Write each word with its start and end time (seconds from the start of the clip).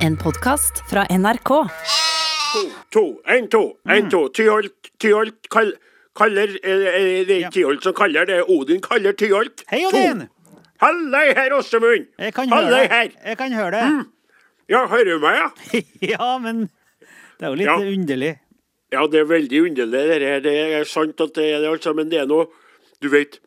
En 0.00 0.16
podkast 0.16 0.82
fra 0.90 1.04
NRK. 1.18 1.50
To, 2.92 3.04
en, 3.26 3.48
to, 3.48 3.60
en, 3.88 4.08
to. 4.10 4.20
Tyholt, 4.34 4.72
Tyholt 5.00 5.48
kall, 5.52 5.72
kaller 6.18 6.50
eh, 6.66 6.86
eh, 6.88 7.08
Det 7.28 7.34
er 7.36 7.42
ikke 7.44 7.52
Tyholt 7.58 7.84
som 7.86 7.94
kaller, 7.96 8.26
det 8.28 8.40
Odin 8.50 8.80
kaller 8.84 9.12
Tyholt. 9.18 9.62
Hei, 9.70 9.82
To. 9.84 9.90
Odin! 9.96 10.24
Hallei, 10.80 11.26
her, 11.36 11.52
Åsemund! 11.58 12.06
Jeg 12.18 12.32
kan 12.34 12.48
høre 12.50 12.64
Hallei 12.64 12.86
her! 12.88 13.10
Jeg 13.28 13.36
kan 13.38 13.52
høre 13.52 13.70
det. 13.76 14.06
Ja, 14.72 14.84
hører 14.88 15.10
du 15.18 15.18
meg, 15.22 15.36
ja? 15.42 15.80
ja, 16.14 16.30
men 16.42 16.64
det 17.38 17.46
er 17.46 17.52
jo 17.52 17.58
litt 17.60 17.68
Ja. 17.68 17.76
underlig. 17.92 18.32
Ja, 18.90 19.04
det 19.06 19.20
er 19.20 19.28
veldig 19.30 19.60
underlig, 19.68 20.00
det 20.10 20.24
her. 20.24 20.40
Det 20.42 20.54
er 20.80 20.88
sant 20.88 21.20
at 21.22 21.36
det 21.36 21.44
er 21.52 21.60
det, 21.62 21.68
altså, 21.76 21.92
men 21.94 22.08
det 22.10 22.22
er 22.24 22.26
noe 22.30 22.48
Du 23.00 23.06
vet, 23.12 23.38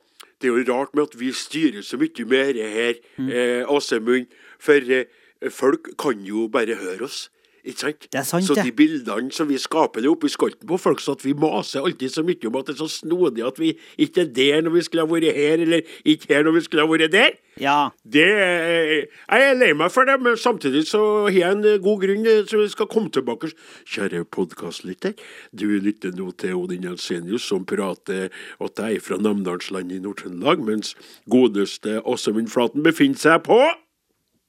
det 0.41 0.47
er 0.49 0.55
jo 0.55 0.63
rart 0.69 0.93
med 0.97 1.09
at 1.11 1.17
vi 1.19 1.27
styrer 1.35 1.83
så 1.85 1.97
mye 2.01 2.25
med 2.29 2.53
det 2.57 2.69
her, 2.73 2.93
Mm. 3.17 3.27
eh, 3.29 3.69
Åsemund. 3.69 4.29
For 4.63 4.79
eh, 4.93 5.03
folk 5.51 5.93
kan 5.99 6.21
jo 6.27 6.47
bare 6.51 6.77
høre 6.79 7.09
oss. 7.09 7.27
Ikke 7.63 7.79
sant? 7.79 8.07
Det 8.11 8.19
er 8.19 8.25
sant, 8.27 8.43
så 8.43 8.55
de 8.59 8.71
bildene 8.75 9.31
som 9.31 9.47
vi 9.47 9.55
skaper, 9.61 10.03
det 10.03 10.09
oppi 10.11 10.27
skolten 10.27 10.67
på 10.67 10.75
folk, 10.81 10.99
så 10.99 11.13
at 11.15 11.21
vi 11.23 11.31
maser 11.31 11.85
alltid 11.85 12.11
så 12.11 12.23
mye 12.27 12.49
om 12.49 12.57
at 12.59 12.67
det 12.67 12.73
er 12.73 12.79
så 12.81 12.89
snodig 12.91 13.45
at 13.47 13.59
vi 13.61 13.69
ikke 14.03 14.25
er 14.25 14.33
der 14.35 14.65
når 14.65 14.73
vi 14.73 14.81
skulle 14.83 15.05
ha 15.05 15.07
vært 15.07 15.37
her, 15.37 15.63
eller 15.63 15.93
ikke 16.03 16.33
her 16.33 16.43
når 16.43 16.57
vi 16.57 16.63
skulle 16.65 16.83
ha 16.83 16.91
vært 16.91 17.13
der. 17.13 17.37
Ja. 17.61 17.77
Det 18.03 18.25
Jeg 18.25 19.45
er 19.45 19.55
lei 19.55 19.71
meg 19.79 19.93
for 19.95 20.03
det, 20.03 20.17
men 20.19 20.35
samtidig 20.37 20.83
så 20.89 21.29
har 21.29 21.37
jeg 21.37 21.55
en 21.55 21.83
god 21.85 22.03
grunn 22.03 22.27
så 22.49 22.59
vi 22.59 22.67
skal 22.73 22.89
komme 22.91 23.13
tilbake. 23.15 23.53
Kjære 23.87 24.25
podkastlytter, 24.25 25.15
du 25.55 25.67
lytter 25.79 26.11
nå 26.17 26.33
til 26.35 26.57
Odin 26.59 26.83
Jensenius 26.83 27.47
som 27.47 27.63
prater 27.63 28.27
at 28.59 28.83
jeg 28.83 28.99
er 28.99 29.07
fra 29.07 29.21
Namdalsland 29.21 29.95
i 29.95 30.01
Nord-Trøndelag, 30.03 30.59
mens 30.67 30.97
godeste 31.31 32.01
Åsemund 32.03 32.51
Flaten 32.51 32.83
befinner 32.83 33.23
seg 33.23 33.39
på 33.47 33.61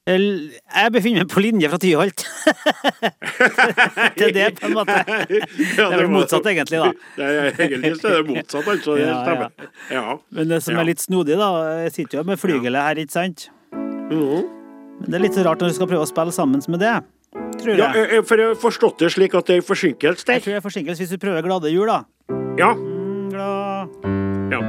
Jeg 0.05 0.91
befinner 0.93 1.23
meg 1.23 1.31
på 1.33 1.41
linje 1.41 1.69
fra 1.71 1.79
Tyholt. 1.81 2.21
det 4.15 4.27
er 4.27 4.33
det, 4.35 4.43
på 4.59 4.67
en 4.69 4.75
måte. 4.77 4.97
Det 5.31 5.81
er 5.81 5.95
vel 5.97 6.11
motsatt, 6.13 6.45
egentlig, 6.51 6.77
da. 6.83 6.91
Det 7.15 7.25
er, 7.25 7.47
egentlig 7.65 7.95
så 7.97 8.11
er 8.11 8.19
det 8.21 8.27
motsatt, 8.35 8.67
altså. 8.75 8.97
Det 8.99 9.01
Ja, 9.07 9.09
ja. 9.09 9.23
stemmer. 9.25 9.49
Ja. 9.89 10.03
Men 10.37 10.53
det 10.53 10.59
som 10.67 10.77
er 10.77 10.85
litt 10.91 11.01
snodig, 11.01 11.39
da 11.41 11.49
Jeg 11.87 11.95
sitter 11.97 12.19
jo 12.21 12.23
med 12.29 12.37
flygelet 12.41 12.85
her, 12.85 13.01
ikke 13.01 13.15
sant? 13.17 13.47
Mhm. 13.73 14.45
Men 15.01 15.09
det 15.11 15.17
er 15.17 15.23
litt 15.25 15.41
rart 15.43 15.59
når 15.65 15.73
du 15.73 15.75
skal 15.79 15.89
prøve 15.89 16.05
å 16.05 16.11
spille 16.13 16.31
sammen 16.37 16.61
med 16.71 16.79
det. 16.85 16.93
Tror 17.59 17.73
Ja, 17.75 17.89
jeg. 17.97 18.05
Ja, 18.13 18.21
for 18.29 18.39
jeg 18.39 18.47
har 18.53 18.61
forstått 18.61 19.01
det 19.01 19.09
slik 19.11 19.33
at 19.35 19.49
det 19.49 19.57
er 19.59 19.65
forsinkelse 19.65 20.23
Jeg 20.29 20.43
tror 20.45 20.53
det 20.53 20.59
er 20.61 20.63
forsinkelse 20.69 21.01
hvis 21.03 21.11
du 21.11 21.17
prøver 21.19 21.43
Glade 21.43 21.73
jul, 21.73 21.89
da. 21.89 21.97
Ja. 22.61 22.71
Mm, 22.77 23.33
Glad 23.33 23.89
ja. 24.53 24.61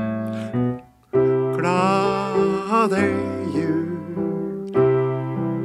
Glade 1.60 3.04
jul, 3.04 3.35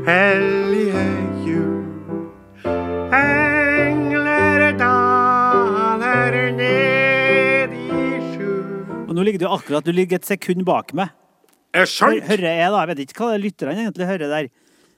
hellige 0.06 1.04
jul. 1.46 1.82
Engler 3.16 4.72
daler 4.80 6.38
ned 6.58 7.76
i 7.76 8.00
skjul. 8.32 9.06
Og 9.08 9.14
nå 9.18 9.26
ligger 9.28 9.46
du 9.46 9.50
akkurat 9.52 9.86
Du 9.86 9.94
ligger 9.96 10.22
et 10.22 10.28
sekund 10.28 10.66
bak 10.68 10.94
meg. 10.98 11.14
Er 11.74 11.88
sant? 11.88 12.24
hører 12.28 12.50
jeg, 12.52 12.72
da? 12.72 12.82
Jeg 12.84 12.90
vet 12.92 13.06
ikke 13.06 13.24
hva 13.24 13.38
lytterne 13.40 13.78
egentlig 13.78 14.10
hører 14.10 14.28
der. 14.32 14.50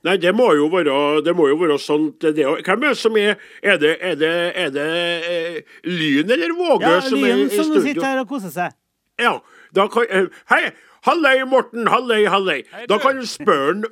Nei, 0.04 0.18
det 0.20 0.34
må 0.36 0.50
jo 0.58 0.66
være, 0.68 1.22
det 1.24 1.32
må 1.38 1.46
jo 1.48 1.56
være 1.62 1.78
sånn 1.80 2.10
det, 2.20 2.34
Hvem 2.44 2.82
er 2.84 2.90
det 2.92 3.00
som 3.00 3.16
er 3.16 3.38
Er 3.64 3.78
det, 3.80 3.94
er 4.04 4.18
det, 4.20 4.32
er 4.60 4.74
det 4.76 4.88
eh, 5.30 5.60
Lyn 5.88 6.34
eller 6.36 6.52
Våge 6.58 6.90
Ja, 6.90 6.98
som 7.06 7.24
er 7.24 7.38
i 7.40 7.46
studio? 7.46 7.46
Ja, 7.46 7.46
Lyn 7.46 7.54
som 7.56 7.86
sitter 7.86 8.08
her 8.10 8.20
og 8.26 8.28
koser 8.28 8.52
seg. 8.52 8.76
Ja, 9.22 9.38
da 9.76 9.88
kan 9.88 10.06
eh, 10.10 10.26
Hei! 10.50 10.72
Hallei, 11.04 11.44
Morten. 11.44 11.88
Hallei, 11.92 12.24
hallei. 12.32 12.62
Da 12.88 12.96
kan 12.98 13.18
du 13.20 13.26
spørre 13.28 13.90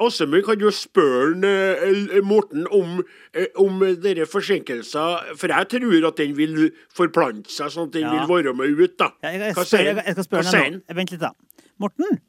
Åsemund 0.00 0.46
Kan 0.46 0.56
du 0.58 0.70
spørre 0.72 1.34
han, 1.34 1.44
eh, 1.44 2.22
Morten 2.24 2.64
om, 2.72 3.02
eh, 3.34 3.46
om 3.60 3.82
dere 4.02 4.24
forsinkelser? 4.26 5.36
For 5.36 5.52
jeg 5.52 5.68
tror 5.74 6.06
at 6.08 6.16
den 6.16 6.32
vil 6.38 6.70
forplante 6.96 7.52
seg, 7.52 7.68
sånn 7.74 7.90
at 7.90 7.92
den 7.92 8.06
Ja. 8.08 8.14
vil 8.26 8.44
være 8.44 8.54
med 8.56 8.80
ut, 8.80 8.96
da. 8.98 9.10
Ja, 9.22 9.28
jeg, 9.28 9.40
jeg, 9.40 9.54
jeg, 9.56 9.94
han? 9.96 10.04
jeg 10.06 10.16
skal 10.16 10.24
spørre 10.24 10.52
deg 10.56 10.72
nå. 10.72 10.96
Vent 10.96 11.10
litt, 11.12 11.20
da. 11.20 11.30
Morten, 11.78 12.20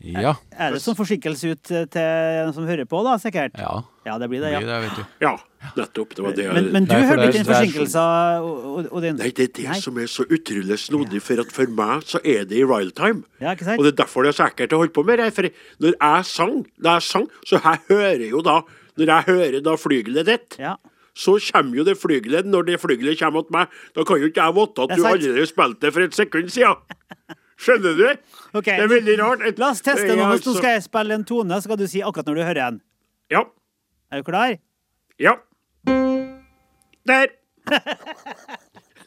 Ja. 0.00 0.34
er 0.56 0.72
det 0.72 0.80
sånn 0.80 0.96
forsinkelse 0.96 1.50
ut 1.52 1.62
til 1.68 1.86
den 1.92 2.52
som 2.56 2.64
hører 2.64 2.86
på, 2.88 3.02
da, 3.04 3.18
sikkert? 3.20 3.52
Ja. 3.60 3.82
Ja, 4.06 4.14
det 4.18 4.30
blir 4.32 4.40
Det 4.40 4.50
det, 4.54 4.60
blir 4.62 4.70
det, 4.72 4.78
vet 4.86 4.96
du. 4.96 5.04
Ja, 5.20 5.34
nettopp. 5.76 6.14
Det 6.16 6.22
var 6.24 6.32
det 6.32 6.44
jeg 6.46 6.54
Men, 6.56 6.72
men 6.72 6.84
du 6.88 6.94
Nei, 6.94 7.02
hørte 7.04 7.20
er- 7.20 7.28
ikke 7.28 7.32
den 7.36 7.44
det 7.44 7.50
er 7.50 7.60
forsinkelsen, 7.60 8.92
Odin? 8.96 9.16
Nei, 9.20 9.30
det 9.30 9.44
er 9.44 9.52
det 9.60 9.66
Nei. 9.68 9.80
som 9.84 9.98
er 10.00 10.06
så 10.08 10.24
utrolig 10.24 10.78
snodig, 10.80 11.20
for 11.22 11.40
at 11.44 11.52
for 11.52 11.66
meg 11.66 12.02
så 12.08 12.20
er 12.24 12.44
det 12.48 12.56
i 12.58 12.64
real 12.64 12.90
time. 12.96 13.24
Ja, 13.42 13.52
ikke 13.52 13.64
sant? 13.68 13.78
Og 13.78 13.84
det 13.84 13.92
er 13.92 14.04
derfor 14.04 14.24
det 14.24 14.32
er 14.32 14.38
så 14.40 14.46
ekkelt 14.48 14.72
å 14.72 14.80
holde 14.80 14.94
på 14.96 15.04
med 15.04 15.18
det. 15.20 15.28
For 15.36 15.42
når 15.84 15.92
jeg 16.00 16.24
sang, 16.30 16.66
da 16.80 16.94
jeg 16.96 17.02
sang, 17.02 17.28
så 17.44 17.60
jeg 17.60 17.80
hører 17.90 18.28
jo 18.30 18.40
da 18.42 18.62
Når 18.98 19.06
jeg 19.06 19.24
hører 19.30 19.60
da 19.64 19.76
flygelet 19.80 20.26
ditt, 20.26 20.56
Ja. 20.58 20.74
så 21.14 21.36
kommer 21.52 21.76
jo 21.76 21.84
det 21.84 21.96
flygelet. 21.96 22.44
Når 22.44 22.66
det 22.66 22.80
flygelet 22.80 23.18
kommer 23.20 23.42
til 23.46 23.52
meg, 23.52 23.68
da 23.94 24.04
kan 24.04 24.20
jo 24.20 24.28
ikke 24.28 24.42
jeg 24.44 24.54
vite 24.54 24.82
at 24.82 24.90
er 24.90 24.96
du 24.96 25.04
allerede 25.04 25.46
spilte 25.46 25.80
det 25.80 25.92
for 25.94 26.00
et 26.02 26.12
sekund 26.12 26.50
siden. 26.50 26.76
Skjønner 27.60 27.96
du? 27.98 28.06
Okay. 28.56 28.76
Det 28.80 28.84
er 28.86 28.88
veldig 28.94 29.16
rart. 29.20 29.42
Et- 29.50 29.58
La 29.60 29.70
oss 29.74 29.82
teste 29.84 30.14
nå. 30.16 30.24
Hvis 30.32 30.46
nå 30.46 30.54
skal 30.56 30.76
jeg 30.78 30.82
spille 30.86 31.12
en 31.18 31.24
tone, 31.28 31.54
så 31.60 31.66
skal 31.68 31.76
du 31.80 31.86
si 31.90 32.00
akkurat 32.00 32.26
når 32.30 32.34
du 32.40 32.42
hører 32.46 32.60
den. 32.70 32.80
Ja. 33.30 33.42
Er 34.10 34.22
du 34.22 34.30
klar? 34.30 34.56
Ja. 35.20 35.34
Der. 37.06 37.26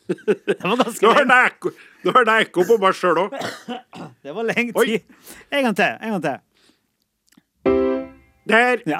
Det 0.07 0.59
var 0.61 0.75
ganske 0.77 1.07
lenge. 1.07 1.71
nå 2.03 2.11
hørte 2.13 2.33
jeg 2.35 2.45
ekko 2.49 2.63
på 2.67 2.75
meg 2.83 2.95
sjøl 2.97 3.19
òg. 3.23 3.35
Det 4.21 4.33
var 4.35 4.43
lenge 4.49 4.73
Oi. 4.77 4.85
tid. 4.85 5.01
En 5.49 5.63
gang 5.69 5.75
til. 5.79 5.93
En 6.03 6.11
gang 6.17 6.23
til. 6.25 6.37
Der. 8.51 8.81
Ja. 8.85 8.99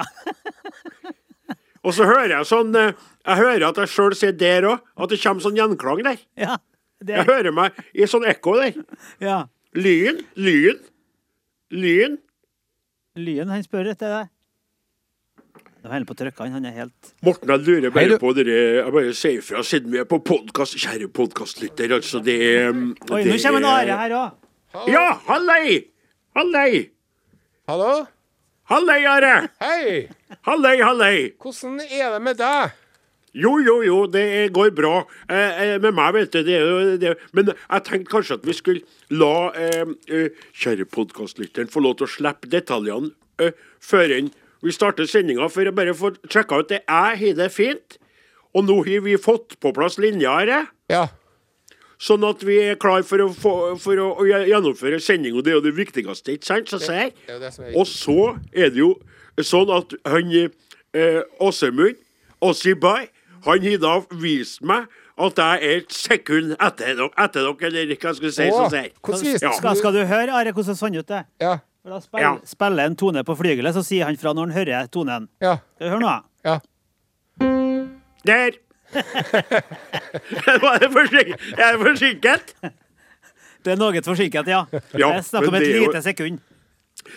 Og 1.84 1.92
så 1.92 2.06
hører 2.08 2.30
jeg 2.32 2.46
sånn 2.48 2.72
eh, 2.80 2.94
Jeg 3.26 3.36
hører 3.42 3.66
at 3.68 3.76
jeg 3.82 3.90
sjøl 3.92 4.14
sier 4.16 4.32
der 4.40 4.64
òg. 4.70 4.80
At 4.96 5.12
det 5.12 5.20
kommer 5.22 5.44
sånn 5.44 5.58
gjenklang 5.60 6.00
der. 6.06 6.18
ja. 6.40 6.56
Jeg 7.08 7.26
hører 7.28 7.52
meg 7.52 7.76
i 7.94 8.06
sånn 8.10 8.24
ekko 8.30 8.56
der. 8.60 8.78
ja. 9.20 9.42
Lyn, 9.74 10.20
lyn, 10.38 10.78
lyn. 11.74 12.12
Lyn, 13.18 13.48
han 13.50 13.62
spør 13.66 13.88
etter 13.90 14.12
deg. 14.12 14.30
Det 15.58 15.90
holder 15.90 15.98
helt 15.98 16.08
på 16.08 16.14
å 16.14 16.18
trykke, 16.20 16.44
han. 16.46 16.54
Han 16.56 16.68
er 16.70 16.76
helt 16.78 17.10
Morten, 17.26 17.50
jeg 17.50 17.64
lurer 17.66 17.92
bare 17.92 18.14
Hei, 18.14 18.18
på 18.22 18.30
dere 18.38 18.54
Jeg 18.78 18.92
bare 18.94 19.10
sier 19.18 19.42
ifra 19.42 19.64
siden 19.66 19.92
vi 19.92 19.98
er 20.00 20.06
på 20.08 20.16
podkast. 20.24 20.78
Kjære 20.80 21.10
podkastlytter, 21.12 21.92
altså, 21.98 22.22
det 22.24 22.36
er 22.40 22.70
Oi, 22.70 23.18
det 23.26 23.34
nå 23.34 23.36
kommer 23.42 23.60
en 23.60 23.68
Are 23.68 23.98
her 24.00 24.14
òg. 24.16 24.38
Ja, 24.90 25.04
hallei! 25.26 25.74
Hallei! 26.38 26.86
Hallo? 27.68 27.90
Hallei, 28.70 29.02
Are! 29.10 29.34
Hei! 29.60 30.06
Hallei, 30.48 30.78
hallei! 30.80 31.18
Hvordan 31.42 31.76
er 31.84 32.14
det 32.16 32.22
med 32.30 32.40
deg? 32.40 32.72
Jo, 33.34 33.56
jo, 33.58 33.80
jo, 33.82 33.96
det 34.06 34.52
går 34.54 34.70
bra. 34.76 35.00
Eh, 35.28 35.62
eh, 35.64 35.74
med 35.82 35.94
meg, 35.96 36.12
vet 36.14 36.30
du. 36.36 36.42
Det 36.46 36.58
det. 37.02 37.14
Men 37.34 37.50
jeg 37.56 37.84
tenkte 37.88 38.12
kanskje 38.12 38.36
at 38.38 38.44
vi 38.46 38.54
skulle 38.54 38.84
la 39.10 39.50
eh, 39.58 39.82
eh, 40.06 40.28
kjære 40.54 40.86
podkastlytteren 40.94 41.70
få 41.72 41.82
lov 41.82 41.96
til 41.98 42.06
å 42.06 42.12
slippe 42.14 42.50
detaljene 42.52 43.10
eh, 43.42 43.50
før 43.82 44.14
vi 44.64 44.72
starter 44.72 45.04
sendinga, 45.10 45.48
for 45.52 45.66
å 45.68 45.74
bare 45.76 45.92
få 45.98 46.12
sjekka 46.30 46.62
ut 46.62 46.70
det. 46.70 46.78
Jeg 46.86 47.18
har 47.20 47.34
det 47.42 47.50
fint. 47.52 47.98
Og 48.54 48.64
nå 48.68 48.78
har 48.86 49.02
vi 49.02 49.16
fått 49.18 49.58
på 49.60 49.72
plass 49.74 49.98
linja 49.98 50.36
her, 50.38 50.68
Ja. 50.88 51.08
sånn 51.98 52.22
at 52.28 52.42
vi 52.46 52.56
er 52.70 52.76
klar 52.78 53.02
for 53.02 53.18
å, 53.24 53.28
få, 53.34 53.52
for 53.82 53.98
å, 53.98 54.06
å 54.22 54.24
gjennomføre 54.28 55.00
sending. 55.02 55.34
Og 55.34 55.42
det 55.44 55.52
er 55.52 55.58
jo 55.58 55.64
det 55.66 55.74
viktigste, 55.74 56.36
ikke 56.38 56.46
sant? 56.46 56.70
Så 56.70 56.78
sier 56.78 57.10
jeg. 57.10 57.14
Og 57.74 57.86
så 57.90 58.36
er 58.54 58.70
det 58.70 58.78
jo 58.78 58.92
sånn 59.42 59.72
at 59.74 59.94
han 60.06 60.30
eh, 60.38 61.20
Åsemund, 61.42 61.98
Åsibai, 62.44 63.08
han 63.44 63.62
har 63.68 63.78
da 63.82 63.94
vist 64.20 64.62
meg 64.62 64.86
at 65.16 65.36
jeg 65.38 65.62
er 65.62 65.76
et 65.82 65.92
sekund 65.94 66.56
etter 66.58 66.94
dere, 66.98 67.10
etter 67.24 67.44
dere 67.46 67.70
eller 67.84 67.96
hva 67.96 68.14
skal 68.16 68.30
jeg 68.30 68.34
si. 68.34 68.48
Åh, 68.50 68.70
sånn 69.14 69.42
Ja. 69.42 69.52
Skal, 69.52 69.76
skal 69.76 69.92
du 69.92 70.04
høre, 70.04 70.32
Are, 70.34 70.52
hvordan 70.52 70.74
det 70.74 70.80
sånn 70.80 70.98
ut? 70.98 71.06
det? 71.06 71.24
Ja. 71.40 71.58
For 71.84 71.90
Da 71.90 72.00
spiller, 72.00 72.24
Ja. 72.24 72.38
spiller 72.44 72.84
en 72.88 72.96
tone 72.96 73.22
på 73.24 73.36
flygelet, 73.36 73.74
så 73.76 73.82
sier 73.84 74.04
han 74.08 74.16
fra 74.16 74.32
når 74.32 74.48
han 74.48 74.56
hører 74.56 74.86
tonen. 74.90 75.28
Ja. 75.40 75.58
Skal 75.76 75.86
du 75.86 75.90
høre 75.92 76.00
nå? 76.00 76.14
Ja. 76.44 76.60
Der! 78.24 78.56
Var 80.64 80.78
det 80.78 80.90
forsinket? 80.94 81.40
Er 81.58 81.76
det 81.76 81.80
forsinket? 81.84 82.54
Det 83.64 83.72
er 83.72 83.78
noe 83.80 84.02
forsinket, 84.04 84.46
ja. 84.50 84.64
Ja, 84.94 85.12
Jeg 85.16 85.24
snakker 85.24 85.48
om 85.48 85.54
et 85.58 85.60
det 85.64 85.70
er 85.70 85.78
jo- 85.80 85.86
lite 85.92 86.02
sekund. 86.02 86.40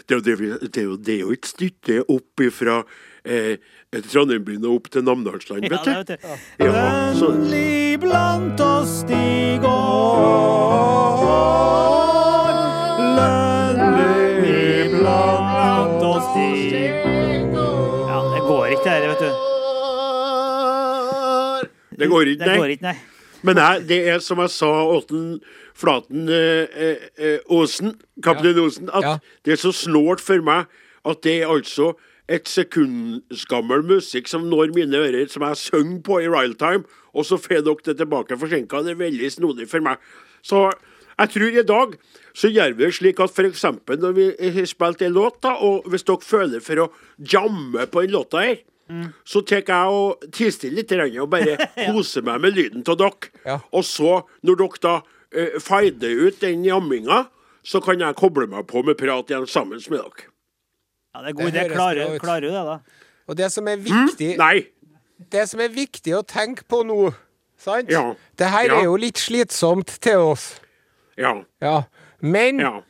Det 0.07 0.11
er 0.11 0.15
jo, 0.15 0.21
det, 0.25 0.71
det 0.73 0.83
er 0.83 0.97
det 0.97 1.13
er 1.13 1.19
jo 1.21 1.31
et 1.31 1.45
stykke 1.47 1.99
opp 2.09 2.41
fra 2.51 2.83
eh, 3.27 3.57
Trondheim 4.09 4.43
begynner 4.47 4.73
opp 4.75 4.89
til 4.93 5.03
Namdalsland, 5.07 5.63
Ja, 5.67 5.69
vet 5.77 6.07
du. 6.07 6.15
Ja. 6.23 6.37
Ja, 6.65 7.13
så, 7.19 7.31
Vennlig 7.31 7.99
blant 8.03 8.59
oss 8.63 9.03
de 9.09 9.59
går. 9.63 9.77
Lønnlig 13.17 14.89
blant 14.95 16.03
oss 16.07 16.27
de 16.35 16.49
Ja, 18.07 18.17
det 18.33 18.41
går 18.47 18.65
ikke, 18.73 18.83
det 18.83 18.91
her, 18.95 19.07
vet 19.11 19.21
du. 19.21 19.31
det 21.97 22.07
går 22.11 22.21
ikke, 22.33 22.43
Det 22.43 22.51
nei. 22.51 22.57
går 22.61 22.73
ikke, 22.75 22.85
nei. 22.91 22.97
Men 23.45 23.55
jeg, 23.61 23.83
det 23.89 23.97
er 24.09 24.19
som 24.25 24.39
jeg 24.41 24.49
sa, 24.53 24.69
Åten 24.97 25.39
Flaten 25.77 26.27
eh, 26.29 26.97
eh, 27.21 27.37
Åsen, 27.53 27.93
kaptein 28.25 28.57
Osen, 28.63 28.89
at 28.89 29.03
Ja. 29.05 29.17
det 29.45 29.53
er 29.53 29.59
så 29.61 29.71
snålt 29.71 30.21
for 30.21 30.41
meg 30.41 30.65
at 31.05 31.21
det 31.23 31.35
er 31.43 31.47
altså 31.53 31.91
et 32.27 32.49
sekundsgammel 32.51 33.85
musikk 33.87 34.27
som 34.27 34.47
når 34.51 34.73
mine 34.75 34.99
ører, 34.99 35.29
som 35.31 35.45
jeg 35.47 35.61
synger 35.61 36.01
på 36.03 36.19
i 36.23 36.29
real 36.29 36.55
time, 36.59 36.83
og 37.15 37.25
så 37.25 37.39
får 37.39 37.63
dere 37.65 37.85
det 37.87 37.97
tilbake 38.01 38.37
forsinka. 38.39 38.83
Det 38.83 38.95
er 38.95 39.01
veldig 39.01 39.31
snodig 39.31 39.69
for 39.71 39.85
meg. 39.85 40.01
Så 40.43 40.67
jeg 41.17 41.33
tror 41.33 41.59
i 41.59 41.65
dag 41.65 41.95
så 42.37 42.51
gjør 42.51 42.75
vi 42.77 42.85
det 42.85 42.93
slik 42.93 43.21
at 43.23 43.33
f.eks. 43.33 43.63
når 43.89 44.17
vi 44.17 44.27
har 44.53 44.69
spilt 44.69 45.01
en 45.01 45.15
låt, 45.15 45.39
da, 45.41 45.55
og 45.55 45.87
hvis 45.89 46.05
dere 46.05 46.21
føler 46.21 46.63
for 46.63 46.83
å 46.83 46.91
jamme 47.17 47.87
på 47.89 48.03
den 48.05 48.13
låta 48.13 48.43
her, 48.43 48.59
så 49.27 49.41
tar 49.43 49.63
jeg 49.67 49.91
og 49.91 50.27
tilstiller 50.31 50.83
litt 50.83 51.19
og 51.19 51.29
bare 51.31 51.57
koser 51.89 52.23
meg 52.23 52.41
med 52.41 52.55
lyden 52.55 52.85
av 52.87 52.99
dere. 52.99 53.31
Ja. 53.45 53.59
Og 53.71 53.83
så, 53.85 54.21
når 54.47 54.61
dere 54.61 54.83
da 54.85 54.95
uh, 55.01 55.59
feider 55.59 56.27
ut 56.27 56.39
den 56.43 56.63
jamminga, 56.65 57.25
så 57.67 57.81
kan 57.83 57.99
jeg 57.99 58.15
koble 58.15 58.47
meg 58.47 58.67
på 58.69 58.83
med 58.87 58.97
prat 58.99 59.27
igjen 59.29 59.47
sammen 59.49 59.81
med 59.89 59.99
dere. 59.99 60.29
Ja, 61.17 61.21
det 61.25 61.29
er 61.31 61.37
god 61.39 61.51
idé. 61.51 61.63
Klarer, 61.73 62.17
klarer 62.21 62.41
du 62.45 62.49
det, 62.53 62.63
da? 62.67 62.77
Og 63.27 63.35
det 63.39 63.47
som 63.51 63.67
er 63.67 63.77
viktig 63.81 64.37
Nei. 64.37 64.67
Det 65.33 65.47
som 65.49 65.59
er 65.65 65.71
viktig 65.73 66.13
å 66.13 66.21
tenke 66.23 66.61
på 66.69 66.83
nå, 66.85 67.09
sant? 67.57 67.89
Ja. 67.89 68.13
Det 68.37 68.47
her 68.53 68.67
Ja. 68.69 68.75
er 68.79 68.83
jo 68.85 68.95
litt 69.01 69.17
slitsomt 69.17 69.97
til 69.99 70.17
oss. 70.29 70.59
Ja. 71.17 71.33
Ja. 71.59 71.83
Men 72.21 72.59
Ja. 72.61 72.81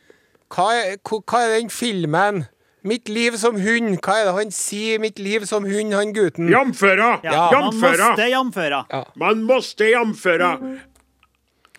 hva, 0.51 0.67
er, 0.75 0.97
hva 1.07 1.39
er 1.45 1.59
den 1.59 1.69
filmen? 1.69 2.47
Mitt 2.83 3.07
liv 3.09 3.35
som 3.37 3.55
hund. 3.55 3.97
Hva 4.03 4.19
er 4.19 4.25
det 4.25 4.33
han 4.35 4.51
sier? 4.51 4.99
Mitt 4.99 5.19
liv 5.19 5.45
som 5.45 5.63
hund, 5.65 5.93
han 5.93 6.13
gutten. 6.13 6.47
Jamføra! 6.51 7.21
Ja, 7.23 7.49
Man 7.51 7.73
Jamføra! 7.73 8.85
Ja. 8.91 9.03
Man 9.15 9.43
måste 9.43 9.89
jamföra. 9.91 10.79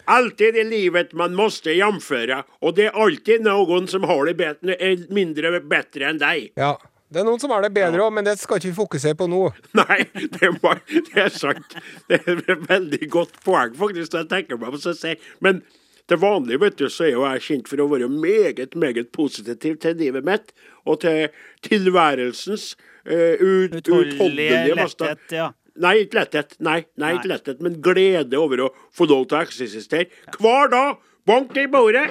Alltid 0.09 0.57
i 0.57 0.65
livet 0.65 1.13
man 1.13 1.35
måste 1.37 1.75
jamföra. 1.77 2.43
Og 2.65 2.77
det 2.79 2.89
er 2.89 3.01
alltid 3.01 3.45
noen 3.45 3.89
som 3.91 4.07
har 4.09 4.29
det 4.29 4.39
bedre, 4.39 4.77
er 4.81 5.03
mindre 5.13 5.59
bedre 5.61 6.13
enn 6.13 6.23
deg. 6.23 6.55
Ja. 6.59 6.77
Det 7.09 7.23
er 7.23 7.25
noen 7.25 7.41
som 7.41 7.53
har 7.55 7.65
det 7.65 7.71
bedre 7.73 8.03
òg, 8.05 8.13
men 8.13 8.27
det 8.27 8.35
skal 8.37 8.59
ikke 8.61 8.69
vi 8.69 8.77
fokusere 8.77 9.17
på 9.17 9.29
nå. 9.33 9.47
Nei, 9.81 10.03
det 10.13 10.45
er, 10.45 10.81
det 10.93 11.23
er 11.23 11.33
sant. 11.33 11.77
Det 12.09 12.19
er 12.21 12.43
et 12.43 12.67
veldig 12.69 13.09
godt 13.13 13.39
poeng, 13.47 13.73
faktisk, 13.79 14.13
når 14.13 14.27
jeg 14.27 14.31
tenker 14.35 14.61
meg 14.61 14.77
om 14.77 14.83
så 14.83 14.93
si. 14.97 15.15
Men 15.45 15.63
til 16.09 16.21
vanlig 16.21 16.61
vet 16.61 16.77
du, 16.81 16.87
så 16.93 17.07
er 17.07 17.15
jo 17.15 17.25
jeg 17.25 17.45
kjent 17.47 17.71
for 17.71 17.81
å 17.85 17.89
være 17.95 18.11
meget, 18.13 18.77
meget 18.77 19.09
positiv 19.17 19.81
til 19.81 19.97
livet 20.01 20.29
mitt. 20.29 20.53
Og 20.89 21.01
til 21.05 21.33
tilværelsens 21.65 22.75
uh, 23.09 23.41
ut, 23.41 23.81
utholdelige 23.81 24.77
letthet, 24.77 25.25
ja. 25.33 25.51
Nei, 25.79 25.95
ikke 26.05 26.19
letthet. 26.21 26.57
Nei, 26.65 26.81
nei, 26.99 27.15
ikke 27.17 27.31
letthet, 27.33 27.63
men 27.65 27.79
glede 27.85 28.39
over 28.41 28.65
å 28.67 28.73
få 28.95 29.07
lov 29.11 29.29
til 29.31 29.39
å 29.39 29.45
eksistere. 29.47 30.09
Hver 30.39 30.73
dag, 30.73 30.99
bank 31.29 31.57
i 31.61 31.69
bordet, 31.71 32.09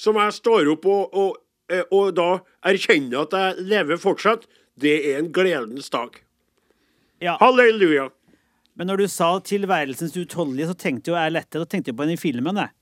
som 0.00 0.18
jeg 0.18 0.34
står 0.34 0.72
opp 0.74 0.88
og, 0.90 1.14
og, 1.14 1.38
eh, 1.70 1.84
og 1.94 2.14
da 2.18 2.28
erkjenner 2.66 3.22
at 3.22 3.36
jeg 3.38 3.66
lever 3.70 4.00
fortsatt, 4.02 4.48
det 4.80 4.96
er 5.12 5.20
en 5.20 5.30
gledens 5.34 5.90
dag. 5.94 6.18
Ja. 7.22 7.36
Halleluja. 7.40 8.10
Men 8.74 8.90
når 8.90 9.04
du 9.04 9.10
sa 9.10 9.28
tilværelsens 9.46 10.16
utholdelige, 10.18 10.72
så 10.72 10.78
tenkte 10.78 11.12
jo 11.12 11.18
jeg 11.18 11.34
lettere. 11.36 11.62
Da 11.62 11.70
tenkte 11.70 11.92
jo 11.92 11.98
på 12.00 12.08
den 12.08 12.16
i 12.16 12.20
filmen. 12.20 12.58
Jeg. 12.58 12.74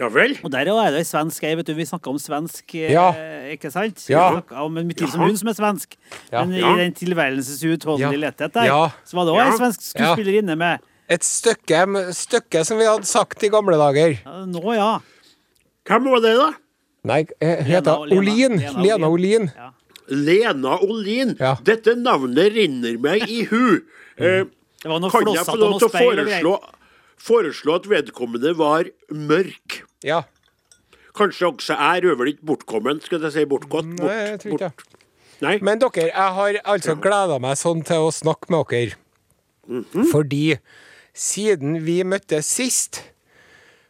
Ja 0.00 0.08
vel? 0.08 0.32
Og 0.42 0.50
der 0.52 0.64
er 0.70 0.90
det 0.94 1.02
ei 1.02 1.04
svensk 1.04 1.44
ei, 1.44 1.54
vet 1.58 1.66
du. 1.68 1.74
Vi 1.76 1.84
snakka 1.84 2.08
om 2.08 2.16
svensk, 2.18 2.64
eh, 2.74 2.90
Ja. 2.94 3.10
ikke 3.52 3.70
sant? 3.70 4.00
Ja. 4.08 4.40
Vi 4.40 4.54
om 4.56 4.72
mitt 4.86 4.98
liv 5.00 5.10
som 5.12 5.20
hun 5.20 5.28
hund, 5.28 5.38
som 5.38 5.48
er 5.48 5.52
svensk. 5.58 5.96
Ja. 6.32 6.44
Men 6.44 6.56
Ja. 6.58 6.72
i 6.72 6.78
den 6.78 6.94
tilværelses 6.94 7.60
uutholdelige 7.62 8.16
Ja. 8.16 8.30
letthet 8.30 8.52
der, 8.54 8.64
Ja. 8.64 8.90
så 9.04 9.14
var 9.14 9.24
det 9.26 9.34
òg 9.34 9.44
Ja. 9.44 9.50
ei 9.52 9.58
svensk 9.58 9.80
skuespiller 9.82 10.38
inne 10.42 10.56
med. 10.56 10.80
Et 11.08 11.20
stykke, 11.24 12.14
stykke 12.14 12.64
som 12.64 12.78
vi 12.78 12.84
hadde 12.84 13.04
sagt 13.04 13.42
i 13.42 13.48
gamle 13.48 13.76
dager. 13.76 14.18
Nå, 14.46 14.74
ja. 14.74 15.00
Hvem 15.84 16.04
var 16.10 16.20
det, 16.20 16.36
da? 16.38 16.52
Nei, 17.04 17.26
eh, 17.40 17.62
heter. 17.62 17.98
Olin. 18.12 18.56
Lena 18.56 18.82
Lena 18.82 19.06
Olin. 19.10 19.50
Lena 20.08 20.78
Olin. 20.82 21.36
Ja. 21.38 21.56
Dette 21.62 21.94
navnet 21.96 22.54
rinner 22.54 22.98
meg 22.98 23.28
i 23.28 23.44
hu. 23.44 23.80
Eh, 24.18 24.44
Det 24.82 24.88
var 24.88 24.98
noe 24.98 25.10
kan 25.10 25.26
jeg 25.26 25.44
få 25.44 25.58
lov 25.58 25.78
til 25.78 25.88
å 25.88 25.92
foreslå, 25.92 26.58
foreslå 27.18 27.74
at 27.74 27.82
vedkommende 27.84 28.56
var 28.56 28.84
mørk? 29.12 29.82
Ja. 30.06 30.22
Kanskje 31.16 31.50
også 31.50 31.74
er 31.74 32.04
røver 32.06 32.30
litt 32.30 32.40
bortkommen, 32.46 33.00
skal 33.04 33.22
jeg 33.26 33.34
si 33.34 33.44
bortgått? 33.50 33.88
Bort, 33.98 34.06
Nei, 34.06 34.18
jeg 34.30 34.40
tror 34.40 34.56
ikke 34.56 34.70
bort. 34.70 34.96
Nei? 35.40 35.54
Men 35.64 35.80
dere, 35.80 36.06
jeg 36.10 36.34
har 36.36 36.58
altså 36.68 36.94
gleda 37.00 37.38
meg 37.40 37.56
sånn 37.56 37.80
til 37.88 38.06
å 38.06 38.12
snakke 38.12 38.52
med 38.52 38.68
dere. 38.72 38.98
Mhm. 39.70 40.06
Fordi 40.10 40.44
siden 41.16 41.80
vi 41.84 42.02
møttes 42.04 42.48
sist, 42.48 43.02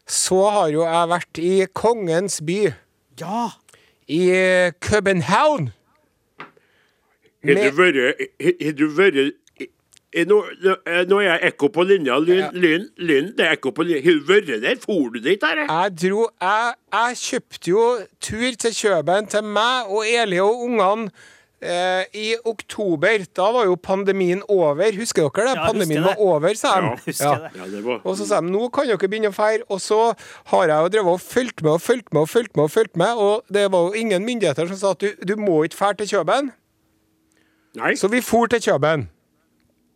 så 0.07 0.41
har 0.51 0.71
jo 0.75 0.85
jeg 0.87 1.11
vært 1.11 1.43
i 1.43 1.67
kongens 1.75 2.41
by, 2.47 2.61
Ja! 3.21 3.51
i 4.11 4.25
København 4.81 5.71
Har 7.45 7.55
du 7.55 8.87
vært 8.91 9.17
er 9.21 9.33
nå, 10.27 10.37
nå- 10.65 11.05
nå 11.07 11.19
er 11.23 11.27
jeg 11.39 11.53
ekko 11.53 11.69
på 11.71 11.85
linja. 11.87 12.17
Lyn, 12.19 12.39
Ja. 12.41 12.51
lyn, 12.53 12.89
lyn. 12.99 13.33
Det 13.37 13.47
er 13.47 13.53
ekko 13.57 13.71
på 13.73 13.85
linja. 13.87 14.03
Har 14.03 14.19
du 14.19 14.25
vært 14.27 14.61
der? 14.63 14.77
For 14.83 15.11
du 15.11 15.21
dit, 15.21 15.43
her 15.43 15.57
Jeg 15.67 15.97
dro 15.97 16.29
jeg, 16.41 16.75
jeg 16.93 17.17
kjøpte 17.17 17.69
jo 17.71 17.85
tur 18.21 18.57
til 18.59 18.73
Kjøben 18.75 19.29
til 19.31 19.43
meg 19.43 19.87
og 19.89 20.03
Eli 20.07 20.39
og 20.43 20.65
ungene 20.67 21.11
eh, 21.63 22.05
i 22.15 22.35
oktober. 22.45 23.27
Da 23.37 23.53
var 23.53 23.67
jo 23.69 23.77
pandemien 23.77 24.43
over. 24.49 24.91
Husker 24.97 25.29
dere 25.29 25.47
det? 25.47 25.57
Ja, 25.61 25.67
pandemien 25.69 26.03
husker 26.03 26.17
var 26.17 26.17
over, 26.19 26.55
sa 26.55 26.81
de. 26.81 27.13
Ja, 27.13 27.35
det. 27.37 27.51
Ja, 27.55 27.67
det 27.69 28.01
Og 28.03 28.17
så 28.17 28.27
sa 28.27 28.41
de 28.41 28.49
nå 28.51 28.71
kan 28.73 28.87
dere 28.89 28.97
begynne 29.09 29.29
å 29.31 29.35
feire. 29.37 29.63
Og 29.71 29.79
så 29.79 30.17
har 30.47 30.67
jeg 30.67 30.83
jo 30.83 30.89
drevet 30.89 31.13
og 31.13 31.21
fulgt 31.21 31.63
med 31.63 31.73
og 31.73 31.81
fulgt 31.85 32.13
med 32.15 32.23
og 32.23 32.29
fulgt 32.33 32.57
med. 32.57 32.65
Og 32.65 32.71
fulgt 32.71 32.97
med 32.97 33.15
Og 33.15 33.45
det 33.53 33.71
var 33.71 33.87
jo 33.87 33.93
ingen 33.93 34.25
myndigheter 34.25 34.67
som 34.67 34.77
sa 34.77 34.91
at 34.91 34.99
du, 34.99 35.13
du 35.23 35.37
må 35.37 35.63
ikke 35.69 35.77
fære 35.77 35.99
til 35.99 36.07
Kjøben. 36.17 36.51
Nei? 37.77 37.95
Så 37.95 38.09
vi 38.11 38.21
for 38.21 38.47
til 38.51 38.59
Kjøben. 38.59 39.09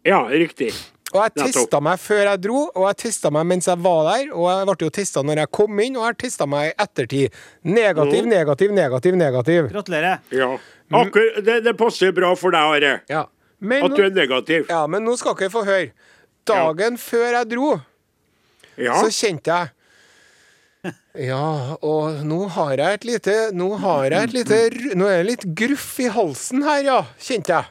Ja, 0.04 0.22
riktig. 0.28 0.72
Og 1.14 1.20
jeg 1.22 1.34
testa 1.52 1.78
meg 1.84 2.00
før 2.02 2.24
jeg 2.26 2.40
dro, 2.42 2.60
og 2.74 2.86
jeg 2.88 2.96
testa 3.04 3.30
meg 3.30 3.44
mens 3.46 3.68
jeg 3.70 3.78
var 3.84 4.00
der. 4.08 4.32
Og 4.34 4.48
jeg 4.50 4.66
ble 4.66 4.74
jo 4.88 4.94
testa 4.96 5.22
når 5.22 5.44
jeg 5.44 5.50
kom 5.54 5.78
inn, 5.84 5.94
og 5.96 6.02
jeg 6.02 6.10
har 6.10 6.16
testa 6.24 6.46
meg 6.50 6.72
i 6.72 6.74
ettertid. 6.84 7.36
Negativ, 7.70 8.26
negativ, 8.26 8.72
negativ, 8.74 9.14
negativ. 9.20 9.68
Gratulerer. 9.70 10.24
Ja. 10.34 10.48
Akkur 10.94 11.38
det, 11.46 11.60
det 11.64 11.76
passer 11.78 12.10
bra 12.16 12.32
for 12.36 12.52
deg, 12.54 12.74
Are. 12.80 12.96
Ja. 13.08 13.22
Men, 13.64 13.86
At 13.86 13.94
du 13.96 14.02
er 14.04 14.10
negativ. 14.12 14.66
ja, 14.68 14.82
men 14.90 15.06
nå 15.06 15.14
skal 15.16 15.36
dere 15.38 15.52
få 15.54 15.62
høre. 15.64 15.92
Dagen 16.44 16.98
før 17.00 17.30
jeg 17.38 17.48
dro, 17.54 17.70
Ja. 18.76 18.98
så 19.00 19.06
kjente 19.14 19.54
jeg 19.54 20.92
Ja, 21.30 21.76
og 21.80 22.18
nå 22.26 22.40
har 22.52 22.74
jeg 22.76 22.98
et 22.98 23.04
lite 23.08 23.34
Nå 23.54 23.68
har 23.80 24.10
jeg 24.10 24.26
et 24.26 24.32
lite 24.34 24.96
Nå 24.98 25.06
er 25.08 25.22
det 25.22 25.28
litt 25.30 25.44
gruff 25.56 25.94
i 26.02 26.08
halsen 26.12 26.64
her, 26.66 26.82
ja. 26.84 26.98
Kjente 27.22 27.54
jeg. 27.54 27.70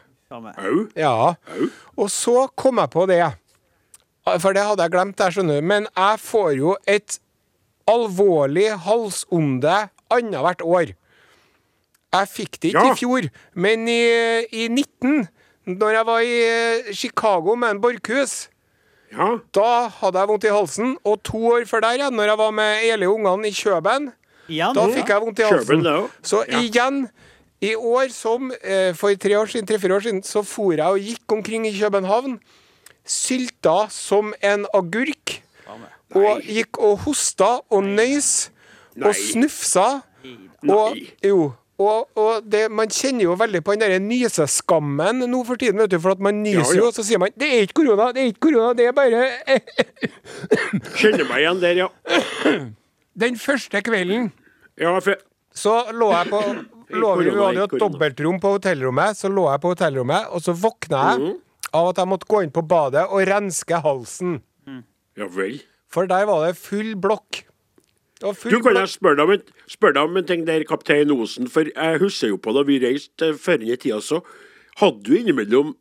Ja, 0.96 1.36
Au. 1.36 1.68
Og 1.98 2.10
så 2.10 2.48
kom 2.56 2.78
jeg 2.82 2.90
på 2.90 3.06
det. 3.08 3.22
For 4.40 4.54
det 4.56 4.64
hadde 4.64 4.82
jeg 4.86 4.92
glemt, 4.94 5.18
der, 5.20 5.32
skjønner 5.36 5.60
du. 5.60 5.68
Men 5.68 5.88
jeg 5.98 6.20
får 6.24 6.52
jo 6.58 6.76
et 6.88 7.20
alvorlig 7.92 8.70
halsonde 8.86 9.76
annethvert 10.14 10.62
år. 10.64 10.94
Jeg 12.14 12.30
fikk 12.30 12.60
det 12.62 12.70
ikke 12.74 12.86
Ja. 12.86 12.94
i 12.94 12.96
fjor, 13.00 13.30
men 13.56 13.88
i, 13.90 14.46
i 14.54 14.68
19, 14.70 15.28
når 15.66 15.90
jeg 15.98 16.06
var 16.06 16.20
i 16.22 16.36
eh, 16.46 16.94
Chicago 16.94 17.56
med 17.56 17.72
en 17.72 17.82
Borchhus, 17.82 18.50
Ja. 19.12 19.38
da 19.54 19.88
hadde 19.90 20.20
jeg 20.20 20.28
vondt 20.30 20.44
i 20.46 20.54
halsen. 20.54 20.98
Og 21.06 21.22
to 21.24 21.38
år 21.52 21.66
før 21.70 21.82
der 21.82 21.98
ja, 22.00 22.10
når 22.10 22.24
jeg 22.32 22.38
var 22.38 22.52
med 22.52 22.84
Eli 22.86 23.06
og 23.06 23.16
ungene 23.20 23.48
i 23.48 23.52
Kjøben, 23.52 24.12
Igjen? 24.50 24.74
da 24.76 24.88
fikk 24.90 25.10
jeg 25.10 25.22
vondt 25.22 25.40
i 25.40 25.44
halsen. 25.50 25.84
Kjøben. 25.84 26.10
Så 26.24 26.44
Ja. 26.48 26.60
igjen, 26.62 27.10
i 27.64 27.74
år 27.80 28.12
som 28.12 28.52
eh, 28.60 28.92
for 28.98 29.16
tre 29.16 29.38
år 29.40 29.52
siden, 29.52 29.68
tre-fire 29.68 29.96
år 29.96 30.06
siden, 30.06 30.22
så 30.28 30.44
for 30.44 30.76
jeg 30.76 30.84
og 30.84 31.00
gikk 31.00 31.36
omkring 31.38 31.68
i 31.70 31.74
København, 31.80 32.38
sylta 33.08 33.88
som 33.92 34.34
en 34.44 34.66
agurk, 34.76 35.40
og 36.14 36.44
gikk 36.46 36.78
og 36.78 36.98
hosta 37.08 37.58
og 37.74 37.84
nøys 37.88 38.52
og 39.02 39.16
snufsa. 39.16 39.88
Og, 40.70 40.98
jo, 41.24 41.52
og, 41.82 42.10
og 42.16 42.46
det, 42.52 42.68
man 42.72 42.92
kjenner 42.92 43.26
jo 43.26 43.34
veldig 43.40 43.64
på 43.66 43.74
den 43.76 43.82
der 43.84 44.00
nyseskammen 44.00 45.24
nå 45.28 45.42
for 45.48 45.60
tiden, 45.60 45.82
vet 45.82 45.92
du, 45.92 45.98
for 46.00 46.16
at 46.16 46.22
man 46.24 46.38
nyser 46.44 46.62
Ja, 46.62 46.68
ja. 46.70 46.78
jo, 46.78 46.86
og 46.88 46.94
så 46.96 47.04
sier 47.04 47.20
man 47.20 47.34
'det 47.36 47.50
er 47.50 47.66
ikke 47.66 47.82
korona', 47.82 48.12
det 48.14 48.22
er 48.22 48.32
ikke 48.32 48.46
korona, 48.48 48.74
det 48.78 48.86
er 48.88 48.92
bare 48.96 49.24
Kjenner 51.00 51.28
meg 51.28 51.44
igjen 51.44 51.62
der, 51.62 51.76
ja. 51.84 51.88
Den 53.20 53.38
første 53.38 53.82
kvelden 53.82 54.32
Ja, 54.80 55.00
for 55.00 55.16
Så 55.56 55.74
lå 55.92 56.12
jeg 56.12 56.28
på 56.30 56.42
lå, 56.96 57.12
Vi 57.20 57.34
hadde 57.34 57.60
jo 57.62 57.68
et 57.68 57.80
dobbeltrom 57.82 58.40
på 58.44 58.56
hotellrommet, 58.58 59.18
så 59.20 59.32
lå 59.32 59.48
jeg 59.52 59.64
på 59.64 59.74
hotellrommet, 59.74 60.32
og 60.32 60.44
så 60.46 60.56
våkna 60.58 61.04
jeg 61.10 61.22
mm. 61.24 61.38
av 61.80 61.92
at 61.92 62.02
jeg 62.02 62.12
måtte 62.14 62.30
gå 62.30 62.42
inn 62.46 62.54
på 62.54 62.66
badet 62.70 63.06
og 63.10 63.26
renske 63.30 63.82
halsen. 63.86 64.42
Ja 65.20 65.28
vel. 65.30 65.60
For 65.94 66.10
der 66.10 66.26
var 66.30 66.48
det 66.48 66.58
full 66.58 66.96
blokk. 66.98 67.44
Full 68.24 68.54
Du, 68.56 68.60
kan 68.64 68.78
jeg 68.80 68.90
spørre 68.94 69.20
deg, 69.20 69.28
om 69.28 69.34
en, 69.36 69.64
spørre 69.70 69.98
deg 69.98 70.10
om 70.10 70.18
en 70.18 70.28
ting 70.28 70.46
der, 70.48 70.64
kaptein 70.68 71.12
Osen? 71.12 71.50
For 71.52 71.68
jeg 71.70 72.02
husker 72.02 72.32
jo 72.32 72.40
på 72.42 72.54
da 72.56 72.64
vi 72.66 72.80
reiste 72.82 73.34
eh, 73.34 73.40
før 73.40 73.66
i 73.66 73.76
tida, 73.76 74.00
så 74.02 74.22
hadde 74.80 75.04
du 75.06 75.18
innimellom 75.18 75.74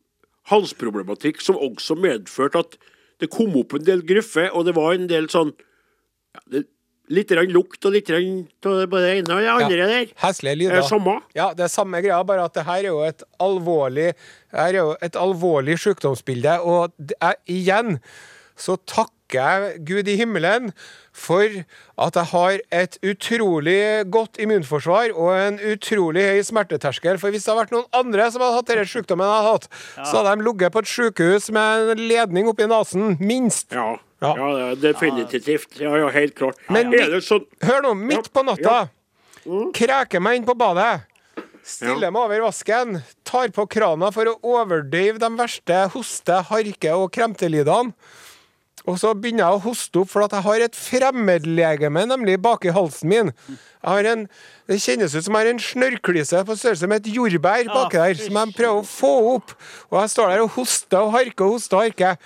halsproblematikk 0.51 1.41
som 1.41 1.61
også 1.61 1.97
medførte 2.03 2.65
at 2.65 2.77
det 3.23 3.31
kom 3.31 3.55
opp 3.61 3.77
en 3.77 3.87
del 3.87 4.03
gruffe, 4.05 4.49
og 4.51 4.67
det 4.67 4.75
var 4.75 4.97
en 4.97 5.07
del 5.11 5.31
sånn 5.31 5.53
ja, 5.55 6.43
det, 6.51 6.65
litt 7.13 7.33
lukt 7.53 7.85
og 7.89 7.95
litt 7.95 8.11
av 8.11 8.83
både 8.89 9.03
det 9.05 9.15
ene 9.21 9.37
og 9.37 9.45
det 9.45 9.53
andre 9.55 9.89
der. 9.93 10.13
Heslige 10.25 10.53
Er 10.57 10.61
lyder. 10.65 10.77
det 10.81 10.89
samme? 10.91 11.17
Ja, 11.39 11.51
det 11.55 11.67
er 11.69 11.73
samme 11.77 12.01
greia, 12.05 12.23
bare 12.25 12.45
at 12.49 12.55
det 12.57 12.65
her 12.69 12.83
er 12.83 12.91
jo 12.93 13.01
et 13.07 13.23
alvorlig 13.43 14.11
Her 14.53 14.69
er 14.73 14.79
jo 14.83 14.93
et 15.01 15.17
alvorlig 15.17 15.79
sykdomsbilde, 15.81 16.59
og 16.61 16.93
det 16.99 17.17
er, 17.21 17.37
igjen 17.49 17.99
så 18.63 18.77
takker 18.87 19.09
jeg 19.33 19.79
Gud 19.89 20.09
i 20.13 20.15
himmelen 20.21 20.73
for 21.17 21.47
at 22.05 22.19
jeg 22.21 22.29
har 22.35 22.59
et 22.77 22.99
utrolig 23.03 24.05
godt 24.13 24.37
immunforsvar 24.45 25.15
og 25.17 25.31
en 25.33 25.57
utrolig 25.73 26.23
høy 26.29 26.43
smerteterskel. 26.45 27.17
For 27.19 27.33
hvis 27.33 27.47
det 27.47 27.53
hadde 27.55 27.63
vært 27.63 27.73
noen 27.75 27.89
andre 27.97 28.29
som 28.31 28.45
hadde 28.45 28.59
hatt 28.61 28.69
denne 28.69 28.85
sykdommen 28.93 29.25
jeg 29.25 29.39
hadde 29.39 29.55
hatt, 29.57 29.69
så 30.05 30.21
hadde 30.21 30.37
de 30.37 30.47
ligget 30.47 30.75
på 30.77 30.83
et 30.85 30.93
sykehus 30.93 31.49
med 31.57 31.95
en 31.97 32.03
ledning 32.13 32.53
oppi 32.53 32.69
nesen, 32.71 33.17
minst. 33.25 33.73
Ja. 33.73 33.95
Ja. 34.23 34.33
Ja, 34.39 34.49
det 34.55 34.67
er 34.71 34.93
definitivt. 34.93 35.79
Ja, 35.83 35.97
ja, 35.99 36.09
helt 36.15 36.37
klart. 36.39 36.61
Men 36.71 36.93
er 36.95 37.11
det 37.17 37.25
sånn 37.27 37.45
Hør 37.67 37.83
nå, 37.89 37.95
midt 37.99 38.31
på 38.33 38.45
natta 38.47 38.85
kreker 39.75 40.23
meg 40.23 40.39
inn 40.39 40.47
på 40.47 40.55
badet. 40.55 41.03
Stiller 41.67 42.09
Ja. 42.09 42.11
meg 42.15 42.23
over 42.23 42.41
vasken, 42.47 43.03
tar 43.25 43.49
på 43.55 43.67
krana 43.71 44.13
for 44.15 44.25
å 44.27 44.37
overdøyve 44.43 45.19
de 45.19 45.29
verste 45.39 45.89
hoste-, 45.95 46.43
harke- 46.49 46.95
og 46.95 47.11
kremtelydene. 47.15 47.93
Og 48.87 48.97
så 48.99 49.13
begynner 49.15 49.47
jeg 49.47 49.59
å 49.59 49.63
hoste 49.63 50.01
opp, 50.01 50.09
for 50.11 50.25
at 50.25 50.33
jeg 50.35 50.43
har 50.43 50.61
et 50.65 50.75
fremmedlegeme 50.75 52.03
nemlig 52.07 52.41
bak 52.43 52.65
i 52.67 52.73
halsen 52.75 53.09
min. 53.09 53.33
Jeg 53.47 53.91
har 53.93 54.05
en, 54.11 54.29
det 54.67 54.79
kjennes 54.83 55.15
ut 55.15 55.23
som 55.23 55.35
jeg 55.35 55.45
har 55.47 55.51
en 55.53 55.63
snørrklyse 55.63 56.45
på 56.49 56.57
størrelse 56.59 56.89
med 56.91 57.07
et 57.07 57.13
jordbær 57.15 57.67
baki 57.71 57.99
der, 58.01 58.15
som 58.19 58.35
jeg 58.41 58.55
prøver 58.59 58.81
å 58.83 58.87
få 58.87 59.13
opp. 59.37 59.55
Og 59.93 60.01
jeg 60.01 60.11
står 60.17 60.33
der 60.35 60.43
og 60.43 60.51
hoster 60.57 60.99
og 60.99 61.13
harker 61.15 61.47
og 61.47 61.53
hoster 61.59 61.79
og 61.79 61.83
harker. 61.87 62.17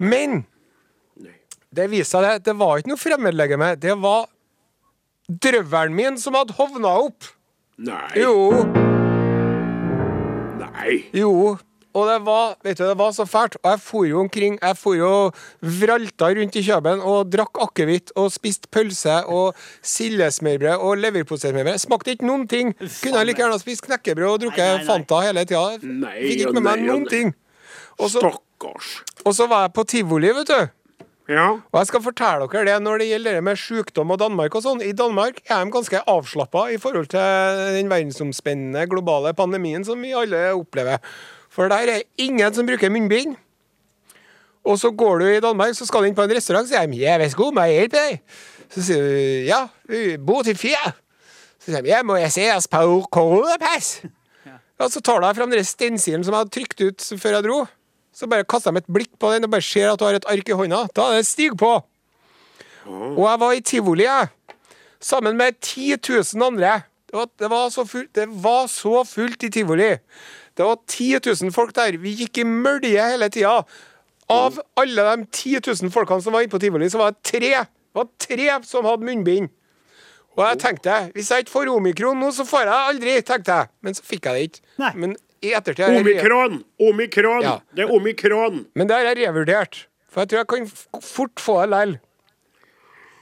Men 0.00 0.46
det 1.74 1.88
viste 1.92 2.16
seg 2.16 2.24
det, 2.24 2.34
det 2.48 2.56
var 2.58 2.80
ikke 2.80 2.92
noe 2.94 3.00
fremmedlegeme. 3.00 3.70
Det 3.80 3.94
var 4.00 4.26
drøvelen 5.28 5.96
min 5.96 6.18
som 6.20 6.36
hadde 6.38 6.56
hovna 6.56 6.94
opp. 7.04 7.28
Nei. 7.78 8.10
Jo, 8.18 8.34
Nei. 10.58 11.00
jo. 11.14 11.56
Og 11.96 12.04
det 12.06 12.18
var, 12.22 12.52
vet 12.62 12.78
du, 12.78 12.84
det 12.84 12.96
var 13.00 13.12
så 13.16 13.24
fælt. 13.26 13.56
Og 13.62 13.70
jeg 13.72 13.80
for 13.82 14.06
jo 14.06 14.18
omkring 14.20 14.58
Jeg 14.62 14.76
for 14.78 14.94
jo 14.94 15.30
vralta 15.80 16.28
rundt 16.36 16.58
i 16.60 16.62
Kjøben 16.62 17.00
og 17.00 17.30
drakk 17.32 17.58
akevitt 17.64 18.12
og 18.14 18.28
spiste 18.30 18.68
pølse 18.70 19.16
og 19.26 19.56
sildesmørbrød 19.82 20.84
og 20.84 21.00
leverposteismørbrød. 21.02 21.80
Smakte 21.82 22.14
ikke 22.14 22.28
noen 22.28 22.46
ting. 22.50 22.74
Kunne 22.78 23.22
jeg 23.22 23.30
like 23.30 23.42
gjerne 23.42 23.58
spist 23.62 23.82
knekkebrød 23.88 24.30
og 24.30 24.40
drukket. 24.44 24.84
Fanta 24.86 25.22
hele 25.26 25.46
tida. 25.48 25.78
Fikk 25.80 26.44
ikke 26.44 26.54
med 26.60 26.66
meg 26.68 26.84
noen 26.86 27.08
ting. 27.10 27.32
Og 27.98 28.12
så, 28.12 28.22
og 29.24 29.34
så 29.34 29.48
var 29.50 29.66
jeg 29.66 29.74
på 29.74 29.86
tivoli, 29.90 30.30
vet 30.36 30.52
du. 30.52 30.77
Ja. 31.28 31.48
Og 31.60 31.76
jeg 31.76 31.88
skal 31.90 32.00
fortelle 32.00 32.46
dere 32.48 32.64
det 32.64 32.76
når 32.80 33.02
det 33.02 33.08
gjelder 33.10 33.34
det 33.36 33.44
med 33.44 33.58
sykdom 33.60 34.14
og 34.14 34.20
Danmark 34.22 34.54
og 34.56 34.62
sånn. 34.64 34.80
I 34.80 34.94
Danmark 34.96 35.42
er 35.44 35.60
de 35.60 35.74
ganske 35.74 36.00
avslappa 36.08 36.62
i 36.72 36.78
forhold 36.80 37.10
til 37.12 37.66
den 37.76 37.90
verdensomspennende 37.92 38.86
globale 38.88 39.34
pandemien 39.36 39.84
som 39.84 40.00
vi 40.00 40.14
alle 40.16 40.46
opplever. 40.56 41.02
For 41.52 41.68
der 41.68 41.92
er 41.98 42.06
ingen 42.16 42.54
som 42.56 42.68
bruker 42.68 42.88
munnbind. 42.92 43.36
Og 44.64 44.80
så 44.80 44.90
går 44.90 45.20
du 45.20 45.26
i 45.28 45.40
Danmark, 45.40 45.76
så 45.76 45.86
skal 45.88 46.02
du 46.02 46.08
inn 46.08 46.16
på 46.16 46.24
en 46.24 46.32
restaurant, 46.32 46.66
så 46.68 46.74
sier 46.74 46.88
de 46.88 46.96
'Ja, 46.96 47.18
vet 47.18 47.36
god, 47.36 47.54
må 47.54 47.60
jeg 47.68 47.76
hjelpe 47.76 47.96
deg?' 47.96 48.20
Så 48.68 48.82
sier 48.82 49.00
du 49.00 49.44
'Ja, 49.48 49.68
bor 50.18 50.42
til 50.42 50.54
fire'. 50.54 50.92
Så 51.60 51.72
sier 51.72 51.82
de 51.82 51.88
'Ja, 51.88 52.02
må 52.02 52.16
jeg 52.16 52.32
se 52.32 52.52
oss 52.56 52.66
på 52.66 53.06
koronapass?' 53.12 54.04
Ja, 54.80 54.88
så 54.88 55.00
tar 55.00 55.20
du 55.20 55.26
deg 55.26 55.36
fram 55.36 55.50
den 55.50 55.64
stensilen 55.64 56.24
som 56.24 56.32
jeg 56.34 56.38
hadde 56.38 56.54
trykt 56.54 56.80
ut 56.80 57.20
før 57.20 57.34
jeg 57.34 57.44
dro. 57.44 57.66
Så 58.14 58.28
bare 58.30 58.46
kaster 58.48 58.74
de 58.74 58.82
et 58.82 58.90
blikk 58.90 59.12
på 59.20 59.30
den 59.34 59.46
og 59.46 59.52
bare 59.52 59.64
ser 59.64 59.92
at 59.92 60.00
du 60.00 60.06
har 60.06 60.18
et 60.18 60.28
ark 60.30 60.48
i 60.48 60.56
hånda. 60.58 60.86
Da 60.96 61.12
er 61.12 61.20
det 61.20 61.28
stig 61.28 61.52
på. 61.58 61.76
Og 62.88 63.24
jeg 63.24 63.40
var 63.40 63.54
i 63.54 63.64
tivoli, 63.64 64.06
jeg. 64.06 64.28
Sammen 65.00 65.36
med 65.38 65.60
10 65.60 65.98
000 66.08 66.46
andre. 66.46 66.80
Det 67.08 67.16
var, 67.16 67.28
det, 67.38 67.50
var 67.50 67.68
så 67.72 67.84
fullt, 67.88 68.14
det 68.14 68.26
var 68.42 68.66
så 68.66 69.04
fullt 69.04 69.44
i 69.46 69.50
tivoli. 69.50 69.92
Det 70.56 70.64
var 70.66 70.78
10 70.86 71.20
000 71.42 71.52
folk 71.54 71.74
der. 71.76 71.96
Vi 71.96 72.16
gikk 72.24 72.42
i 72.42 72.48
mølje 72.48 73.04
hele 73.12 73.28
tida. 73.32 73.62
Av 74.28 74.58
alle 74.76 75.04
de 75.06 75.28
10 75.32 75.60
000 75.84 75.92
folkene 75.92 76.24
som 76.24 76.34
var 76.36 76.44
inne 76.44 76.52
på 76.52 76.60
tivoli, 76.60 76.90
så 76.90 77.00
var 77.00 77.14
det 77.14 77.22
tre, 77.24 77.52
det 77.64 77.96
var 77.96 78.10
tre 78.20 78.48
som 78.68 78.84
hadde 78.84 79.06
munnbind. 79.06 79.48
Og 80.36 80.44
jeg 80.44 80.60
tenkte 80.62 80.98
hvis 81.14 81.30
jeg 81.32 81.44
ikke 81.44 81.54
får 81.54 81.70
omikron 81.72 82.20
nå, 82.20 82.28
så 82.34 82.44
får 82.46 82.62
jeg 82.62 82.68
det 82.68 82.76
aldri, 82.90 83.14
tenkte 83.26 83.56
jeg. 83.56 83.70
Men 83.82 83.96
så 83.96 84.04
fikk 84.06 84.28
jeg 84.28 84.36
det 84.36 84.50
ikke. 84.50 84.60
Nei. 84.82 84.92
Men 84.94 85.16
i 85.42 85.52
ettertid 85.54 85.98
Omikron! 86.00 86.62
Omikron! 86.80 87.42
Ja. 87.42 87.56
Det 87.76 87.84
er 87.86 87.92
omikron. 87.94 88.64
Men 88.74 88.88
det 88.88 88.96
har 88.96 89.08
jeg 89.10 89.20
revurdert. 89.28 89.84
For 90.10 90.20
jeg 90.24 90.28
tror 90.32 90.38
jeg 90.42 90.48
kan 90.48 91.02
fort 91.04 91.40
få 91.40 91.60
det 91.62 91.68
likevel. 91.72 91.98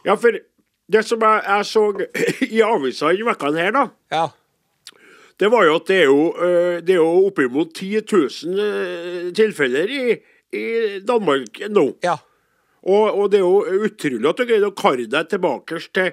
Ja, 0.06 0.14
for 0.14 0.38
det 0.92 1.02
som 1.06 1.23
jeg, 1.26 1.42
jeg 1.49 1.66
så 1.66 1.85
i 2.56 2.61
avisa 2.62 3.11
i 3.12 3.25
vekkene 3.26 3.58
her, 3.64 3.73
da, 3.75 3.87
Ja. 4.14 4.26
det 5.40 5.50
var 5.52 5.64
jo 5.66 5.75
at 5.80 5.88
det 5.90 5.96
er 6.00 6.04
jo, 6.06 6.20
øh, 6.38 6.76
det 6.87 6.94
er 6.94 7.00
jo 7.02 7.26
oppimot 7.26 7.75
10 7.75 7.90
000 8.12 8.61
øh, 8.61 9.32
tilfeller 9.35 9.90
i, 9.90 10.04
i 10.56 10.64
Danmark 11.08 11.61
nå. 11.70 11.88
ja. 12.06 12.16
Og, 12.87 13.07
og 13.19 13.31
det 13.33 13.40
er 13.40 13.45
jo 13.45 13.87
utrolig 13.88 14.28
at 14.31 14.38
du 14.38 14.45
greide 14.47 14.69
å 14.71 14.75
karre 14.78 15.09
deg 15.11 15.31
tilbake 15.33 15.81
til, 15.97 16.12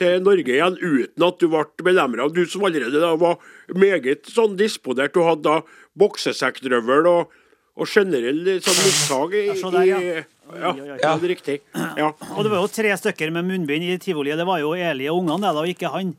til 0.00 0.22
Norge 0.24 0.54
igjen 0.54 0.78
uten 0.80 1.26
at 1.26 1.42
du 1.42 1.50
ble 1.52 1.64
belemra. 1.84 2.28
Du 2.32 2.40
som 2.48 2.64
allerede 2.64 3.02
da 3.02 3.10
var 3.20 3.36
meget 3.76 4.30
sånn 4.32 4.56
disponert. 4.56 5.12
Du 5.12 5.26
hadde 5.26 5.44
da 5.44 5.58
boksesekkdrøvel 6.00 7.10
og, 7.10 7.36
og 7.76 7.92
generell 7.92 8.40
sånn 8.64 8.80
mistak 8.80 9.36
i, 9.36 9.44
Ja, 10.56 10.70
ja. 10.78 10.94
ja, 11.02 11.12
det 11.18 11.26
er 11.26 11.32
riktig. 11.34 11.56
Ja. 11.74 12.12
Og 12.32 12.44
det 12.46 12.52
var 12.52 12.60
jo 12.62 12.70
tre 12.70 12.92
stykker 12.96 13.32
med 13.34 13.48
munnbind 13.50 13.84
i 13.84 13.96
tivoliet. 14.00 14.38
Det 14.38 14.46
var 14.48 14.62
jo 14.62 14.76
Eli 14.78 15.10
og 15.10 15.24
ungene, 15.24 15.42
det 15.42 15.52
da, 15.52 15.64
og 15.64 15.72
ikke 15.74 15.90
han. 15.90 16.14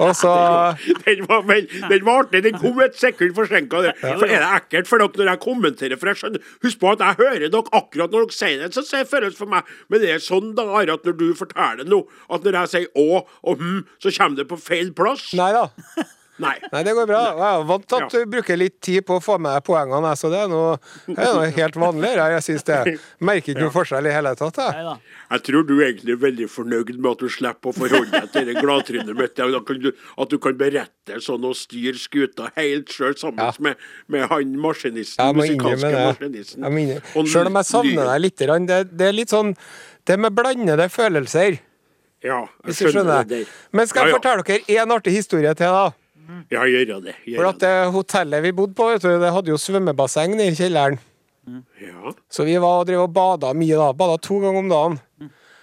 Og 0.00 0.12
så 0.16 0.32
Den 1.06 1.22
var, 1.28 1.42
vel, 1.48 1.64
den 1.88 2.04
var 2.04 2.24
artig. 2.24 2.42
Den 2.44 2.58
kom 2.60 2.80
et 2.84 2.98
sekund 3.00 3.34
forsinka. 3.36 3.80
For 4.02 4.26
er 4.28 4.42
det 4.42 4.50
ekkelt 4.58 4.90
for 4.90 5.00
dere 5.00 5.24
når 5.24 5.32
jeg 5.32 5.42
kommenterer? 5.46 5.96
For 6.00 6.12
jeg 6.12 6.20
skjønner, 6.20 6.40
Husk 6.64 6.80
på 6.82 6.92
at 6.92 7.04
jeg 7.06 7.20
hører 7.22 7.46
dere 7.46 7.74
akkurat 7.80 8.12
når 8.12 8.28
dere 8.28 8.36
sier 8.36 8.60
det, 8.60 8.70
så 8.76 8.84
det 8.84 9.08
føles 9.10 9.38
for 9.38 9.48
meg. 9.50 9.68
Men 9.88 10.04
det 10.04 10.14
er 10.14 10.24
sånn 10.24 10.54
da, 10.58 10.68
at 10.80 11.08
når 11.08 11.18
du 11.20 11.28
forteller 11.38 11.88
noe, 11.88 12.04
at 12.28 12.44
når 12.44 12.60
jeg 12.62 12.72
sier 12.74 12.88
å 13.00 13.08
og 13.20 13.60
hm, 13.60 13.82
så 14.02 14.12
kommer 14.14 14.36
det 14.42 14.48
på 14.50 14.60
feil 14.60 14.92
plass. 14.96 15.30
Nei 15.38 15.52
da. 15.56 15.68
Nei. 16.40 16.54
Nei, 16.72 16.80
det 16.86 16.94
går 16.96 17.06
bra. 17.10 17.20
Jeg 17.36 17.46
er 17.60 17.64
vant 17.68 17.84
til 17.90 18.04
at 18.06 18.14
du 18.14 18.30
bruker 18.32 18.56
litt 18.56 18.78
tid 18.80 19.04
på 19.08 19.18
å 19.18 19.22
få 19.22 19.36
med 19.42 19.60
poengene, 19.66 20.12
så 20.16 20.30
det 20.32 20.38
er 20.44 20.48
noe, 20.48 20.78
det 21.06 21.18
er 21.20 21.34
noe 21.36 21.50
helt 21.56 21.76
vanlig. 21.82 22.12
Jeg 22.16 22.44
synes 22.46 22.64
det 22.70 22.78
merker 23.28 23.52
ikke 23.52 23.64
noe 23.66 23.74
forskjell 23.74 24.08
i 24.08 24.14
hele 24.14 24.32
tatt. 24.40 24.60
Jeg. 24.64 24.96
Jeg 25.34 25.44
tror 25.50 25.66
du 25.68 25.74
egentlig 25.84 26.14
er 26.16 26.22
veldig 26.24 26.48
fornøyd 26.50 26.94
med 26.96 27.10
at 27.12 27.24
du 27.26 27.28
slipper 27.36 27.70
å 27.70 27.76
forholde 27.76 28.10
deg 28.16 28.32
til 28.34 28.48
det 28.50 28.56
gladtrynet 28.62 29.12
mitt. 29.20 29.38
At 30.20 30.32
du 30.32 30.38
kan 30.42 30.56
berette 30.60 31.20
sånn 31.24 31.44
og 31.46 31.54
styre 31.58 32.00
skuta 32.00 32.50
helt 32.56 32.90
sjøl 32.94 33.16
sammen 33.20 33.44
Ja. 33.44 33.52
med, 33.60 33.76
med 34.08 34.26
han 34.32 34.56
maskinisten. 34.60 35.20
Jeg 35.20 35.36
må 35.36 35.44
musikalske 35.44 35.76
innrømme 35.76 35.96
det. 35.96 36.04
maskinisten. 36.08 37.26
Selv 37.36 37.52
om 37.52 37.60
jeg 37.60 37.68
savner 37.70 38.10
deg 38.14 38.20
litt, 38.24 38.38
grann, 38.46 38.66
det, 38.68 38.80
det 38.96 39.06
er 39.10 39.16
litt 39.16 39.32
sånn 39.32 39.54
Det 40.08 40.16
med 40.18 40.32
blandede 40.34 40.88
følelser, 40.90 41.58
Ja, 42.24 42.42
jeg 42.66 42.74
skjønner, 42.76 42.92
skjønner. 42.92 43.28
det. 43.28 43.42
Men 43.72 43.86
skal 43.88 44.06
jeg 44.08 44.12
ja, 44.12 44.18
fortelle 44.18 44.44
dere 44.44 44.80
én 44.84 44.92
artig 44.92 45.12
historie 45.14 45.54
til, 45.56 45.72
da? 45.72 45.92
Ja, 46.52 46.64
gjør 46.66 47.00
det. 47.04 47.14
Gjør 47.26 47.40
For 47.40 47.50
at 47.50 47.60
det 47.62 47.74
hotellet 47.94 48.44
vi 48.44 48.52
bodde 48.56 48.76
på, 48.78 48.88
vet 48.92 49.04
du, 49.04 49.12
det 49.22 49.32
hadde 49.34 49.52
jo 49.52 49.60
svømmebasseng 49.60 50.36
i 50.40 50.50
kjelleren. 50.56 50.98
Ja, 51.80 52.12
Så 52.30 52.44
vi 52.46 52.56
var 52.60 52.82
og 52.82 52.88
drev 52.88 53.04
og 53.06 53.12
bada 53.14 53.52
mye 53.56 53.78
da. 53.78 53.92
Bada 53.96 54.18
to 54.22 54.38
ganger 54.42 54.60
om 54.60 54.68
dagen. 54.70 54.98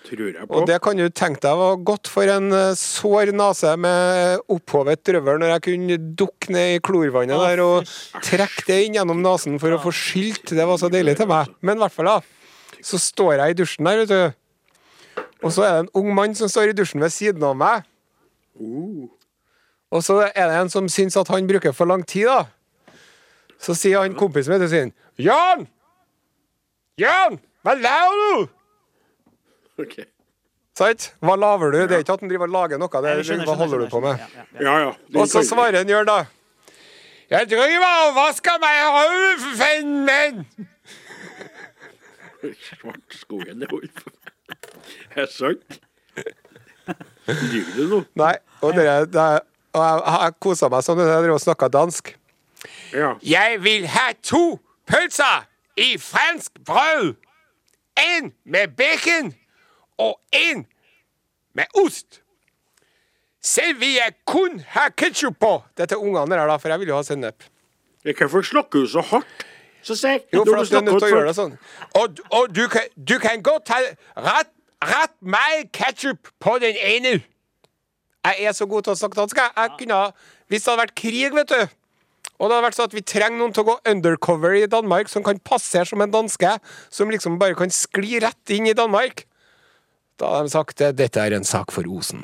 tror 0.07 0.31
jeg 0.31 0.47
på. 0.47 0.55
Og 0.55 0.67
det 0.67 0.77
kan 0.83 0.97
du 0.99 1.05
tenke 1.11 1.41
deg 1.43 1.59
var 1.59 1.79
godt 1.83 2.07
for 2.11 2.31
en 2.31 2.51
eh, 2.55 2.75
sår 2.79 3.33
nese 3.35 3.73
med 3.83 4.43
opphovet 4.53 5.03
drøvel 5.03 5.41
når 5.41 5.53
jeg 5.53 5.63
kunne 5.65 5.97
dukke 6.19 6.53
ned 6.55 6.77
i 6.77 6.81
klorvannet 6.83 7.43
der 7.43 7.61
og 7.63 7.91
trekke 8.23 8.63
det 8.69 8.79
inn 8.85 8.95
gjennom 8.95 9.19
nesen 9.23 9.59
for 9.59 9.75
å 9.75 9.81
få 9.83 9.91
skylt. 9.95 10.55
Det 10.55 10.67
var 10.67 10.79
så 10.79 10.91
deilig 10.91 11.17
til 11.19 11.29
meg. 11.31 11.51
Men 11.59 11.79
i 11.79 11.85
hvert 11.85 11.95
fall, 11.95 12.11
da. 12.11 12.79
Så 12.83 12.99
står 13.01 13.35
jeg 13.41 13.55
i 13.55 13.59
dusjen 13.61 13.89
der, 13.89 14.03
vet 14.03 14.13
du. 14.15 15.23
Og 15.43 15.53
så 15.53 15.67
er 15.67 15.75
det 15.75 15.85
en 15.85 15.93
ung 16.01 16.09
mann 16.15 16.35
som 16.37 16.49
står 16.49 16.71
i 16.71 16.77
dusjen 16.77 17.03
ved 17.03 17.13
siden 17.13 17.43
av 17.45 17.57
meg. 17.59 17.85
Uh, 18.57 19.05
Og 19.91 20.03
så 20.03 20.19
er 20.27 20.49
det 20.49 20.59
en 20.59 20.69
som 20.69 20.89
syns 20.91 21.15
at 21.19 21.29
han 21.31 21.47
bruker 21.47 21.71
for 21.75 21.87
lang 21.89 22.03
tid, 22.07 22.27
da. 22.27 22.91
Så 23.59 23.73
sier 23.77 24.03
han 24.03 24.15
kompisen 24.17 24.53
min 24.53 24.61
til 24.65 24.69
sin 24.69 24.93
Jan! 25.17 25.65
Jan! 26.99 27.39
Hva 27.65 27.73
lager 27.79 28.21
du? 28.21 28.47
ok. 29.81 29.97
Sant? 30.77 31.11
Hva 31.25 31.35
lager 31.39 31.73
du? 31.73 31.79
Det 31.89 31.95
er 31.97 32.03
ikke 32.03 32.17
at 32.17 32.23
han 32.23 32.29
driver 32.29 32.49
og 32.49 32.53
lager 32.53 32.81
noe. 32.81 33.01
Det 33.01 33.11
er, 33.11 33.23
skjønner, 33.25 33.47
hva 33.49 33.55
skjønner, 33.57 33.61
holder 33.63 33.79
du 33.81 33.93
på 33.93 34.01
med? 34.03 34.25
Ja, 34.61 34.65
ja, 34.67 34.75
ja. 34.85 34.91
Og 35.17 35.29
så 35.31 35.41
svarer 35.45 35.79
en 35.81 35.89
Jørn, 35.89 36.09
da. 36.09 36.17
Jeg 37.33 37.49
driver 37.51 37.87
og 38.05 38.13
vasker 38.15 38.59
meg 38.61 38.77
i 38.77 38.85
hodet, 38.95 39.47
for 39.59 39.89
min! 40.07 40.43
Svartskogen 42.67 43.65
er 43.65 43.71
holdt 43.73 43.97
på 43.97 44.11
Er 45.15 45.25
det 45.25 45.31
sant? 45.33 45.79
Driver 47.27 47.73
du 47.75 47.83
nå? 47.95 48.01
Nei, 48.21 48.35
og, 48.61 48.77
dere, 48.77 49.01
det, 49.09 49.25
og 49.73 49.83
jeg, 49.83 50.01
jeg 50.07 50.37
kosa 50.43 50.69
meg 50.71 50.85
sånn 50.85 50.99
da 50.99 51.07
jeg 51.09 51.25
drev 51.25 51.35
og 51.37 51.43
snakka 51.43 51.69
dansk. 51.73 52.13
Ja. 52.93 53.13
Jeg 53.21 53.59
vil 53.63 53.87
ha 53.93 54.11
to 54.25 54.59
pølser 54.89 55.47
i 55.77 55.95
fransk 56.01 56.61
brød. 56.65 57.15
En 57.97 58.31
med 58.45 58.75
bacon 58.77 59.33
og 59.97 60.19
én 60.35 60.65
med 61.57 61.65
ost. 61.81 62.21
Selv 63.41 63.79
vil 63.79 63.95
jeg 63.97 64.13
kun 64.27 64.59
ha 64.75 64.89
ketsjup 64.89 65.37
på! 65.39 65.53
Det 65.77 65.85
er 65.85 65.93
til 65.93 66.03
ungene 66.03 66.35
der, 66.35 66.47
da, 66.49 66.57
for 66.61 66.69
jeg 66.73 66.79
vil 66.79 66.91
jo 66.91 66.97
ha 66.99 67.05
sennep. 67.05 67.45
Hvorfor 68.03 68.41
snakker 68.45 68.83
du 68.85 68.87
så 68.91 69.01
hardt? 69.01 69.45
Så 69.81 69.95
jeg, 70.07 70.21
Jo, 70.33 70.43
for 70.43 70.59
at 70.59 70.69
du 70.71 70.75
er 70.77 70.81
nødt 70.81 70.99
til 70.99 71.07
å 71.07 71.15
gjøre 71.15 71.27
det 71.29 71.35
sånn. 71.37 71.53
Og, 71.95 72.19
og 72.35 72.51
du, 72.55 72.65
kan, 72.71 72.89
du 72.97 73.15
kan 73.23 73.41
godt 73.43 73.71
ha 73.71 73.77
rett, 74.25 74.49
rett 74.83 75.13
meg 75.21 75.69
ketsjup 75.75 76.27
på 76.43 76.57
den 76.59 76.75
ene. 76.81 77.13
Jeg 78.27 78.47
er 78.49 78.55
så 78.57 78.67
god 78.69 78.83
til 78.87 78.93
å 78.93 78.99
snakke 78.99 79.19
dansk. 79.21 79.37
jeg. 79.43 79.51
Jeg 79.57 79.71
kunne, 79.79 79.93
ha- 79.93 80.11
Hvis 80.49 80.63
det 80.63 80.71
hadde 80.71 80.81
vært 80.85 80.95
krig, 80.95 81.33
vet 81.35 81.47
du, 81.51 81.61
og 82.39 82.49
det 82.49 82.55
hadde 82.55 82.65
vært 82.67 82.77
sånn 82.77 82.89
at 82.89 82.93
vi 82.93 83.01
trenger 83.01 83.37
noen 83.39 83.53
til 83.53 83.63
å 83.63 83.67
gå 83.71 83.75
undercover 83.91 84.53
i 84.55 84.65
Danmark, 84.69 85.09
som 85.09 85.23
kan 85.23 85.39
passere 85.39 85.85
som 85.89 86.01
en 86.01 86.11
danske, 86.11 86.59
som 86.89 87.09
liksom 87.09 87.39
bare 87.39 87.55
kan 87.55 87.69
skli 87.73 88.19
rett 88.21 88.53
inn 88.53 88.67
i 88.67 88.73
Danmark, 88.77 89.25
da 90.17 90.29
hadde 90.35 90.47
de 90.49 90.53
sagt 90.53 90.81
at 90.81 90.95
dette 90.95 91.17
er 91.17 91.33
en 91.37 91.43
sak 91.43 91.71
for 91.71 91.83
Osen. 91.89 92.23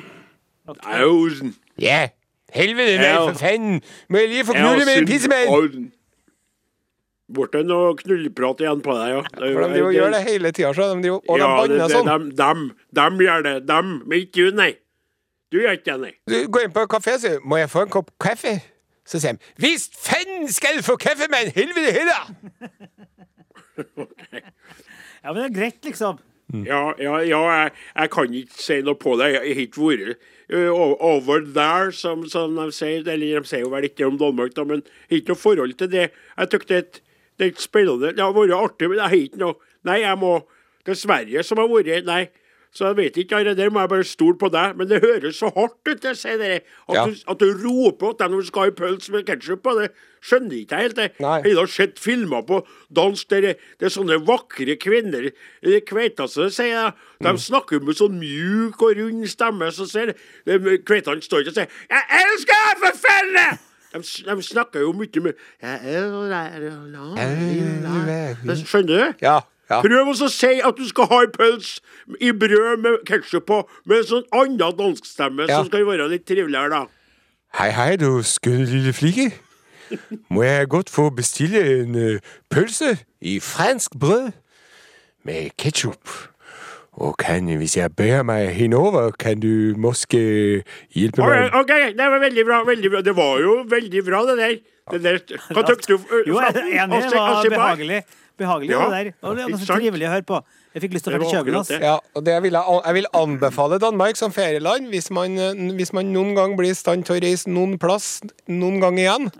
Ausen. 0.84 1.54
Ja. 1.76 2.08
Helvete, 2.54 2.98
nei, 3.00 3.14
for 3.18 3.34
faen! 3.34 3.82
Må 4.08 4.20
jeg 4.22 4.28
lige 4.30 4.44
få 4.46 4.54
knulle 4.54 4.84
med 4.86 4.98
en 5.02 5.06
pissemenn? 5.10 5.90
Ble 7.34 7.46
det 7.50 7.62
noe 7.66 7.94
knulleprat 7.98 8.60
igjen 8.62 8.82
på 8.84 8.94
deg, 8.94 9.14
ja. 9.14 9.22
For 9.34 9.72
de 9.72 9.82
gjør 9.96 10.12
det 10.12 10.22
hele 10.28 10.52
tida, 10.54 10.70
så 10.76 10.90
de 11.00 11.10
og 11.10 11.24
de 11.26 11.40
ja, 11.40 11.48
det, 11.66 11.78
banner 11.80 11.88
sånn. 11.90 12.06
dem, 12.10 12.26
dem, 12.38 12.64
dem 12.94 13.22
gjør 13.24 13.42
det. 13.46 13.54
Dem, 13.66 13.92
men 14.06 14.26
ikke 14.26 14.50
du, 14.50 14.58
nei. 14.60 14.70
Du 15.54 15.60
gjør 15.62 15.76
ikke 15.78 15.92
det, 15.92 16.00
nei. 16.02 16.12
Du 16.26 16.48
går 16.50 16.66
inn 16.66 16.72
på 16.74 16.82
en 16.82 16.88
kafé 16.90 17.14
og 17.14 17.20
sier 17.22 17.38
'Må 17.46 17.56
jeg 17.60 17.70
få 17.70 17.82
en 17.86 17.92
kopp 17.94 18.10
kaffe?' 18.18 18.60
Så 19.06 19.20
sier 19.22 19.32
de 19.36 19.38
'Visst 19.62 19.94
fenn 19.94 20.48
skal 20.50 20.76
du 20.78 20.82
få 20.82 20.96
kaffe, 20.96 21.28
med 21.30 21.46
en 21.46 21.52
helvete 21.54 21.92
heller!' 21.94 22.34
Ja, 25.24 25.32
men 25.32 25.36
det 25.42 25.44
er 25.44 25.60
greit, 25.60 25.84
liksom. 25.84 26.18
Ja, 26.52 26.92
ja, 27.00 27.16
ja 27.24 27.38
jeg, 27.48 27.70
jeg 27.96 28.10
kan 28.10 28.34
ikke 28.34 28.58
si 28.62 28.80
noe 28.84 28.98
på 29.00 29.14
det. 29.16 29.30
Jeg 29.32 29.54
har 29.56 29.62
ikke 29.64 29.86
vært 29.88 30.18
over 31.00 31.40
there, 31.54 31.92
som, 31.92 32.26
som 32.28 32.56
de 32.58 32.66
sier. 32.72 33.06
Eller 33.08 33.40
de 33.40 33.48
sier 33.48 33.64
jo 33.64 33.70
vel 33.72 33.84
ikke 33.88 34.06
om 34.06 34.18
Danmark, 34.20 34.52
da, 34.56 34.66
men 34.68 34.82
jeg 34.84 35.14
har 35.14 35.16
ikke 35.22 35.32
noe 35.32 35.40
forhold 35.40 35.72
til 35.80 35.90
det. 35.94 36.10
Jeg 36.36 36.50
syns 36.52 36.66
det, 36.68 36.76
et- 36.82 37.00
det 37.38 37.46
er 37.46 37.62
spennende. 37.62 38.12
Det 38.12 38.20
har 38.20 38.32
vært 38.36 38.52
artig, 38.52 38.88
men 38.90 38.98
jeg 38.98 39.08
har 39.08 39.16
ikke 39.16 39.38
noe 39.38 39.54
Nei, 39.84 39.98
jeg 40.00 40.16
må 40.18 40.46
til 40.86 40.96
Sverige, 40.96 41.42
som 41.42 41.58
har 41.58 41.68
vært 41.68 42.04
Nei. 42.04 42.28
Så 42.74 42.88
jeg 42.88 42.96
vet 42.98 43.16
ikke, 43.22 43.38
det 43.46 43.56
der 43.56 43.70
må 43.70 43.80
jeg 43.84 43.88
bare 43.92 44.04
stole 44.04 44.34
på 44.38 44.48
deg. 44.50 44.72
Men 44.76 44.88
det 44.90 44.98
høres 45.04 45.36
så 45.38 45.46
hardt 45.54 45.76
ut, 45.86 46.00
det 46.02 46.16
sier 46.18 46.40
dere. 46.40 46.60
At, 46.88 46.94
Ja. 46.96 47.04
du, 47.06 47.14
at 47.30 47.38
du 47.38 47.52
roper 47.62 48.10
at 48.18 48.30
du 48.32 48.40
skal 48.42 48.62
ha 48.66 48.70
pølse 48.74 49.12
med 49.14 49.24
ketsjup 49.28 49.62
på. 49.62 49.76
Det 49.78 49.92
skjønner 50.24 50.56
ikke 50.58 50.80
helt. 50.80 50.96
det. 50.96 51.12
Nei. 51.20 51.36
Jeg 51.44 51.54
har 51.56 51.66
sett 51.70 51.98
filmer 52.02 52.42
på 52.42 52.66
dansk 52.90 53.30
der 53.30 53.40
det, 53.40 53.56
er 53.80 53.88
sånne 53.94 54.18
vakre 54.26 54.74
kvinner 54.76 55.30
som 56.26 56.50
sier 56.50 56.72
jeg. 56.74 56.92
De 57.22 57.28
Mm. 57.28 57.38
snakker 57.38 57.80
med 57.80 57.94
sånn 57.94 58.18
mjuk 58.18 58.82
og 58.82 58.96
rund 58.98 59.28
stemme. 59.28 59.70
Så 59.70 59.86
ser 59.86 60.06
de, 60.06 60.14
de 60.58 60.78
Kveitene 60.78 61.22
står 61.22 61.40
ikke 61.44 61.48
og 61.48 61.54
sier 61.54 61.68
'Jeg 61.90 62.04
elsker 62.10 62.58
deg, 62.58 62.76
for 62.82 62.98
felle!' 63.06 63.58
De, 63.94 64.00
de 64.00 64.42
snakker 64.42 64.80
jo 64.80 64.92
mye 64.92 65.20
med. 65.22 65.34
Skjønner 68.66 69.12
du? 69.12 69.14
Ja, 69.22 69.40
ja. 69.70 69.80
Prøv 69.80 70.10
å 70.12 70.28
si 70.28 70.52
at 70.60 70.76
du 70.76 70.84
skal 70.88 71.08
ha 71.10 71.22
en 71.24 71.32
pølse 71.32 71.80
i 72.20 72.32
brød 72.36 72.82
med 72.84 73.00
ketsjup 73.08 73.46
på, 73.48 73.62
med 73.88 74.02
en 74.02 74.10
sånn 74.10 74.28
annen 74.32 74.76
danskstemme 74.80 75.48
Ja. 75.48 75.58
som 75.62 75.70
skal 75.70 75.86
være 75.88 76.10
litt 76.12 76.26
triveligere, 76.28 76.70
da. 76.70 76.84
Hei, 77.54 77.70
hei, 77.70 77.96
du 77.96 78.22
skønne 78.26 78.66
lille 78.66 78.92
flike. 78.92 79.30
Må 80.32 80.42
jeg 80.42 80.68
godt 80.72 80.90
få 80.90 81.10
bestille 81.14 81.60
en 81.80 81.94
uh, 81.94 82.32
pølse 82.50 82.96
i 83.20 83.38
fransk 83.40 83.94
brød 84.00 84.32
med 85.24 85.52
ketsjup? 85.60 86.08
Og 86.94 87.16
kan, 87.18 87.46
hvis 87.58 87.76
jeg 87.76 87.90
bærer 87.96 88.22
meg 88.22 88.52
henover, 88.54 89.10
kan 89.18 89.40
du 89.42 89.74
måske 89.76 90.18
hjelpe 90.94 91.24
meg? 91.26 91.54
ok, 91.54 91.72
det 91.98 92.10
var 92.12 92.20
veldig 92.22 92.44
bra. 92.46 92.60
veldig 92.66 92.90
bra. 92.90 93.00
Det 93.02 93.16
var 93.16 93.40
jo 93.42 93.56
veldig 93.70 94.04
bra, 94.06 94.20
det 94.28 94.36
der. 94.38 94.54
Det 94.92 95.00
der. 95.02 95.18
Hva 95.50 95.64
tykte 95.66 95.96
du? 95.96 95.98
Jo, 96.28 96.38
jeg 96.40 96.54
er 96.54 96.84
enig. 96.84 97.00
Det 97.10 97.18
var 97.18 97.48
behagelig. 97.50 98.02
Behagelig, 98.38 98.70
Ja, 98.74 98.84
det 98.90 98.90
der. 98.90 99.12
Og 99.22 99.36
det 99.36 99.44
var 99.46 99.60
så 99.62 99.76
trivelig 99.78 100.06
å 100.08 100.12
høre 100.16 100.26
på. 100.26 100.38
Jeg 100.74 100.82
fikk 100.82 100.94
lyst 100.96 101.06
til 101.06 101.14
å 101.14 101.18
dra 101.18 101.26
til 101.28 101.36
København. 101.38 101.82
Ja, 101.84 101.98
og 102.18 102.24
det 102.26 102.36
vil 102.42 102.56
jeg, 102.58 102.78
jeg 102.86 102.94
vil 102.98 103.10
anbefale 103.14 103.78
Danmark 103.78 104.18
som 104.18 104.34
ferieland 104.34 104.88
hvis 104.90 105.10
man, 105.14 105.36
eh, 105.38 105.60
hvis 105.78 105.92
man 105.94 106.10
noen 106.10 106.34
gang 106.34 106.56
blir 106.58 106.74
i 106.74 106.78
stand 106.78 107.06
til 107.06 107.14
å 107.14 107.22
reise 107.22 107.50
noen 107.50 107.78
plass 107.78 108.16
noen 108.50 108.80
gang 108.82 108.98
igjen. 108.98 109.30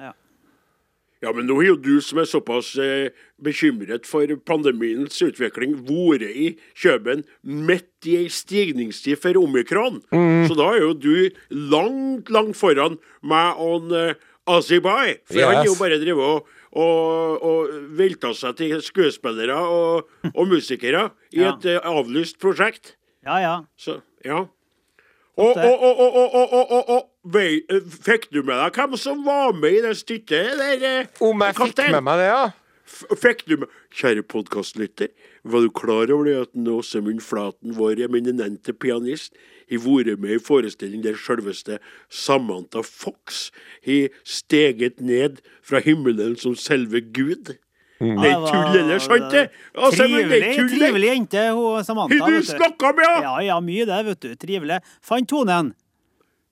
Ja, 1.25 1.33
men 1.33 1.47
nå 1.49 1.57
er 1.62 1.71
jo 1.71 1.77
du 1.81 1.95
som 2.05 2.21
er 2.21 2.29
såpass 2.29 2.75
eh, 2.79 3.14
bekymret 3.42 4.05
for 4.07 4.29
pandemiens 4.45 5.16
utvikling, 5.25 5.79
vært 5.88 6.27
i 6.29 6.51
Kjøben 6.77 7.25
midt 7.42 8.09
i 8.11 8.19
ei 8.21 8.29
stigningstid 8.29 9.23
for 9.23 9.38
omikron. 9.40 10.03
Mm. 10.12 10.45
Så 10.51 10.59
da 10.59 10.69
er 10.75 10.83
jo 10.85 10.92
du 10.92 11.14
langt, 11.49 12.31
langt 12.35 12.59
foran 12.61 12.99
meg 13.25 13.62
og 13.62 13.95
eh, 13.97 14.21
Azibai. 14.45 15.16
For 15.31 15.40
han 15.40 15.62
er 15.62 15.71
jo 15.71 15.79
bare 15.81 15.97
drevet 16.03 16.29
og, 16.29 16.53
og, 16.75 17.43
og 17.47 17.75
velta 17.99 18.33
seg 18.35 18.57
til 18.59 18.81
skuespillere 18.83 19.57
og, 19.57 20.09
og 20.35 20.49
musikere 20.51 21.09
i 21.33 21.41
Ja. 21.43 21.55
et 21.55 21.67
uh, 21.71 21.79
avlyst 22.01 22.39
prosjekt. 22.43 22.97
Ja, 23.25 23.39
ja. 23.41 23.55
Så, 23.79 24.01
ja. 24.25 24.45
Og, 25.37 25.57
og, 25.57 25.57
og, 25.59 25.99
og, 25.99 26.15
og, 26.15 26.35
og, 26.35 26.53
og, 26.53 26.73
og, 26.73 26.91
og 26.95 27.33
vei, 27.35 27.63
eh, 27.67 27.81
fikk 28.07 28.29
du 28.31 28.43
med 28.47 28.55
deg 28.61 28.77
hvem 28.79 28.93
som 29.01 29.25
var 29.27 29.51
med 29.59 29.81
i 29.81 29.81
det 29.83 29.97
stykket 29.99 30.53
der? 30.61 30.85
eh, 30.87 31.09
Om 31.27 31.43
jeg 31.43 31.57
fikk 31.59 31.81
med 31.97 32.05
meg 32.07 32.21
det, 32.23 32.29
ja? 32.31 32.45
F- 32.85 33.17
Fikk 33.19 33.43
du 33.49 33.57
med 33.65 33.73
Kjære 33.97 34.23
podkastlytter, 34.31 35.09
var 35.51 35.65
du 35.65 35.71
klar 35.75 36.13
over 36.15 36.29
det 36.29 36.37
at 36.45 36.53
nå 36.55 36.77
Åsemund 36.85 37.23
Flaten, 37.25 37.73
vår 37.75 38.05
eminente 38.07 38.75
pianist, 38.77 39.35
har 39.70 39.79
vært 39.85 40.18
med 40.20 40.31
i 40.37 40.38
forestilling 40.38 41.03
der 41.03 41.14
selveste 41.16 41.79
Samantha 42.11 42.83
Fox 42.83 43.50
har 43.87 44.09
steget 44.24 45.00
ned 45.00 45.40
fra 45.62 45.81
himmelen 45.81 46.37
som 46.37 46.55
selve 46.55 47.00
Gud? 47.00 47.57
Det 48.00 48.11
er 48.11 48.14
Ja, 48.16 48.22
det 48.22 48.35
var- 48.35 48.50
tull, 48.53 48.79
eller 48.81 48.98
sant 48.98 49.31
det? 49.31 49.50
Altså, 49.74 50.03
er 50.03 50.09
Trivelig, 50.09 50.40
det. 50.42 50.79
trivelig 50.79 51.09
jente, 51.09 51.44
hun 51.55 51.85
Samantha. 51.85 52.18
Har 52.18 52.31
du 52.31 52.37
du. 52.37 52.42
snakka 52.42 52.90
med 52.96 53.05
henne? 53.07 53.22
Ja, 53.22 53.38
ja, 53.40 53.61
mye 53.61 53.87
det, 53.87 54.05
vet 54.07 54.20
du. 54.20 54.35
Trivelig. 54.35 54.81
Fant 55.00 55.29
tonen. 55.29 55.74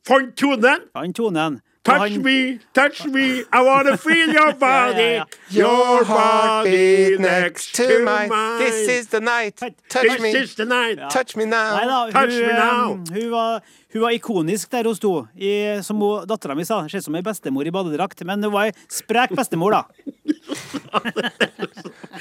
Fant 0.07 0.37
tonen? 0.37 0.81
Fant 0.95 1.15
tonen. 1.17 1.61
Touch 1.85 1.99
han- 2.13 2.23
me, 2.23 2.61
touch 2.73 3.05
me, 3.07 3.41
I 3.53 3.61
wanna 3.67 3.97
feel 3.97 4.29
your 4.33 4.53
body. 4.67 5.17
ja. 5.19 5.25
Your 5.51 6.05
body 6.05 7.17
next 7.19 7.75
to 7.75 8.05
mine. 8.05 8.31
This 8.61 8.89
is 9.01 9.07
the 9.09 9.19
night. 9.21 9.57
Touch 9.59 9.75
This 10.07 10.21
me. 10.21 10.31
is 10.31 10.55
the 10.55 10.65
night. 10.65 10.99
Touch 11.11 11.35
me 11.37 11.45
now. 11.45 11.75
Neida, 11.81 12.05
hun, 12.05 12.13
Touch 12.13 12.31
me 12.31 12.53
now. 12.53 12.93
Um, 12.93 13.05
hun, 13.11 13.31
var, 13.33 13.63
hun 13.93 14.03
var 14.03 14.11
ikonisk 14.15 14.71
der 14.71 14.85
hun 14.87 14.95
sto, 14.95 15.27
i, 15.35 15.51
som 15.83 15.99
dattera 16.31 16.55
mi 16.55 16.63
sa. 16.65 16.85
Ser 16.89 17.03
ut 17.03 17.05
som 17.09 17.17
ei 17.19 17.23
bestemor 17.27 17.67
i 17.67 17.73
badedrakt, 17.75 18.23
men 18.31 18.43
hun 18.47 18.53
var 18.55 18.71
ei 18.71 18.77
sprek 18.89 19.35
bestemor, 19.35 19.75
da. 19.75 19.83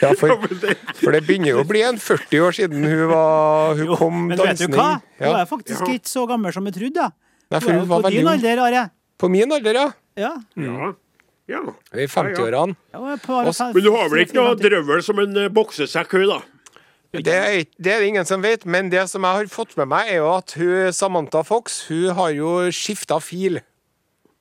Ja, 0.01 0.13
for, 0.17 0.33
for 0.97 1.13
det 1.13 1.21
begynner 1.27 1.51
jo 1.53 1.61
å 1.61 1.67
bli 1.69 1.83
en 1.85 1.99
40 2.01 2.41
år 2.47 2.55
siden 2.57 2.81
hun, 2.87 3.03
var, 3.11 3.75
hun 3.77 3.85
Jo, 3.91 3.97
kom 3.99 4.23
men 4.31 4.39
vet 4.41 4.57
du 4.63 4.73
hva? 4.73 4.95
inn. 4.97 5.27
Hun 5.27 5.37
er 5.43 5.45
faktisk 5.49 5.85
ikke 5.85 6.09
så 6.09 6.25
gammel 6.29 6.55
som 6.55 6.65
jeg 6.69 6.77
trodde. 6.79 7.11
Nei, 7.51 7.59
Hun 7.61 7.79
hun 7.81 7.87
var 7.93 8.01
på 8.07 8.11
din 8.13 8.25
veldig 8.25 8.57
ung. 8.57 8.91
På 9.21 9.29
min 9.31 9.51
alder, 9.53 9.77
ja. 9.77 9.87
Ja. 10.19 10.31
Ja. 10.57 10.91
ja. 11.51 11.61
I 11.93 12.07
50-årene. 12.09 12.75
Ja, 12.93 12.99
Men 13.01 13.83
du 13.85 13.91
har 13.93 14.09
vel 14.11 14.23
ikke 14.25 14.37
noe 14.39 14.55
drøvel 14.59 15.03
som 15.05 15.19
en 15.23 15.37
eh, 15.45 15.49
boksesekk, 15.53 16.17
hun, 16.17 16.27
da? 16.33 16.41
Det 17.11 17.27
er, 17.27 17.49
ikke- 17.61 17.75
det 17.83 17.91
er 17.91 17.99
det 17.99 18.07
ingen 18.07 18.25
som 18.25 18.41
vet, 18.41 18.63
men 18.65 18.89
det 18.89 19.01
som 19.11 19.21
jeg 19.27 19.35
har 19.41 19.49
fått 19.51 19.75
med 19.77 19.89
meg, 19.91 20.07
er 20.13 20.21
jo 20.21 20.29
at 20.37 20.53
hun, 20.55 20.93
Samantha 20.95 21.41
Fox 21.43 21.81
hun 21.89 22.15
har 22.15 22.31
jo 22.31 22.53
skifta 22.71 23.19
fil. 23.21 23.59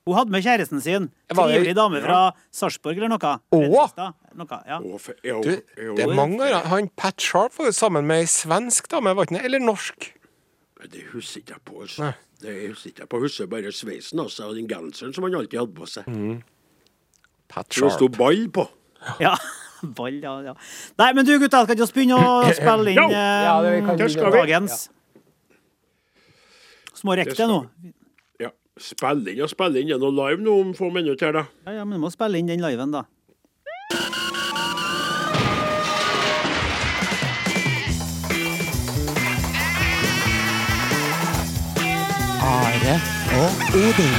Hun 0.07 0.15
hadde 0.17 0.31
med 0.33 0.41
kjæresten 0.43 0.81
sin. 0.81 1.09
Var 1.29 1.47
det- 1.47 1.57
Trivelig 1.59 1.75
dame 1.75 2.01
fra 2.01 2.31
Sarpsborg 2.51 2.97
eller 2.97 3.11
noe. 3.11 3.35
Fredrikstad, 3.51 4.13
Noe, 4.33 4.59
ja. 4.65 4.77
Å, 4.79 5.43
Du, 5.43 5.49
det 5.97 5.99
er 6.05 6.15
mange. 6.15 6.47
Han 6.71 6.87
Pat 6.95 7.19
Sharp 7.19 7.51
var 7.59 7.65
jo 7.67 7.71
sammen 7.75 8.07
med 8.07 8.21
ei 8.23 8.25
svensk 8.31 8.87
dame, 8.87 9.13
var 9.13 9.25
ikke 9.27 9.37
det? 9.37 9.45
Eller 9.45 9.59
norsk? 9.59 10.13
Det 10.89 11.03
husker 11.13 11.41
ikke 11.43 11.53
jeg 11.57 11.61
på. 11.65 11.81
Altså. 11.85 12.11
Det 12.41 12.55
husker 12.71 12.89
ikke 12.89 13.03
jeg 13.03 13.09
på. 13.11 13.19
Husker 13.21 13.49
bare 13.51 13.71
sveisen 13.75 14.19
altså, 14.23 14.47
og 14.49 14.55
den 14.57 14.67
genseren 14.69 15.13
som 15.13 15.23
han 15.27 15.35
alltid 15.37 15.59
hadde 15.59 15.75
på 15.77 15.85
seg. 15.89 16.07
Pat 17.51 17.67
Sharp. 17.73 17.89
det 17.89 17.97
sto 17.99 18.07
ball 18.15 18.47
på. 18.49 18.65
ja. 19.25 19.35
Ball, 19.97 20.19
ja, 20.21 20.33
ja. 20.45 20.53
Nei, 21.01 21.07
men 21.17 21.25
du 21.25 21.31
gutta, 21.41 21.63
skal 21.65 21.73
ikke 21.73 21.87
vi 21.89 21.93
begynne 21.99 22.17
å 22.21 22.49
spille 22.59 22.91
inn 22.93 22.99
eh, 23.01 23.45
Ja, 23.47 23.55
det 23.65 23.71
kan 23.85 23.95
vi 23.97 24.03
Det 24.03 24.09
skal 24.13 24.29
vi. 24.29 24.41
dagens? 24.43 24.75
Så 26.93 27.07
må 27.09 27.15
rekke 27.17 27.33
Det 27.33 27.39
det 27.39 27.47
nå. 27.49 27.61
Ja. 28.43 28.51
Spille 28.81 29.33
inn 29.33 29.41
og 29.41 29.49
spille 29.49 29.81
inn. 29.81 29.89
Det 29.89 29.97
er 29.97 30.03
noe 30.03 30.13
live 30.19 30.41
nå 30.45 30.57
om 30.67 30.75
få 30.77 30.91
minutter 30.93 31.33
da. 31.33 31.45
Ja, 31.65 31.79
ja, 31.79 31.85
men 31.85 31.97
du 31.97 32.03
må 32.05 32.11
spille 32.13 32.37
inn 32.37 32.49
den 32.49 32.61
liven, 32.61 32.93
da. 32.93 33.05
Are 43.41 43.47
og 43.47 43.53
Odin. 43.73 44.13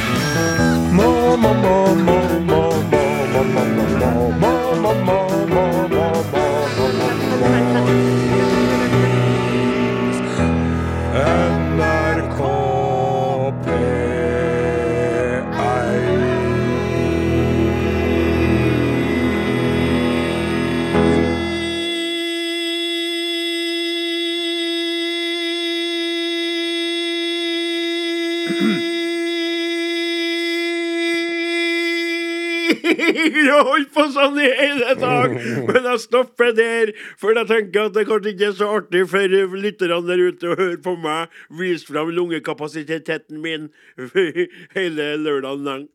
Må, 0.96 1.37
må, 1.37 1.52
må, 1.62 1.94
må, 1.94 2.18
må, 2.48 2.61
må, 2.82 3.02
må, 3.32 3.54
må, 3.54 3.64
må, 3.64 4.11
må, 4.40 4.52
må, 4.80 4.92
må, 4.94 5.22
må, 5.46 5.88
må, 5.88 6.02
Jeg 33.48 33.64
holdt 33.68 33.92
på 33.94 34.07
sånn 34.14 34.38
i 34.42 34.48
hele 34.48 34.94
dag, 35.00 35.35
men 35.68 35.88
jeg 35.88 36.02
stopper 36.05 36.52
der. 36.57 36.92
For 37.20 37.37
jeg 37.37 37.48
tenker 37.50 37.88
at 37.88 37.96
det 37.96 38.07
kanskje 38.09 38.35
ikke 38.35 38.50
er 38.50 38.59
så 38.59 38.68
artig 38.78 39.07
for 39.12 39.38
lytterne 39.62 40.02
der 40.09 40.26
ute 40.28 40.52
å 40.52 40.59
høre 40.59 40.78
på 40.85 40.96
meg 41.00 41.42
vise 41.62 41.88
fram 41.88 42.12
lungekapasiteten 42.14 43.42
min 43.42 43.70
hele 44.76 45.11
lørdagen 45.22 45.66
lang. 45.66 45.90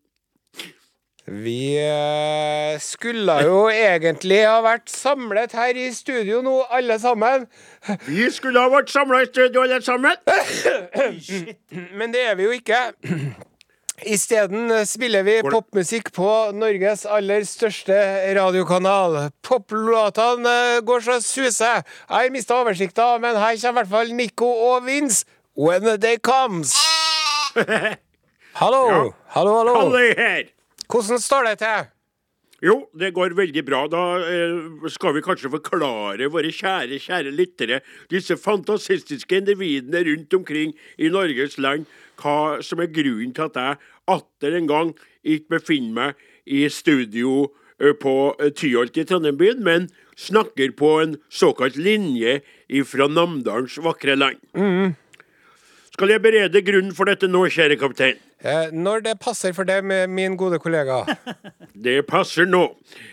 Vi 1.27 1.75
eh, 1.75 2.79
skulle 2.79 3.33
jo 3.43 3.65
egentlig 3.67 4.45
ha 4.47 4.61
vært 4.63 4.87
samlet 4.87 5.51
her 5.59 5.75
i 5.75 5.89
studio 5.91 6.39
nå, 6.45 6.61
alle 6.71 6.95
sammen. 7.03 7.49
Vi 8.07 8.29
skulle 8.31 8.63
ha 8.63 8.71
vært 8.71 8.93
samla 8.93 9.25
i 9.25 9.27
studio 9.27 9.65
alle 9.65 9.81
sammen. 9.83 10.15
Men 11.99 12.15
det 12.15 12.23
er 12.29 12.39
vi 12.39 12.47
jo 12.47 12.55
ikke. 12.55 12.79
Isteden 14.05 14.69
spiller 14.85 15.23
vi 15.25 15.39
popmusikk 15.41 16.11
på 16.13 16.27
Norges 16.53 17.01
aller 17.09 17.41
største 17.49 17.95
radiokanal. 18.37 19.31
Poplåtene 19.41 20.83
går 20.85 21.01
så 21.07 21.15
suser. 21.25 21.81
Jeg 21.81 22.13
har 22.13 22.29
mista 22.33 22.59
oversikta, 22.61 23.15
men 23.23 23.39
her 23.41 23.57
kommer 23.57 23.71
i 23.71 23.73
hvert 23.81 23.89
fall 23.95 24.13
Nico 24.13 24.51
og 24.69 24.85
Vince. 24.85 25.25
When 25.57 25.81
the 25.81 25.97
day 25.97 26.17
comes. 26.21 26.75
Hallo, 28.61 28.83
Ja. 28.89 28.99
hallo, 29.33 29.53
hallo. 29.57 29.97
Her. 30.17 30.43
Hvordan 30.89 31.19
står 31.21 31.43
det 31.49 31.57
til? 31.63 31.87
Jo, 32.65 32.75
det 32.97 33.11
går 33.13 33.33
veldig 33.37 33.61
bra. 33.65 33.83
Da 33.89 34.03
eh, 34.21 34.87
skal 34.93 35.13
vi 35.13 35.21
kanskje 35.25 35.49
forklare 35.53 36.29
våre 36.33 36.49
kjære, 36.53 36.97
kjære 37.01 37.33
lyttere, 37.37 37.81
disse 38.09 38.37
fantastiske 38.41 39.37
individene 39.41 40.01
rundt 40.07 40.33
omkring 40.33 40.73
i 40.97 41.09
Norges 41.13 41.57
land, 41.61 41.85
hva 42.21 42.59
som 42.65 42.81
er 42.83 42.91
grunnen 42.93 43.33
til 43.35 43.47
at 43.47 43.61
jeg 43.61 43.79
atter 44.17 44.57
en 44.57 44.69
gang 44.69 44.93
ikke 45.27 45.57
befinner 45.57 45.95
meg 45.97 46.27
i 46.47 46.65
studio 46.71 47.47
eh, 47.79 47.95
på 47.97 48.15
eh, 48.39 48.53
Tyholt 48.55 48.97
i 48.97 49.07
Trondheim, 49.07 49.41
men 49.63 49.89
snakker 50.17 50.73
på 50.77 50.93
en 51.03 51.17
såkalt 51.29 51.77
linje 51.77 52.39
fra 52.89 53.07
Namdalens 53.07 53.77
vakre 53.85 54.15
land. 54.17 54.41
Skal 55.97 56.11
jeg 56.13 56.21
berede 56.21 56.61
grunnen 56.61 56.93
for 56.93 57.09
dette 57.09 57.29
nå, 57.29 57.47
kjære 57.49 57.77
kaptein? 57.81 58.17
Eh, 58.45 58.69
når 58.69 59.01
det 59.01 59.15
passer 59.17 59.53
for 59.57 59.65
deg, 59.65 59.81
med 59.81 60.11
min 60.13 60.35
gode 60.37 60.59
kollega. 60.61 60.99
Det 61.87 62.03
passer 62.09 62.45
nå. 62.45 62.63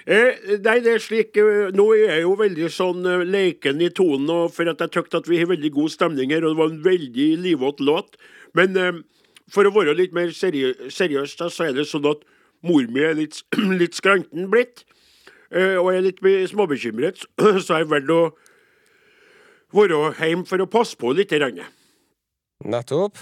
Eh, 0.05 0.37
nei, 0.65 0.79
det 0.85 0.95
er 0.95 1.03
slik 1.03 1.37
eh, 1.37 1.71
Nå 1.77 1.85
er 1.93 2.15
jeg 2.15 2.23
jo 2.25 2.31
veldig 2.41 2.69
sånn 2.73 3.09
leken 3.29 3.81
i 3.85 3.91
tonen, 3.93 4.51
for 4.53 4.69
at 4.69 4.81
jeg 4.85 4.93
tykte 4.95 5.21
at 5.21 5.29
vi 5.29 5.41
har 5.41 5.51
veldig 5.51 5.71
god 5.73 5.93
stemning 5.93 6.33
her, 6.33 6.45
og 6.45 6.55
det 6.55 6.61
var 6.61 6.73
en 6.73 6.85
veldig 6.85 7.29
livvåt 7.45 7.83
låt. 7.85 8.17
Men 8.57 8.79
eh, 8.79 9.03
for 9.53 9.67
å 9.69 9.75
være 9.75 9.97
litt 9.99 10.15
mer 10.17 10.33
seriø 10.35 10.89
seriøs, 10.93 11.37
da, 11.41 11.51
så 11.53 11.69
er 11.69 11.77
det 11.77 11.89
sånn 11.91 12.07
at 12.11 12.25
mor 12.65 12.87
mi 12.91 13.05
er 13.05 13.17
litt, 13.19 13.43
litt 13.81 13.99
skranten 13.99 14.49
blitt. 14.53 14.85
Eh, 15.51 15.77
og 15.79 15.93
jeg 15.93 16.01
er 16.01 16.09
litt 16.09 16.51
småbekymret, 16.51 17.27
så 17.65 17.79
jeg 17.81 17.85
har 17.85 17.93
valgt 17.93 18.15
å 18.15 18.23
være 19.75 20.15
hjemme 20.21 20.49
for 20.49 20.63
å 20.63 20.71
passe 20.71 20.99
på 20.99 21.13
litt. 21.17 21.35
Nettopp. 22.65 23.19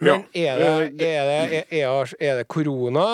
Ja. 0.00 0.18
Men 0.18 0.24
er 0.36 0.58
det, 0.60 1.06
er 1.08 1.28
det, 1.30 1.62
er, 1.72 2.36
det 2.42 2.44
korona? 2.52 3.04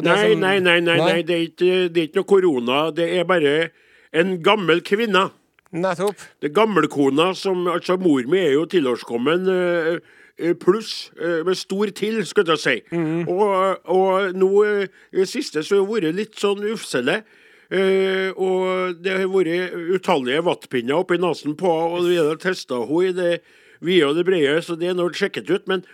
Nei, 0.00 0.16
som- 0.32 0.40
nei, 0.40 0.58
nei, 0.64 0.78
nei, 0.80 1.22
det, 1.22 1.34
er 1.36 1.44
ikke, 1.50 1.88
det 1.92 2.06
noe 2.16 2.24
korona. 2.28 2.86
Det 2.90 3.08
er 3.18 3.28
bare 3.28 3.70
en 4.12 4.38
gammel 4.44 4.80
kvinne. 4.84 5.28
Nettopp. 5.72 6.20
Det 6.40 6.50
er 6.50 6.56
gammelkona 6.56 7.30
som 7.34 7.66
Altså, 7.66 7.96
mor 7.96 8.24
mi 8.28 8.40
er 8.42 8.52
jo 8.58 8.66
tilårskommen 8.68 9.46
eh, 9.48 9.94
eh, 9.94 10.18
pluss, 10.60 11.10
eh, 11.20 11.42
med 11.46 11.58
stor 11.58 11.92
til, 11.96 12.20
skulle 12.26 12.56
jeg 12.56 12.62
si. 12.62 12.76
Og, 13.28 13.78
og 13.90 14.36
nå 14.38 14.50
eh, 14.64 14.86
i 15.12 15.22
det 15.22 15.28
siste 15.30 15.62
så 15.62 15.80
har 15.80 15.86
det 15.86 15.92
vært 15.92 16.20
litt 16.20 16.38
sånn 16.40 16.64
ufselig. 16.72 17.22
Uh, 17.72 18.36
og 18.36 18.98
det 19.00 19.14
har 19.16 19.30
vært 19.32 19.72
utallige 19.96 20.42
vattpinner 20.44 20.98
oppi 20.98 21.16
nesen 21.16 21.54
på 21.56 21.70
og 21.70 22.02
vi 22.04 22.18
har 22.18 22.36
testa 22.36 22.82
henne 22.84 23.06
i 23.08 23.14
det 23.16 23.30
vide 23.80 24.10
og 24.10 24.18
det 24.18 24.26
brede, 24.28 24.58
så 24.62 24.76
det 24.76 24.90
er 24.90 24.98
nå 24.98 25.08
sjekket 25.16 25.50
ut. 25.50 25.64
Men 25.70 25.84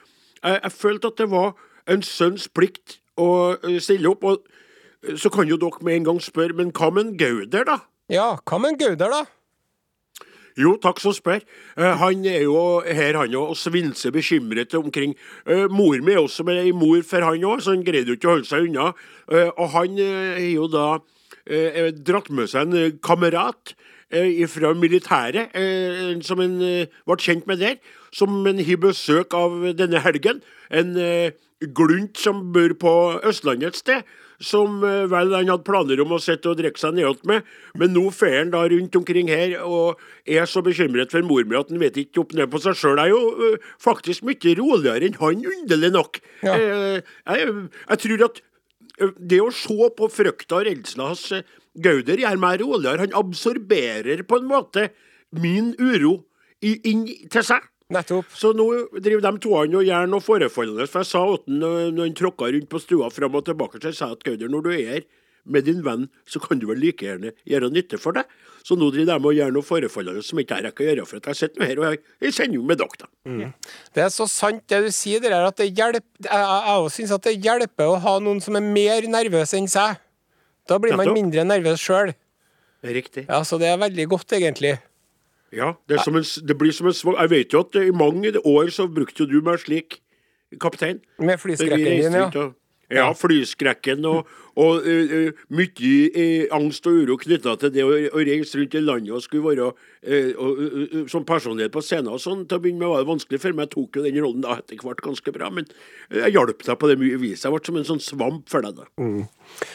jeg, 0.42 0.59
jeg 0.59 0.72
følte 0.74 1.12
at 1.12 1.20
det 1.22 1.29
var 1.31 1.53
en 1.88 2.05
sønns 2.05 2.48
plikt 2.53 2.98
å 3.18 3.31
eh, 3.57 3.79
stille 3.83 4.11
opp. 4.11 4.27
Og 4.29 4.42
eh, 5.07 5.16
så 5.18 5.33
kan 5.33 5.48
jo 5.51 5.59
dere 5.61 5.85
med 5.87 6.01
en 6.01 6.11
gang 6.12 6.22
spørre, 6.22 6.57
men 6.59 6.72
hva 6.74 6.90
med 6.94 7.07
en 7.07 7.16
Gauder, 7.20 7.66
da? 7.68 7.79
Ja, 8.12 8.31
hva 8.42 8.61
med 8.62 8.74
en 8.74 8.81
Gauder, 8.83 9.14
da? 9.14 9.24
Jo, 10.59 10.73
takk 10.83 10.99
som 10.99 11.14
spør. 11.14 11.44
Eh, 11.79 11.92
han 12.01 12.25
er 12.27 12.42
jo 12.42 12.81
her, 12.83 13.14
han 13.14 13.35
òg, 13.38 13.53
og 13.53 13.59
svinser 13.59 14.11
bekymret 14.11 14.75
omkring. 14.75 15.14
Eh, 15.47 15.68
mor 15.71 16.01
mi 16.03 16.16
er 16.16 16.18
også 16.18 16.42
med 16.47 16.59
ei 16.64 16.73
mor 16.75 16.99
for 17.07 17.23
han 17.23 17.44
òg, 17.47 17.62
så 17.62 17.77
han 17.77 17.85
greide 17.87 18.11
jo 18.11 18.18
ikke 18.18 18.31
å 18.31 18.35
holde 18.35 18.49
seg 18.49 18.66
unna. 18.66 18.90
Eh, 19.31 19.53
og 19.55 19.71
han 19.77 20.01
er 20.03 20.49
jo 20.51 20.66
da 20.73 20.88
dratt 21.49 22.27
med 22.29 22.51
seg 22.51 22.75
en 22.75 22.99
kamerat 23.01 23.71
fra 24.53 24.73
militæret, 24.77 25.55
som 26.27 26.42
han 26.42 26.59
ble 26.61 27.16
kjent 27.16 27.47
med 27.49 27.62
der, 27.62 27.79
som 28.12 28.35
han 28.44 28.61
har 28.61 28.81
besøk 28.83 29.33
av 29.33 29.57
denne 29.79 30.03
helgen. 30.05 30.42
En 30.68 30.92
glunt 31.73 32.21
som 32.21 32.42
bor 32.53 32.75
på 32.77 32.92
Østlandet 33.25 33.73
et 33.73 33.81
sted 33.81 34.12
som 34.38 34.83
eh, 34.87 35.05
vel 35.11 35.33
han 35.35 35.51
hadde 35.51 35.66
planer 35.66 36.01
om 36.03 36.14
å 36.14 36.20
sitte 36.22 36.51
og 36.51 36.59
drikke 36.61 36.81
seg 36.81 36.94
nedåt 36.98 37.24
med, 37.29 37.46
men 37.79 37.94
nå 37.94 38.05
fer 38.14 38.37
han 38.38 38.53
da 38.55 38.62
rundt 38.70 38.98
omkring 38.98 39.31
her 39.33 39.57
og 39.64 39.98
er 40.29 40.46
så 40.51 40.62
bekymret 40.64 41.14
for 41.14 41.27
mor 41.27 41.46
mi 41.48 41.59
at 41.59 41.72
han 41.72 41.83
vet 41.83 41.98
ikke 41.98 42.22
opp 42.22 42.37
ned 42.38 42.51
på 42.53 42.62
seg 42.62 42.79
sjøl. 42.79 43.01
Jeg 43.03 43.11
er 43.11 43.14
jo 43.16 43.48
eh, 43.48 43.70
faktisk 43.83 44.27
mye 44.29 44.55
roligere 44.61 45.11
enn 45.11 45.18
han, 45.22 45.46
underlig 45.55 45.92
nok. 45.94 46.20
Ja. 46.46 46.55
Eh, 46.55 47.01
jeg, 47.03 47.57
jeg 47.88 48.05
tror 48.05 48.29
at 48.29 48.42
det 48.98 49.40
å 49.42 49.51
se 49.55 49.90
på 49.98 50.11
frykta 50.11 50.59
og 50.59 50.66
redselen 50.66 51.11
hans 51.11 51.29
Gauder 51.79 52.18
gjør 52.18 52.40
meg 52.42 52.62
roligere. 52.64 53.05
Han 53.05 53.14
absorberer 53.14 54.24
på 54.27 54.40
en 54.40 54.48
måte 54.51 54.88
min 55.31 55.74
uro 55.79 56.16
i, 56.64 56.74
inn 56.90 57.05
til 57.31 57.44
seg. 57.46 57.62
Nettopp. 57.88 58.27
Så 58.37 58.51
nå 58.53 58.66
driver 59.01 59.22
de 59.24 59.38
to 59.40 59.55
og 59.57 59.79
gjør 59.81 60.11
noe 60.12 60.20
forefallende. 60.20 60.85
For 60.90 61.01
jeg 61.01 61.09
sa 61.09 61.22
til 61.46 61.62
han 61.64 61.94
når 61.96 62.03
han 62.03 62.18
tråkka 62.18 62.51
rundt 62.53 62.68
på 62.68 62.81
stua 62.83 63.09
fram 63.12 63.38
og 63.38 63.46
tilbake, 63.46 63.81
så 63.81 63.92
jeg 63.92 63.96
sa 63.96 64.11
at 64.12 64.27
Gauder, 64.27 64.51
når 64.53 64.66
du 64.66 64.70
er 64.74 64.90
her 64.90 65.07
med 65.48 65.64
din 65.64 65.81
venn, 65.85 66.09
så 66.29 66.40
kan 66.42 66.61
du 66.61 66.66
vel 66.68 66.81
like 66.83 67.07
gjerne 67.07 67.33
gjøre 67.48 67.70
nytte 67.72 67.96
for 68.01 68.16
deg. 68.18 68.29
Så 68.66 68.77
nå 68.77 68.90
driver 68.92 69.16
de 69.16 69.31
og 69.31 69.38
gjør 69.38 69.55
noe 69.55 69.64
forefallende 69.64 70.20
som 70.27 70.40
ikke 70.42 70.59
jeg 70.59 70.66
rekker 70.66 70.85
å 70.85 70.88
gjøre, 70.90 71.07
for 71.09 71.22
at 71.22 71.31
jeg 71.31 71.38
sitter 71.40 71.62
nå 71.62 71.68
her 71.70 71.81
og 71.81 71.87
jeg, 71.87 72.01
jeg 72.27 72.37
sender 72.37 72.59
jo 72.59 72.66
med 72.68 72.83
dere. 72.83 73.09
Mm. 73.24 73.55
Det 73.96 74.05
er 74.05 74.12
så 74.12 74.27
sant 74.29 74.66
det 74.68 74.83
du 74.85 74.90
sier, 74.92 75.22
det 75.24 75.33
der 75.33 75.48
at 75.48 75.57
det 75.57 75.70
hjelper 75.70 76.29
Jeg 76.29 76.74
òg 76.74 76.90
syns 76.92 77.14
at 77.16 77.24
det 77.24 77.38
hjelper 77.40 77.94
å 77.94 77.96
ha 78.05 78.18
noen 78.20 78.44
som 78.44 78.59
er 78.61 78.68
mer 78.68 79.09
nervøs 79.09 79.57
enn 79.57 79.70
seg. 79.72 79.96
Da 80.68 80.77
blir 80.77 80.98
man 81.01 81.14
mindre 81.16 81.46
nervøs 81.48 81.81
sjøl. 81.81 82.12
Riktig. 82.85 83.24
Ja, 83.31 83.40
så 83.48 83.57
det 83.59 83.72
er 83.72 83.81
veldig 83.81 84.05
godt, 84.12 84.37
egentlig. 84.37 84.77
Ja, 85.52 85.72
det, 85.88 86.00
som 86.04 86.16
en, 86.18 86.24
det 86.46 86.58
blir 86.61 86.72
som 86.76 86.87
en 86.90 86.92
svang 86.92 87.16
Jeg 87.22 87.30
vet 87.32 87.52
jo 87.56 87.61
at 87.64 87.76
i 87.80 87.90
mange 87.90 88.34
år 88.44 88.68
så 88.74 88.84
brukte 88.92 89.24
du 89.30 89.38
meg 89.40 89.58
slik, 89.62 90.00
kaptein. 90.61 91.00
Med 91.18 91.40
flyskrekken 91.40 91.84
din, 91.84 92.12
ja. 92.12 92.30
og- 92.34 92.54
Ja, 92.90 93.11
flyskrekken 93.12 94.00
og, 94.08 94.24
og 94.56 94.78
uh, 94.88 95.32
mye 95.52 95.88
uh, 96.08 96.44
angst 96.56 96.87
og 96.88 96.94
uro 97.02 97.18
knytta 97.20 97.52
til 97.61 97.72
det 97.74 97.82
å, 97.84 97.90
å 98.16 98.22
reise 98.24 98.56
rundt 98.56 98.76
i 98.78 98.80
landet 98.80 99.12
og 99.12 99.20
skulle 99.20 99.44
være 99.44 99.66
uh, 100.08 101.04
som 101.12 101.26
personlighet 101.28 101.74
på 101.74 101.82
scenen 101.84 102.08
og 102.14 102.22
sånn. 102.24 102.46
Til 102.48 102.56
å 102.56 102.62
begynne 102.64 102.80
med 102.80 102.88
var 102.88 103.02
det 103.04 103.11
vanskelig 103.11 103.42
for 103.42 103.52
meg. 103.58 103.68
Jeg 103.68 103.74
tok 103.76 103.98
jo 104.00 104.06
den 104.06 104.16
rollen 104.24 104.40
da 104.46 104.56
etter 104.62 104.80
hvert 104.80 105.04
ganske 105.04 105.34
bra, 105.37 105.50
men 105.52 105.68
jeg 106.16 106.32
hjalp 106.32 106.64
deg 106.64 106.78
på 106.80 106.88
det 106.88 106.96
mye 107.04 107.20
vis. 107.20 107.44
Jeg 107.44 107.52
ble 107.52 107.61
som 107.68 107.76
en 107.82 107.88
sånn 107.90 108.00
svamp 108.00 108.48
for 108.48 108.64
deg 108.64 108.80
da. 108.80 108.88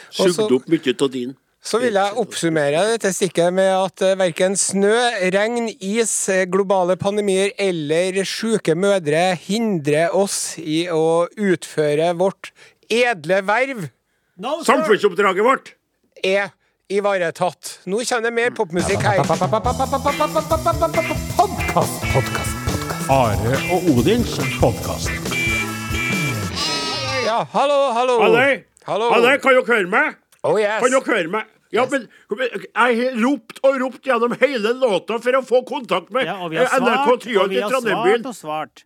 Sugde 0.09 0.49
opp 0.57 0.67
mye 0.73 0.95
av 1.05 1.13
din. 1.13 1.37
Så 1.63 1.79
vil 1.79 1.95
jeg 1.95 2.17
oppsummere 2.19 2.81
dette 2.91 3.13
stikket 3.15 3.53
med 3.55 3.69
at 3.71 4.03
eh, 4.03 4.17
verken 4.19 4.57
snø, 4.59 4.91
regn, 5.31 5.69
is, 5.79 6.11
globale 6.51 6.97
pandemier 6.99 7.53
eller 7.55 8.19
sjuke 8.27 8.75
mødre 8.75 9.29
hindrer 9.45 10.11
oss 10.11 10.57
i 10.59 10.83
å 10.91 11.29
utføre 11.39 12.11
vårt 12.19 12.51
edle 12.91 13.39
verv 13.47 13.87
No. 14.35 14.63
Samfunnsoppdraget 14.65 15.45
vårt! 15.45 15.75
er 16.23 16.49
ivaretatt. 16.89 17.79
Nå 17.85 17.99
kommer 18.07 18.23
det 18.25 18.33
mer 18.33 18.49
popmusikk 18.55 19.03
her. 19.05 19.21
Podkast, 19.27 19.51
podkast, 21.37 22.05
podkast. 22.15 22.57
Are 23.13 23.59
og 23.75 23.87
Odins 23.93 24.33
podkast. 24.57 25.13
Ja, 27.27 27.43
hallo, 27.53 27.79
hallo. 27.93 28.19
Halløy! 28.23 28.63
Hallo. 28.87 29.13
Halløy, 29.13 29.37
kan 29.43 29.53
dere 29.53 29.67
høre 29.69 29.89
meg? 29.91 30.22
Oh, 30.43 30.57
yes. 30.59 30.79
Kan 30.83 30.91
dere 30.91 31.07
høre 31.07 31.31
meg? 31.31 31.51
Ja, 31.73 31.85
men 31.89 32.07
men 32.29 32.49
Jeg 32.53 32.97
har 32.99 33.21
ropt 33.23 33.59
og 33.65 33.77
ropt 33.81 34.05
gjennom 34.05 34.35
hele 34.41 34.73
låta 34.77 35.17
for 35.23 35.39
å 35.39 35.43
få 35.45 35.63
kontakt 35.65 36.11
med 36.13 36.27
Ja, 36.27 36.35
NRK 36.45 37.19
Tyholt 37.23 37.53
i 37.55 37.61
eh, 37.61 37.69
svart, 37.69 37.79
og 37.79 38.03
vi 38.03 38.11
har 38.11 38.19
svart 38.19 38.27
og 38.29 38.35
svart. 38.35 38.83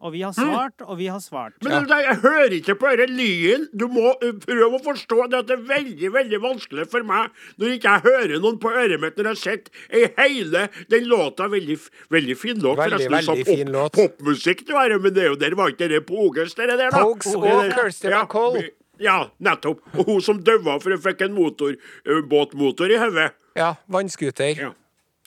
Og 0.00 0.12
vi 0.12 0.22
har 0.22 0.32
svart, 0.32 0.82
og 0.86 0.96
vi 0.96 1.06
har 1.10 1.18
svart. 1.20 1.54
Men 1.62 1.86
det- 1.86 1.98
jeg 2.06 2.16
hører 2.22 2.52
ikke 2.54 2.76
på 2.78 2.92
denne 2.96 3.16
lyden. 3.18 3.68
Du 3.76 3.88
må 3.88 4.14
uh, 4.14 4.32
prøve 4.46 4.78
å 4.78 4.82
forstå 4.84 5.28
det 5.30 5.38
at 5.42 5.46
det 5.50 5.58
er 5.58 5.64
veldig 5.68 6.12
veldig 6.14 6.40
vanskelig 6.40 6.86
for 6.88 7.02
meg 7.02 7.30
når 7.58 7.74
ikke 7.74 7.90
jeg 7.96 8.04
hører 8.06 8.40
noen 8.40 8.58
på 8.62 8.70
øret 8.70 9.00
mitt 9.02 9.18
når 9.18 9.34
jeg 9.34 9.42
sitter 9.42 9.70
i 9.90 10.06
hele 10.16 10.68
den 10.88 11.04
låta. 11.10 11.50
Veldig, 11.50 11.78
veldig 12.10 12.38
fin 12.38 12.56
låt. 12.62 12.78
Veldig, 12.78 13.02
forresten, 13.10 13.12
veldig 13.18 13.44
så 13.44 13.50
fin 13.50 13.72
låt. 13.74 13.92
Popmusikk, 13.92 14.64
det 14.66 14.78
var, 14.78 14.96
men 14.98 15.12
det 15.12 15.24
er 15.26 15.28
jo 15.34 15.36
der 15.36 15.58
var 15.58 15.74
ikke 15.74 15.90
det 15.92 16.06
Poges, 16.06 16.54
det 16.54 16.70
der, 16.70 16.88
da. 16.90 17.02
Pogues 17.02 17.34
og 17.34 17.42
Det 17.42 18.14
McColl. 18.14 18.62
Ja, 18.62 18.70
Ja, 19.02 19.18
nettopp. 19.42 19.82
Og 19.96 20.08
hun 20.08 20.24
som 20.24 20.40
daua 20.44 20.78
for 20.80 20.94
hun 20.94 21.02
fikk 21.02 21.26
en 21.26 21.36
motor, 21.36 21.76
ø, 22.06 22.20
båtmotor 22.30 22.92
i 22.92 22.98
hodet. 23.00 23.30
Ja, 23.56 23.74
vannskuter. 23.92 24.56
Ja. 24.56 24.72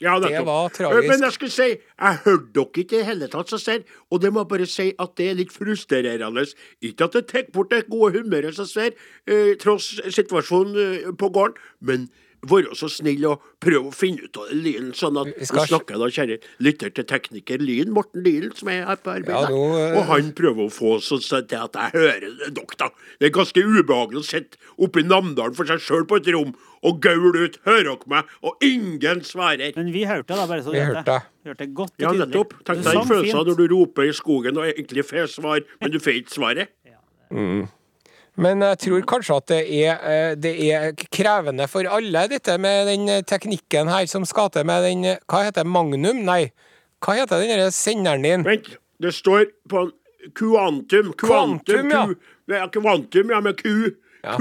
Ja, 0.00 0.14
det 0.16 0.32
var 0.46 0.70
tragisk. 0.72 1.08
Men 1.10 1.20
jeg 1.26 1.32
skulle 1.34 1.52
si, 1.52 1.66
jeg 1.76 2.20
hørte 2.24 2.46
dere 2.56 2.82
ikke 2.82 2.96
i 2.96 3.00
det 3.02 3.04
hele 3.04 3.26
tatt, 3.28 3.50
så 3.52 3.58
ser, 3.60 3.82
og 4.08 4.22
det 4.22 4.30
må 4.32 4.40
jeg 4.40 4.48
bare 4.48 4.68
si 4.72 4.86
at 4.96 5.12
det 5.20 5.26
er 5.28 5.36
litt 5.42 5.52
frustrerende. 5.52 6.46
Ikke 6.80 7.04
at 7.04 7.18
det 7.18 7.26
tar 7.28 7.50
bort 7.52 7.68
det 7.74 7.82
gode 7.90 8.14
humøret 8.16 8.56
som 8.56 8.68
ser, 8.70 8.96
eh, 9.28 9.52
tross 9.60 9.90
situasjonen 10.08 10.80
eh, 10.80 11.12
på 11.20 11.28
gården, 11.28 11.60
men 11.84 12.08
være 12.48 12.76
så 12.78 12.88
snill 12.88 13.26
og 13.28 13.42
prøve 13.60 13.90
å 13.90 13.94
finne 13.94 14.24
ut 14.24 14.38
av 14.40 14.48
det, 14.48 14.58
Lien, 14.64 14.90
sånn 14.96 15.18
at 15.20 15.32
Vi 15.36 15.48
skal 15.48 15.68
snakker 15.68 16.00
da, 16.00 16.08
kjære 16.12 16.38
lytter 16.64 16.92
til 16.96 17.06
tekniker 17.10 17.60
Lien, 17.60 17.92
Morten 17.92 18.24
Lien, 18.24 18.48
som 18.56 18.70
er 18.72 18.86
her 18.88 19.00
på 19.02 19.12
arbeid, 19.12 19.34
Ja, 19.34 19.52
nå, 19.52 19.60
uh... 19.76 19.98
og 20.00 20.08
han 20.10 20.32
prøver 20.36 20.66
å 20.66 20.72
få 20.72 20.96
sånn 21.04 21.22
sånn 21.24 21.46
til 21.50 21.66
at 21.66 21.76
jeg 21.76 21.94
hører 21.98 22.26
det, 22.26 22.52
dere, 22.56 22.78
da. 22.80 22.90
Det 23.20 23.28
er 23.28 23.34
ganske 23.36 23.64
ubehagelig 23.64 24.22
å 24.22 24.26
sitte 24.26 24.60
oppe 24.80 25.02
i 25.02 25.06
Namdalen 25.06 25.56
for 25.58 25.68
seg 25.68 25.82
sjøl 25.84 26.06
på 26.08 26.20
et 26.20 26.30
rom 26.32 26.54
og 26.80 27.02
gaule 27.04 27.44
ut 27.44 27.58
'hører 27.66 27.90
dere 27.90 28.08
meg', 28.08 28.30
og 28.42 28.64
ingen 28.64 29.20
svarer. 29.20 29.74
Men 29.76 29.92
vi 29.92 30.06
hørte 30.08 30.32
da, 30.32 30.46
bare 30.46 30.62
så 30.64 30.72
Vi 30.72 30.80
hørte 30.80 31.04
det. 31.04 31.18
det. 31.20 31.50
Hørte 31.50 31.66
godt 31.74 31.92
og 31.92 32.00
Ja, 32.00 32.12
nettopp. 32.24 32.54
Tenk 32.64 32.84
deg 32.84 32.94
den 32.94 33.08
følelsen 33.08 33.44
når 33.50 33.56
du 33.60 33.66
roper 33.74 34.08
i 34.08 34.14
skogen 34.16 34.56
og 34.56 34.64
egentlig 34.64 35.04
får 35.04 35.28
svar, 35.28 35.60
men 35.80 35.92
du 35.92 35.98
får 36.00 36.22
ikke 36.22 36.32
svaret. 36.32 36.72
Men 38.38 38.62
jeg 38.62 38.78
tror 38.84 39.06
kanskje 39.08 39.36
at 39.36 39.48
det 39.50 39.60
er, 39.80 40.02
eh, 40.06 40.34
det 40.38 40.52
er 40.70 40.92
krevende 41.12 41.66
for 41.68 41.86
alle, 41.90 42.26
dette 42.30 42.56
med 42.58 42.86
den 42.86 43.08
eh, 43.08 43.24
teknikken 43.26 43.90
her 43.90 44.06
som 44.06 44.24
skal 44.28 44.52
til 44.54 44.66
med 44.68 44.84
den 44.86 45.04
eh, 45.04 45.22
Hva 45.26 45.42
heter? 45.48 45.66
Magnum? 45.66 46.22
Nei. 46.26 46.52
Hva 47.02 47.16
heter 47.18 47.42
den 47.42 47.50
derre 47.52 47.72
senderen 47.74 48.22
din? 48.24 48.44
Vent, 48.46 48.70
det 49.02 49.14
står 49.16 49.50
på 49.68 49.88
Kuantum. 50.36 51.12
Kuantum. 51.16 51.58
Kvantum, 51.64 51.90
ja. 51.90 52.06
Ku, 52.06 52.14
ja. 52.52 52.68
Kvantum, 52.68 53.34
ja, 53.34 53.40
med 53.40 53.58
ku. 53.60 53.90
Ja. 54.22 54.34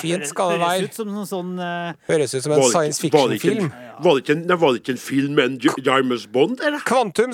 Fint 0.00 0.26
skal 0.26 0.50
det 0.54 0.60
være. 0.60 0.78
Høres 0.80 0.88
ut 0.88 0.96
som 0.98 1.10
noen 1.14 1.26
sånn 1.30 1.52
uh... 1.62 1.92
Høres 2.08 2.32
ut 2.34 2.42
som 2.42 2.52
en 2.56 2.62
science 2.66 2.98
en- 2.98 3.02
fiction-film. 3.04 3.68
Var 4.02 4.14
det 4.16 4.22
ikke 4.24 4.34
en- 4.36 4.58
var 4.58 4.72
det 4.74 4.80
ikke 4.82 4.94
en 4.96 5.02
film 5.02 5.34
med 5.38 5.44
en 5.44 5.58
Jarmus 5.62 5.86
James 5.86 6.26
Bond, 6.34 6.60
eller? 6.64 6.82
Quantum 6.86 7.32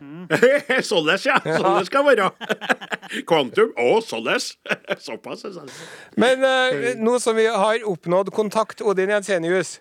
Mm. 0.00 0.26
Således, 0.92 1.24
ja. 1.26 1.38
Sånn 1.44 1.84
skal 1.88 2.04
være. 2.06 2.30
Kvantum 3.28 3.72
og 3.78 4.02
således. 4.06 4.52
Såpass. 5.06 5.42
sånn. 5.44 5.68
Men 6.20 6.42
uh, 6.44 6.94
nå 7.02 7.18
som 7.22 7.36
vi 7.36 7.46
har 7.50 7.82
oppnådd 7.88 8.30
kontakt, 8.34 8.80
Odin 8.82 9.10
Jensenius, 9.10 9.80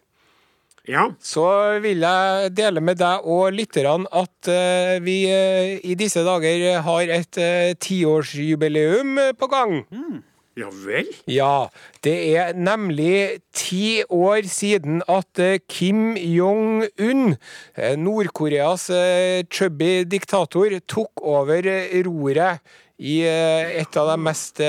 Ja. 0.88 1.06
så 1.24 1.80
vil 1.80 2.02
jeg 2.04 2.50
dele 2.58 2.82
med 2.84 2.98
deg 3.00 3.24
og 3.24 3.54
lytterne 3.56 4.04
at 4.12 4.50
uh, 4.52 4.98
vi 5.06 5.18
uh, 5.32 5.80
i 5.80 5.96
disse 5.96 6.20
dager 6.26 6.82
har 6.84 7.14
et 7.22 7.38
eh, 7.40 7.72
tiårsjubileum 7.80 9.16
på 9.40 9.48
gang. 9.54 9.78
Ja 10.60 10.68
vel? 10.70 11.08
Ja, 11.26 11.68
det 12.06 12.14
er 12.38 12.54
nemlig 12.54 13.42
ti 13.58 14.04
år 14.06 14.46
siden 14.46 15.02
at 15.10 15.42
eh, 15.42 15.58
Kim 15.66 16.14
Jong-un, 16.14 17.36
eh, 17.74 17.96
Nord-Koreas 17.98 18.86
eh, 18.94 19.42
chubby 19.50 20.04
diktator, 20.06 20.78
tok 20.86 21.24
over 21.26 21.66
roret 22.06 22.62
i 23.02 23.24
et 23.26 23.98
av 23.98 24.12
de 24.14 24.18
mest 24.22 24.62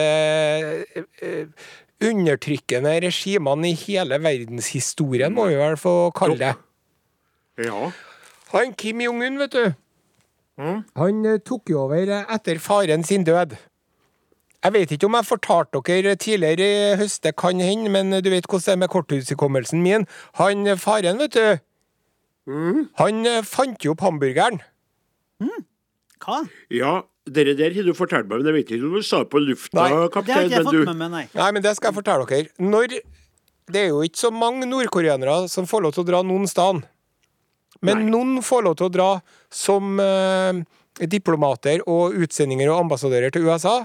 undertrykkende 2.03 2.97
regimene 3.05 3.69
i 3.69 3.77
hele 3.85 4.19
verdenshistorien, 4.25 5.37
må 5.37 5.51
vi 5.53 5.61
vel 5.61 5.77
få 5.79 6.09
kalle 6.17 6.41
det. 6.41 6.55
Ja. 7.69 7.93
Han 8.57 8.73
Kim 8.81 9.05
Jong-un, 9.05 9.37
vet 9.45 9.53
du, 9.53 9.75
han 10.57 11.25
eh, 11.27 11.41
tok 11.43 11.71
jo 11.71 11.85
over 11.85 12.11
etter 12.23 12.61
faren 12.63 13.05
sin 13.07 13.25
død. 13.27 13.57
Jeg 14.65 14.73
vet 14.73 14.93
ikke 14.95 15.09
om 15.11 15.17
jeg 15.19 15.29
fortalte 15.29 15.81
dere 15.85 16.15
tidligere 16.17 16.67
i 16.67 16.97
høst, 16.97 17.23
det 17.27 17.35
kan 17.37 17.61
hende, 17.61 17.91
men 17.93 18.11
du 18.25 18.31
vet 18.33 18.47
hvordan 18.49 18.65
det 18.65 18.73
er 18.73 18.81
med 18.81 18.93
korthudshukommelsen 18.95 19.83
min. 19.85 20.07
Han 20.41 20.65
faren, 20.81 21.21
vet 21.21 21.37
du, 21.37 21.59
han 23.01 23.27
eh, 23.29 23.43
fant 23.45 23.85
jo 23.85 23.93
opp 23.93 24.05
hamburgeren. 24.05 24.63
Hva? 26.25 26.45
ja. 26.73 27.03
Dere 27.25 27.55
der 27.57 27.73
har 27.73 27.87
du 27.87 27.95
fortalt 27.97 28.29
meg, 28.29 28.43
men 28.43 28.51
jeg 28.51 28.55
vet 28.59 28.71
ikke 28.75 28.85
om 28.85 28.97
du 28.99 29.05
sa 29.05 29.23
det 29.23 29.31
på 29.33 29.41
lufta, 29.41 29.79
Nei. 29.79 29.85
Det 29.89 30.35
har 30.35 30.43
ikke 30.45 30.59
jeg 30.59 30.65
fått 30.67 30.75
du 30.77 30.81
med 30.91 30.99
meg, 30.99 31.13
nei. 31.15 31.23
Nei, 31.33 31.47
men 31.57 31.63
det 31.65 31.71
skal 31.79 31.89
jeg 31.89 31.97
fortelle 31.97 32.27
dere. 32.29 32.51
Når 32.61 32.99
Det 33.73 33.81
er 33.81 33.87
jo 33.89 34.03
ikke 34.05 34.21
så 34.21 34.29
mange 34.29 34.69
nordkoreanere 34.69 35.49
som 35.49 35.65
får 35.65 35.87
lov 35.87 35.95
til 35.97 36.03
å 36.03 36.09
dra 36.11 36.21
noen 36.21 36.45
sted. 36.45 36.83
Men 37.81 38.03
Nei. 38.03 38.11
noen 38.13 38.43
får 38.45 38.67
lov 38.67 38.77
til 38.77 38.91
å 38.91 38.93
dra 38.93 39.09
som 39.49 39.97
eh, 40.05 40.61
diplomater 41.11 41.83
og 41.91 42.15
utsendinger 42.15 42.71
og 42.71 42.85
ambassadører 42.85 43.35
til 43.35 43.47
USA. 43.49 43.85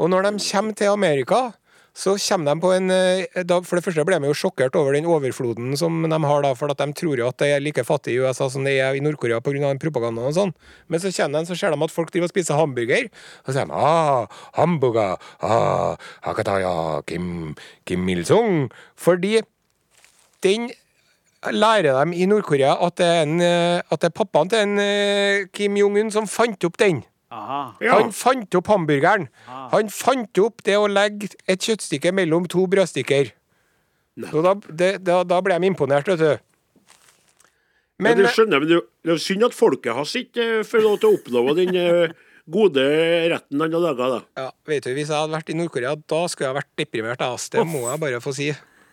Og 0.00 0.10
når 0.10 0.26
de 0.26 0.36
kommer 0.50 0.76
til 0.76 0.90
Amerika, 0.90 1.50
så 1.92 2.14
kommer 2.22 2.54
de 2.54 2.62
på 2.62 2.70
en 2.72 2.90
eh, 2.94 3.42
da, 3.44 3.58
For 3.66 3.76
det 3.76 3.84
første 3.84 4.04
ble 4.06 4.18
de 4.22 4.30
jo 4.30 4.36
sjokkert 4.36 4.76
over 4.78 4.94
den 4.94 5.08
overfloden 5.10 5.74
som 5.76 6.02
de 6.06 6.18
har, 6.22 6.42
da, 6.44 6.52
for 6.54 6.70
at 6.70 6.78
de 6.78 6.94
tror 6.96 7.18
jo 7.18 7.28
at 7.28 7.38
det 7.42 7.50
er 7.50 7.62
like 7.62 7.84
fattig 7.84 8.14
i 8.14 8.20
USA 8.22 8.48
som 8.50 8.64
det 8.64 8.76
er 8.78 8.94
i 8.94 9.02
Nord-Korea 9.04 9.40
pga. 9.42 9.74
propagandaen 9.82 10.30
og 10.30 10.36
sånn. 10.36 10.54
Men 10.88 11.02
så 11.02 11.12
kommer 11.12 11.40
de, 11.40 11.50
så 11.50 11.58
ser 11.58 11.74
de 11.74 11.82
at 11.84 11.94
folk 11.94 12.12
driver 12.12 12.30
og 12.30 12.34
spiser 12.34 12.60
hamburger, 12.60 13.10
og 13.42 13.50
så 13.50 13.56
sier 13.58 13.70
de 13.70 13.74
ah, 13.76 14.42
hamburger, 14.58 15.18
ah, 15.42 15.96
hakataya, 16.26 17.02
Kim, 17.06 17.56
Kim 17.84 18.08
Il-sung. 18.08 18.70
Fordi 18.96 19.40
den 20.46 20.70
lærer 21.48 21.94
dem 21.96 22.12
i 22.12 22.26
Nord-Korea 22.28 22.74
at, 22.84 22.98
det 23.00 23.06
er 23.06 23.22
en, 23.24 23.40
eh, 23.40 23.80
at 23.80 24.02
det 24.02 24.10
er 24.10 24.16
pappaen 24.16 24.50
til 24.52 24.64
en 24.64 24.82
eh, 24.82 25.46
Kim 25.56 25.78
Jong-un 25.78 26.12
som 26.12 26.28
fant 26.28 26.68
opp 26.68 26.76
den. 26.80 27.02
Aha. 27.30 27.60
Ja. 27.80 27.96
Han 27.96 28.12
fant 28.12 28.54
opp 28.58 28.68
hamburgeren. 28.68 29.28
Han 29.46 29.90
fant 29.94 30.38
opp 30.42 30.64
det 30.66 30.76
å 30.76 30.88
legge 30.90 31.30
et 31.46 31.62
kjøttstykke 31.62 32.12
mellom 32.16 32.48
to 32.50 32.66
brødstykker. 32.70 33.32
Så 34.20 34.42
da, 34.44 34.56
det, 34.68 34.90
da, 35.06 35.22
da 35.24 35.38
ble 35.40 35.56
de 35.62 35.70
imponert, 35.70 36.08
vet 36.10 36.20
du. 36.20 36.32
ja, 38.00 38.14
det 38.18 38.32
skjønner 38.34 38.58
jeg, 38.58 38.64
men 38.64 38.72
det, 38.72 38.80
det 39.06 39.14
er 39.14 39.22
synd 39.22 39.46
at 39.46 39.56
folket 39.56 39.94
hans 39.96 40.16
ikke 40.18 40.48
eh, 40.58 40.66
får 40.66 40.84
lov 40.84 40.98
til 41.00 41.08
å 41.08 41.20
oppnå 41.20 41.54
den 41.56 41.78
gode 42.50 42.84
retten 43.30 43.62
han 43.62 43.74
har 43.76 43.84
laga, 43.84 44.08
da. 44.10 44.18
ja, 44.42 44.48
vet 44.66 44.86
du, 44.86 44.90
hvis 44.96 45.10
jeg 45.12 45.14
hadde 45.14 45.36
vært 45.36 45.52
i 45.52 45.56
Nord-Korea, 45.56 45.94
da 46.10 46.20
skulle 46.28 46.50
jeg 46.50 46.58
vært 46.58 46.70
deprimert. 46.82 47.22
ass. 47.22 47.48
Det 47.52 47.62
må 47.68 47.84
jeg 47.86 48.02
bare 48.02 48.20
få 48.24 48.34
si. 48.34 48.50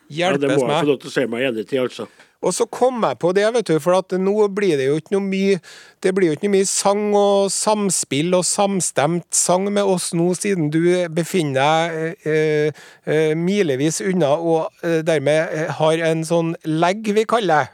Ja, 0.10 0.32
det 0.38 0.48
må 0.48 0.64
jeg 0.64 0.86
få 0.86 0.88
lov 0.88 1.00
til 1.04 1.10
å 1.10 1.14
se 1.14 1.28
meg 1.28 1.50
enig 1.50 1.68
til, 1.68 1.84
altså. 1.84 2.08
Og 2.46 2.54
så 2.54 2.68
kom 2.70 3.02
jeg 3.02 3.18
på 3.18 3.32
det, 3.34 3.48
vet 3.56 3.66
du, 3.66 3.80
for 3.82 3.98
at 3.98 4.14
nå 4.22 4.34
blir 4.54 4.78
det 4.78 4.86
jo 4.92 5.00
ikke 5.02 5.16
noe 5.16 5.26
mye 5.26 5.56
Det 6.06 6.12
blir 6.14 6.30
jo 6.30 6.36
ikke 6.38 6.46
noe 6.46 6.54
mye 6.60 6.68
sang 6.70 7.08
og 7.18 7.48
samspill 7.50 8.36
og 8.38 8.46
samstemt 8.46 9.26
sang 9.34 9.66
med 9.74 9.82
oss 9.90 10.12
nå, 10.14 10.28
siden 10.38 10.70
du 10.74 10.84
befinner 11.18 11.58
deg 11.58 12.28
eh, 12.30 12.84
eh, 13.10 13.34
milevis 13.34 14.04
unna 14.06 14.36
og 14.38 14.86
eh, 14.86 15.00
dermed 15.08 15.50
eh, 15.50 15.72
har 15.80 16.04
en 16.12 16.22
sånn 16.28 16.54
legg, 16.70 17.10
vi 17.18 17.26
kaller 17.26 17.66
det. 17.66 17.74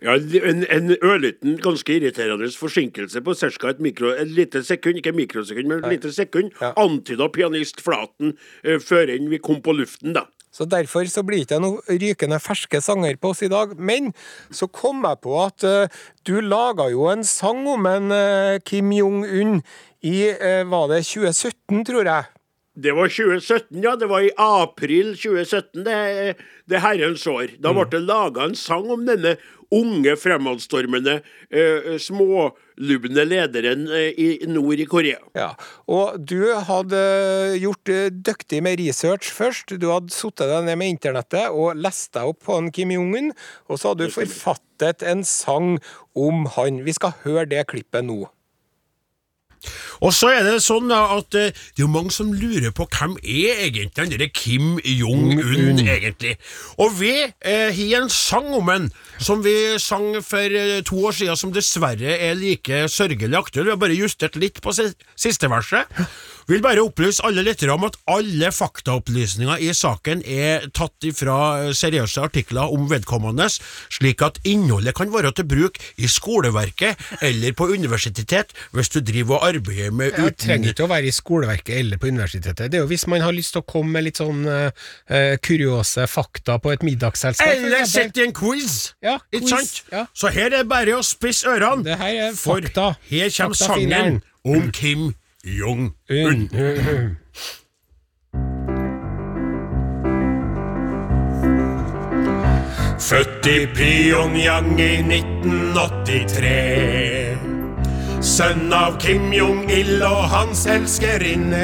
Ja, 0.00 0.14
en, 0.14 0.62
en 0.70 0.92
ørliten, 1.02 1.56
ganske 1.58 1.96
irriterende 1.98 2.46
forsinkelse 2.54 3.20
på 3.26 3.34
ca. 3.34 3.48
et, 3.72 3.80
mikro, 3.82 4.12
et 4.14 4.30
lite 4.30 4.62
sekund, 4.64 5.00
ikke 5.00 5.12
mikrosekund, 5.12 5.66
men 5.66 5.82
et 5.82 5.96
lite 5.98 6.12
sekund, 6.14 6.52
Ja. 6.62 6.70
antyda 6.78 7.26
pianist 7.34 7.82
Flaten 7.82 8.36
eh, 8.64 8.78
før 8.78 9.10
enn 9.10 9.28
vi 9.28 9.42
kom 9.42 9.58
på 9.60 9.74
luften, 9.74 10.14
da. 10.14 10.28
Så 10.54 10.64
derfor 10.64 11.04
så 11.10 11.22
blir 11.26 11.44
det 11.44 11.48
ikke 11.48 11.60
noen 11.62 12.00
rykende 12.02 12.40
ferske 12.42 12.80
sanger 12.84 13.18
på 13.20 13.34
oss 13.34 13.44
i 13.44 13.50
dag. 13.52 13.74
Men 13.76 14.12
så 14.50 14.68
kom 14.70 15.04
jeg 15.04 15.20
på 15.24 15.36
at 15.42 15.66
uh, 15.66 16.00
du 16.26 16.38
laga 16.40 16.88
jo 16.92 17.08
en 17.12 17.24
sang 17.26 17.66
om 17.68 17.86
en 17.90 18.14
uh, 18.14 18.58
Kim 18.64 18.92
Jong-un 18.94 19.60
i 20.06 20.16
uh, 20.32 20.64
Var 20.68 20.90
det 20.94 21.04
2017, 21.04 21.84
tror 21.88 22.04
jeg? 22.08 22.37
Det 22.78 22.92
var 22.94 23.08
2017, 23.10 23.82
ja. 23.82 23.96
Det 23.96 24.06
var 24.06 24.22
i 24.22 24.30
april 24.38 25.16
2017, 25.18 25.84
det, 25.84 26.34
det 26.70 26.82
herrens 26.84 27.26
år. 27.26 27.56
Da 27.58 27.72
ble 27.74 27.88
det 27.90 28.04
laga 28.06 28.46
en 28.46 28.54
sang 28.58 28.86
om 28.94 29.02
denne 29.08 29.34
unge, 29.74 30.14
fremadstormende, 30.16 31.18
eh, 31.50 31.98
smålubne 32.00 33.24
lederen 33.26 33.88
eh, 33.92 34.14
i 34.14 34.28
nord 34.48 34.80
i 34.80 34.86
Korea. 34.88 35.18
Ja, 35.36 35.50
og 35.90 36.16
du 36.22 36.54
hadde 36.70 37.02
gjort 37.60 37.92
eh, 37.92 38.08
dyktig 38.14 38.62
med 38.64 38.78
research 38.80 39.28
først. 39.34 39.74
Du 39.76 39.90
hadde 39.90 40.14
satt 40.14 40.40
deg 40.40 40.70
ned 40.70 40.78
med 40.80 40.94
internettet 40.94 41.50
og 41.50 41.76
lest 41.76 42.14
deg 42.16 42.30
opp 42.30 42.46
på 42.46 42.56
han 42.56 42.72
Kim 42.72 42.94
Jong-un, 42.94 43.34
og 43.68 43.82
så 43.82 43.92
hadde 43.92 44.08
du 44.08 44.16
forfattet 44.16 45.04
en 45.04 45.26
sang 45.26 45.76
om 46.16 46.46
han. 46.56 46.84
Vi 46.86 46.96
skal 46.96 47.16
høre 47.26 47.48
det 47.50 47.66
klippet 47.74 48.06
nå. 48.06 48.22
Og 50.04 50.14
så 50.14 50.30
er 50.36 50.46
det 50.46 50.60
sånn 50.64 50.92
at 50.94 51.36
eh, 51.38 51.50
det 51.50 51.82
er 51.82 51.84
jo 51.84 51.90
mange 51.90 52.14
som 52.14 52.32
lurer 52.32 52.72
på 52.74 52.86
hvem 52.92 53.16
er 53.22 53.64
egentlig 53.66 53.94
den 53.96 54.14
der 54.14 54.30
Kim 54.32 54.78
Jong-un 54.84 55.82
egentlig. 55.82 56.36
Og 56.78 56.94
vi 57.00 57.12
eh, 57.26 57.68
har 57.74 58.02
en 58.02 58.12
sang 58.12 58.50
om 58.56 58.70
han 58.70 58.88
som 59.18 59.42
vi 59.44 59.54
sang 59.82 60.12
for 60.24 60.58
eh, 60.62 60.80
to 60.86 61.02
år 61.08 61.16
siden, 61.18 61.38
som 61.38 61.54
dessverre 61.54 62.18
er 62.18 62.38
like 62.38 62.86
sørgelig 62.92 63.38
aktuell. 63.38 63.68
Vi 63.68 63.74
har 63.74 63.82
bare 63.82 63.98
justert 63.98 64.38
litt 64.38 64.62
på 64.62 64.74
siste 64.74 65.50
verset. 65.50 65.90
Vil 66.48 66.62
bare 66.64 66.80
opplyse 66.80 67.20
alle 67.28 67.42
lyttere 67.44 67.74
om 67.74 67.84
at 67.84 67.96
alle 68.08 68.48
faktaopplysninger 68.54 69.60
i 69.66 69.68
saken 69.76 70.22
er 70.24 70.64
tatt 70.72 71.04
fra 71.18 71.36
seriøse 71.76 72.22
artikler 72.24 72.72
om 72.72 72.86
vedkommende, 72.88 73.50
slik 73.92 74.24
at 74.24 74.40
innholdet 74.48 74.96
kan 74.96 75.12
være 75.12 75.34
til 75.36 75.44
bruk 75.50 75.76
i 76.00 76.08
skoleverket 76.08 76.96
eller 77.24 77.52
på 77.58 77.68
universitet 77.68 78.54
hvis 78.72 78.92
du 78.94 79.00
driver 79.04 79.38
og 79.38 79.48
arbeider 79.50 79.92
med 79.92 80.16
Jeg 80.16 80.32
Det 80.32 80.38
trenger 80.46 80.72
ikke 80.72 80.86
å 80.86 80.90
være 80.94 81.10
i 81.10 81.14
skoleverket 81.14 81.74
eller 81.82 82.00
på 82.00 82.08
universitetet. 82.08 82.72
Det 82.72 82.80
er 82.80 82.84
jo 82.86 82.90
hvis 82.94 83.06
man 83.12 83.24
har 83.26 83.36
lyst 83.36 83.52
til 83.52 83.62
å 83.62 83.68
komme 83.68 83.98
med 83.98 84.08
litt 84.08 84.22
sånn 84.22 84.48
eh, 84.48 84.88
eh, 85.12 85.36
kuriose 85.44 86.08
fakta 86.08 86.56
på 86.64 86.72
et 86.72 86.84
middagsselskap. 86.86 87.44
Eller 87.44 87.84
sett 87.88 88.16
i 88.16 88.24
en 88.24 88.32
quiz! 88.36 88.94
Ja, 89.04 89.18
Ikke 89.28 89.44
quiz, 89.44 89.52
sant? 89.52 89.92
ja. 89.92 90.06
Så 90.16 90.32
her 90.32 90.48
er 90.48 90.62
det 90.62 90.66
bare 90.72 90.96
å 90.96 91.04
spisse 91.04 91.48
ørene, 91.48 91.84
Det 91.84 92.00
her 92.00 92.20
er 92.28 92.36
for 92.36 92.64
her 92.64 92.72
kommer 92.72 93.54
fakta 93.54 93.68
sangen 93.68 94.22
om 94.48 94.70
Kim 94.72 95.10
Jong-un. 95.44 96.48
Født 102.98 103.46
i 103.46 103.66
Pyongyang 103.74 104.80
i 104.80 104.96
1983. 104.98 107.38
Sønn 108.18 108.72
av 108.74 108.98
Kim 108.98 109.32
Jong-il 109.32 110.02
og 110.02 110.26
hans 110.34 110.66
elskerinne. 110.66 111.62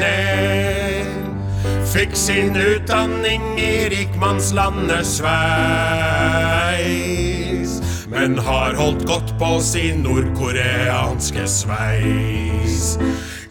Fikk 1.91 2.15
sin 2.15 2.55
utdanning 2.55 3.59
i 3.59 3.89
rikmannslandet 3.91 5.05
Sveis. 5.17 7.14
Men 8.15 8.37
har 8.39 8.73
holdt 8.73 9.07
godt 9.07 9.33
på 9.39 9.59
sin 9.61 9.97
nordkoreanske 10.05 11.47
sveis. 11.51 12.99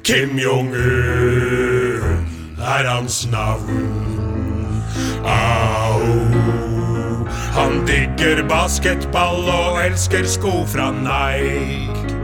Kim 0.05 0.39
Jong-un 0.41 2.25
er 2.59 2.89
hans 2.89 3.27
navn. 3.33 4.85
Au. 5.25 6.01
Han 7.55 7.85
digger 7.87 8.41
basketball 8.49 9.45
og 9.53 9.85
elsker 9.85 10.25
sko 10.25 10.65
fra 10.67 10.89
Nike. 10.97 12.17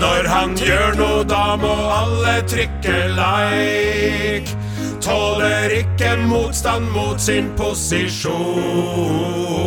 Når 0.00 0.28
han 0.32 0.56
gjør 0.56 0.96
noe, 0.96 1.24
da 1.28 1.56
må 1.60 1.74
alle 2.00 2.40
trykke 2.48 2.96
like. 3.12 4.56
Tåler 5.04 5.68
ikke 5.82 6.16
motstand 6.32 6.88
mot 6.96 7.20
sin 7.20 7.52
posisjon. 7.60 9.58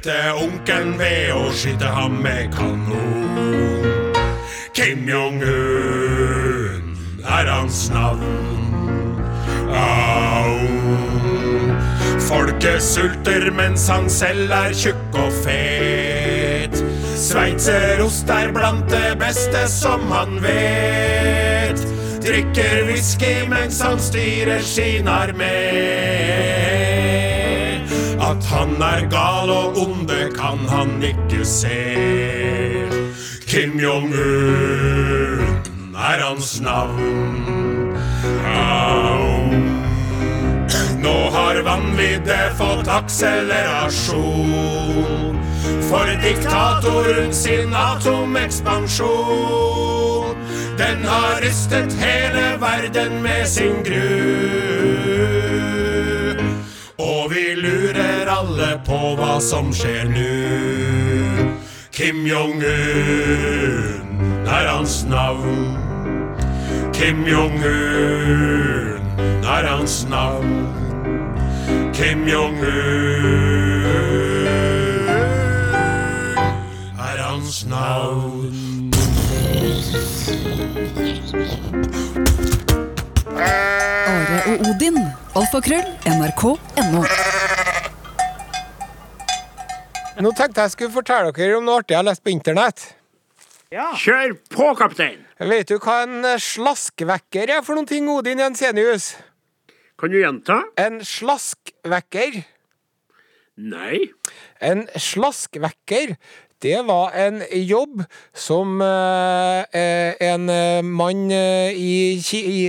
Drepte 0.00 0.32
onkelen 0.32 0.94
ved 0.96 1.28
å 1.36 1.50
skyte 1.52 1.84
ham 1.92 2.14
med 2.24 2.54
kanon. 2.54 4.14
Kim 4.72 5.04
Jong-un 5.04 6.94
er 7.20 7.50
hans 7.50 7.82
navn. 7.92 8.24
Au. 9.76 10.56
Folket 12.30 12.80
sulter 12.80 13.50
mens 13.52 13.84
han 13.92 14.08
selv 14.08 14.48
er 14.56 14.72
tjukk 14.72 15.20
og 15.20 15.36
fet. 15.44 16.80
Sveitserost 17.20 18.32
er 18.32 18.56
blant 18.56 18.88
det 18.88 19.18
beste 19.20 19.66
som 19.68 20.08
han 20.14 20.40
vet. 20.40 21.84
Drikker 22.24 22.88
whisky 22.88 23.44
mens 23.52 23.84
han 23.84 24.00
styrer 24.00 24.64
sin 24.64 25.12
armé. 25.12 26.59
At 28.30 28.44
han 28.46 28.76
er 28.78 29.08
gal 29.10 29.50
og 29.50 29.78
onde 29.78 30.30
kan 30.36 30.58
han 30.68 31.02
ikke 31.02 31.44
se. 31.44 31.96
Kim 33.46 33.80
Jong-un 33.80 35.94
er 35.96 36.22
hans 36.22 36.60
navn. 36.60 37.96
Au. 38.46 39.50
Nå 41.02 41.30
har 41.34 41.62
vanviddet 41.66 42.52
fått 42.60 42.88
akselerasjon. 43.00 45.36
For 45.90 46.06
diktatoren 46.22 47.34
sin 47.34 47.74
atomekspansjon. 47.74 50.36
Den 50.78 51.04
har 51.04 51.42
rystet 51.42 51.92
hele 51.98 52.60
verden 52.62 53.22
med 53.26 53.46
sin 53.46 53.82
gru. 53.82 55.79
Og 57.00 57.30
vi 57.32 57.54
lurer 57.56 58.28
alle 58.28 58.80
på 58.84 58.98
hva 59.16 59.40
som 59.40 59.72
skjer 59.72 60.08
nu. 60.12 61.46
Kim 61.92 62.26
Jong-un 62.28 62.60
er 64.44 64.66
hans 64.68 65.04
navn. 65.08 65.78
Kim 66.92 67.24
Jong-un 67.24 69.00
er 69.44 69.64
hans 69.70 70.06
navn. 70.10 70.66
Kim 71.96 72.28
Jong-un 72.28 72.70
er 76.98 77.22
hans 77.24 77.66
navn. 77.66 78.90
Are 83.40 84.40
og 84.50 84.64
Odin. 84.68 84.96
Alfakrøll. 85.38 85.86
NRK.no. 86.10 87.02
Nå 90.20 90.32
tenkte 90.36 90.66
jeg 90.66 90.74
skulle 90.74 90.92
fortelle 90.92 91.32
dere 91.36 91.56
om 91.56 91.64
noe 91.64 91.80
artig 91.80 91.94
jeg 91.94 92.02
har 92.02 92.08
lest 92.10 92.24
på 92.24 92.32
internett. 92.34 92.82
Ja. 93.72 93.92
Kjør 93.96 94.34
på, 94.50 94.66
kaptein! 94.76 95.22
Vet 95.40 95.70
du 95.70 95.78
hva 95.78 96.00
en 96.04 96.26
slaskvekker 96.42 97.52
er 97.54 97.62
for 97.64 97.78
noen 97.78 97.88
ting, 97.88 98.08
Odin 98.12 98.42
Jensenius? 98.42 99.14
Kan 100.00 100.12
du 100.12 100.18
gjenta? 100.18 100.58
En 100.80 101.00
slaskvekker. 101.06 102.42
Nei. 103.60 104.10
En 104.60 104.84
slaskvekker, 104.98 106.16
det 106.62 106.82
var 106.86 107.14
en 107.16 107.40
jobb 107.52 108.02
som 108.36 108.80
eh, 108.84 109.64
eh, 109.72 110.14
en 110.20 110.48
eh, 110.52 110.82
mann 110.84 111.30
i, 111.32 112.20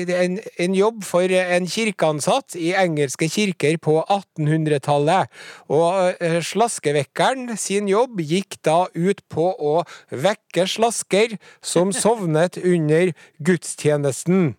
en, 0.08 0.40
en 0.40 0.76
jobb 0.76 1.04
for 1.04 1.34
en 1.36 1.68
kirkeansatt 1.68 2.56
i 2.56 2.72
engelske 2.78 3.28
kirker 3.32 3.78
på 3.84 3.98
1800-tallet. 4.06 5.32
Og 5.72 6.16
slaskevekkeren 6.48 7.58
sin 7.60 7.92
jobb 7.92 8.22
gikk 8.24 8.62
da 8.66 8.86
ut 8.96 9.24
på 9.32 9.52
å 9.52 9.82
vekke 10.12 10.68
slasker 10.70 11.36
som 11.62 11.92
sovnet 12.04 12.62
under 12.64 13.12
gudstjenesten. 13.44 14.54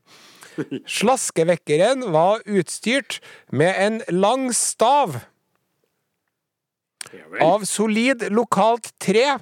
Slaskevekkeren 0.85 2.11
var 2.12 2.42
utstyrt 2.45 3.21
med 3.49 3.73
en 3.79 4.01
lang 4.12 4.51
stav. 4.53 5.23
Av 7.41 7.65
solid 7.69 8.23
lokalt 8.33 8.93
tre. 9.03 9.38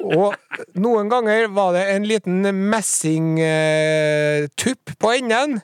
Og 0.00 0.34
noen 0.80 1.08
ganger 1.12 1.48
var 1.52 1.72
det 1.76 1.84
en 1.92 2.06
liten 2.08 2.42
messingtupp 2.72 3.40
på 4.98 5.12
enden. 5.18 5.60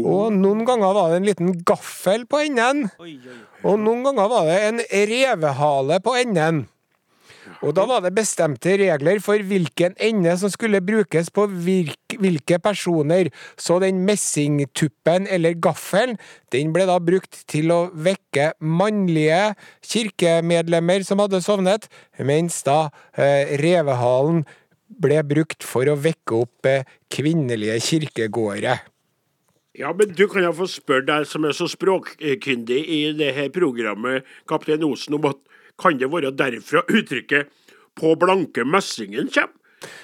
Og 0.00 0.32
noen 0.32 0.64
ganger 0.68 0.94
var 0.96 1.10
det 1.10 1.16
en 1.20 1.28
liten 1.28 1.64
gaffel 1.66 2.26
på 2.30 2.36
enden. 2.46 2.78
Og 3.66 3.78
noen 3.78 4.02
ganger 4.06 4.26
var 4.32 4.44
det 4.48 4.58
en 4.68 4.78
revehale 5.12 6.00
på 6.02 6.12
enden. 6.22 6.56
Og 7.64 7.74
da 7.76 7.86
var 7.88 8.02
det 8.04 8.12
bestemte 8.16 8.76
regler 8.80 9.20
for 9.24 9.40
hvilken 9.46 9.96
ende 10.00 10.32
som 10.40 10.52
skulle 10.52 10.82
brukes 10.84 11.30
på 11.34 11.46
hvilke 11.50 12.58
personer. 12.62 13.30
Så 13.60 13.78
den 13.82 14.04
messingtuppen 14.08 15.28
eller 15.30 15.56
gaffelen, 15.56 16.18
den 16.52 16.74
ble 16.74 16.86
da 16.88 16.98
brukt 17.02 17.42
til 17.50 17.72
å 17.74 17.80
vekke 17.92 18.52
mannlige 18.60 19.54
kirkemedlemmer 19.86 21.04
som 21.06 21.22
hadde 21.22 21.42
sovnet, 21.44 21.90
mens 22.18 22.62
da 22.66 22.88
eh, 23.16 23.56
revehalen 23.60 24.44
ble 25.00 25.20
brukt 25.26 25.64
for 25.66 25.88
å 25.88 25.98
vekke 26.00 26.40
opp 26.44 26.68
eh, 26.68 26.88
kvinnelige 27.12 27.78
kirkegåere. 27.86 28.80
Ja, 29.78 29.92
men 29.96 30.10
du 30.18 30.26
kan 30.28 30.42
jo 30.42 30.50
få 30.56 30.66
spørre 30.68 31.06
deg 31.06 31.28
som 31.30 31.46
er 31.46 31.54
så 31.56 31.68
språkkyndig 31.70 32.80
i 32.90 33.00
det 33.16 33.30
her 33.36 33.52
programmet, 33.54 34.26
kaptein 34.50 34.82
Osen, 34.84 35.14
om 35.16 35.28
at 35.30 35.38
kan 35.80 35.98
det 35.98 36.10
være 36.12 36.34
derfra 36.36 36.84
uttrykket 36.88 37.48
'på 37.96 38.16
blanke 38.18 38.64
messingen' 38.64 39.32
kommer? 39.32 39.56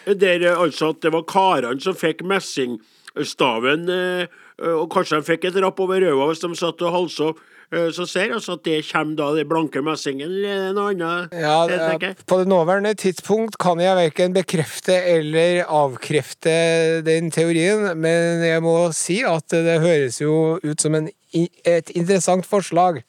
Der 0.06 0.42
eh, 0.42 0.60
altså 0.60 0.94
at 0.94 1.02
det 1.02 1.12
var 1.12 1.26
karene 1.28 1.80
som 1.80 1.96
fikk 1.96 2.24
messingstaven, 2.24 3.88
eh, 3.92 4.26
og 4.72 4.88
kanskje 4.92 5.20
de 5.20 5.26
fikk 5.26 5.44
et 5.50 5.60
rapp 5.60 5.80
over 5.84 6.00
røva 6.00 6.30
hvis 6.30 6.40
de 6.40 6.54
satt 6.56 6.82
og 6.82 6.94
halsa. 6.94 7.28
opp, 7.34 7.44
Så 7.92 8.06
ser 8.06 8.32
altså 8.32 8.52
at 8.52 8.62
det 8.64 8.86
kommer 8.92 9.16
da 9.16 9.34
den 9.34 9.48
blanke 9.48 9.82
messingen, 9.82 10.30
eller 10.30 10.68
er 10.68 10.72
noe 10.72 10.92
annet? 10.94 11.32
Ja, 11.34 11.66
det, 11.66 12.14
på 12.24 12.38
det 12.38 12.46
nåværende 12.46 12.94
tidspunkt 12.94 13.58
kan 13.58 13.80
jeg 13.82 13.96
verken 13.96 14.32
bekrefte 14.32 14.94
eller 14.94 15.64
avkrefte 15.66 17.02
den 17.02 17.30
teorien, 17.30 17.98
men 17.98 18.44
jeg 18.46 18.62
må 18.62 18.92
si 18.92 19.18
at 19.26 19.50
det 19.50 19.80
høres 19.82 20.20
jo 20.22 20.60
ut 20.62 20.80
som 20.80 20.94
en, 20.94 21.10
et 21.34 21.90
interessant 21.90 22.46
forslag. 22.46 23.02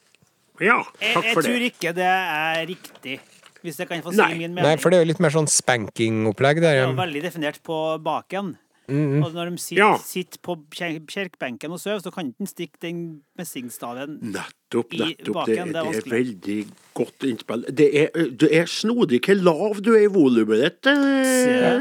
Ja, 0.61 0.83
Jeg, 1.01 1.13
takk 1.13 1.23
jeg 1.25 1.33
for 1.37 1.41
tror 1.45 1.65
ikke 1.71 1.93
det 1.97 2.05
er 2.11 2.61
riktig, 2.67 3.19
hvis 3.63 3.77
jeg 3.77 3.87
kan 3.89 4.01
få 4.05 4.11
si 4.13 4.17
Nei. 4.21 4.33
min 4.39 4.55
Nei, 4.55 4.75
for 4.77 4.89
det 4.89 4.97
er 4.99 5.05
jo 5.05 5.11
litt 5.13 5.19
mer 5.23 5.29
sånn 5.35 5.47
spanking-opplegg 5.51 6.61
der. 6.61 6.71
Det 6.73 6.85
er 6.85 6.87
jo 6.89 6.95
veldig 6.97 7.21
definert 7.27 7.59
på 7.63 7.81
baken. 8.01 8.55
Og 8.87 9.33
når 9.35 9.49
de 9.51 9.57
sitter, 9.59 9.81
Ja. 9.83 9.97
sitter 9.99 10.39
på 10.39 10.53
kjer- 10.71 11.03
kirkebenken 11.05 11.69
og 11.75 11.77
sover, 11.77 11.99
så 11.99 12.09
kan 12.13 12.29
ikke 12.31 12.39
en 12.39 12.47
stikke 12.47 12.79
den 12.79 12.99
messingstaven 13.37 14.13
Nettopp, 14.31 14.93
I 14.93 14.97
nettopp. 15.01 15.25
Det, 15.25 15.33
baken, 15.33 15.73
det, 15.73 15.73
det 15.73 15.75
er 15.75 15.97
er 15.97 16.09
veldig 16.13 16.71
godt 16.95 17.19
innspill. 17.27 17.65
Det 17.75 17.87
er, 17.99 18.29
du 18.31 18.45
er 18.47 18.63
snodig 18.65 19.19
hvor 19.25 19.35
lav 19.43 19.81
du 19.83 19.91
er 19.93 20.05
i 20.05 20.07
volumet 20.07 20.61
ditt. 20.63 20.85
Ja. 20.85 21.73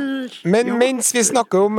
Men 0.50 0.66
Ja. 0.66 0.74
mens 0.76 1.12
vi 1.14 1.22
snakker 1.22 1.66
om 1.70 1.78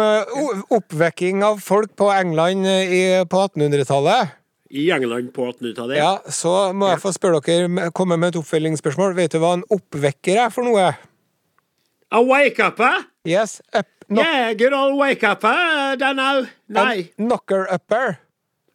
oppvekking 0.71 1.43
av 1.43 1.59
folk 1.59 1.93
på 1.99 2.07
England 2.13 2.65
i, 2.65 3.03
på 3.27 3.37
1800-tallet, 3.51 4.31
I 4.70 4.89
England 4.91 5.34
på 5.36 5.45
1800-tallet. 5.51 5.97
ja, 5.97 6.18
så 6.28 6.74
må 6.76 6.89
jeg 6.91 6.99
få 7.03 7.13
spørre 7.15 7.39
dere 7.45 7.91
komme 7.95 8.18
med 8.20 8.34
et 8.34 8.39
oppfølgingsspørsmål. 8.41 9.15
Vet 9.15 9.32
du 9.36 9.39
hva 9.43 9.53
en 9.57 9.63
oppvekker 9.72 10.41
er 10.47 10.49
for 10.53 10.68
noe? 10.68 10.89
A 12.11 12.22
wake 12.24 12.63
up, 12.63 12.80
eh? 12.80 13.03
Yes, 13.28 13.61
up, 13.76 13.88
knock, 14.07 14.26
Yeah, 14.26 14.53
good 14.59 14.74
old 14.74 14.97
wake 14.99 15.24
up, 15.28 15.43
eh? 15.43 15.95
Denne. 15.99 16.47
Nei. 16.72 17.09
en 17.18 17.28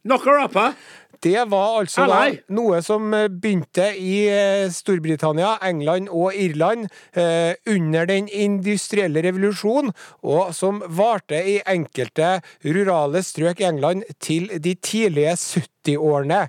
knocker-upper. 0.08 0.74
Det 1.22 1.44
var 1.52 1.78
altså 1.78 2.06
da 2.10 2.20
noe 2.54 2.80
som 2.82 3.12
eh, 3.14 3.28
begynte 3.30 3.92
i 3.94 4.24
eh, 4.26 4.66
Storbritannia, 4.74 5.54
England 5.62 6.10
og 6.10 6.34
Irland 6.34 6.88
eh, 7.14 7.54
under 7.70 8.08
den 8.10 8.26
industrielle 8.26 9.22
revolusjonen, 9.22 9.92
og 10.26 10.50
som 10.56 10.82
varte 10.90 11.38
i 11.38 11.60
enkelte 11.62 12.40
rurale 12.66 13.22
strøk 13.22 13.62
i 13.62 13.70
England 13.70 14.06
til 14.18 14.50
de 14.58 14.74
tidlige 14.82 15.36
70-årene. 15.38 16.46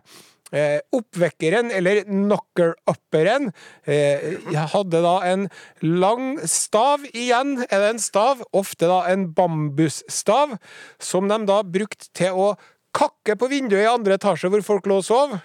Eh, 0.54 0.80
oppvekkeren, 0.94 1.72
eller 1.74 2.04
knocker-upperen, 2.06 3.50
eh, 3.90 4.36
hadde 4.70 5.00
da 5.02 5.14
en 5.26 5.48
lang 5.82 6.36
stav 6.46 7.08
igjen, 7.10 7.56
er 7.72 7.82
det 7.82 7.88
en 7.96 8.02
stav, 8.02 8.44
ofte 8.54 8.86
da 8.86 9.00
en 9.10 9.32
bambusstav, 9.34 10.54
som 11.02 11.32
de 11.32 11.40
da 11.50 11.64
brukte 11.66 12.12
til 12.14 12.38
å 12.38 12.52
kakke 12.94 13.36
på 13.40 13.50
vinduet 13.52 13.86
i 13.86 13.90
andre 13.90 14.18
etasje 14.20 14.52
hvor 14.52 14.64
folk 14.66 14.88
lå 14.90 15.02
og 15.02 15.08
sov. 15.08 15.36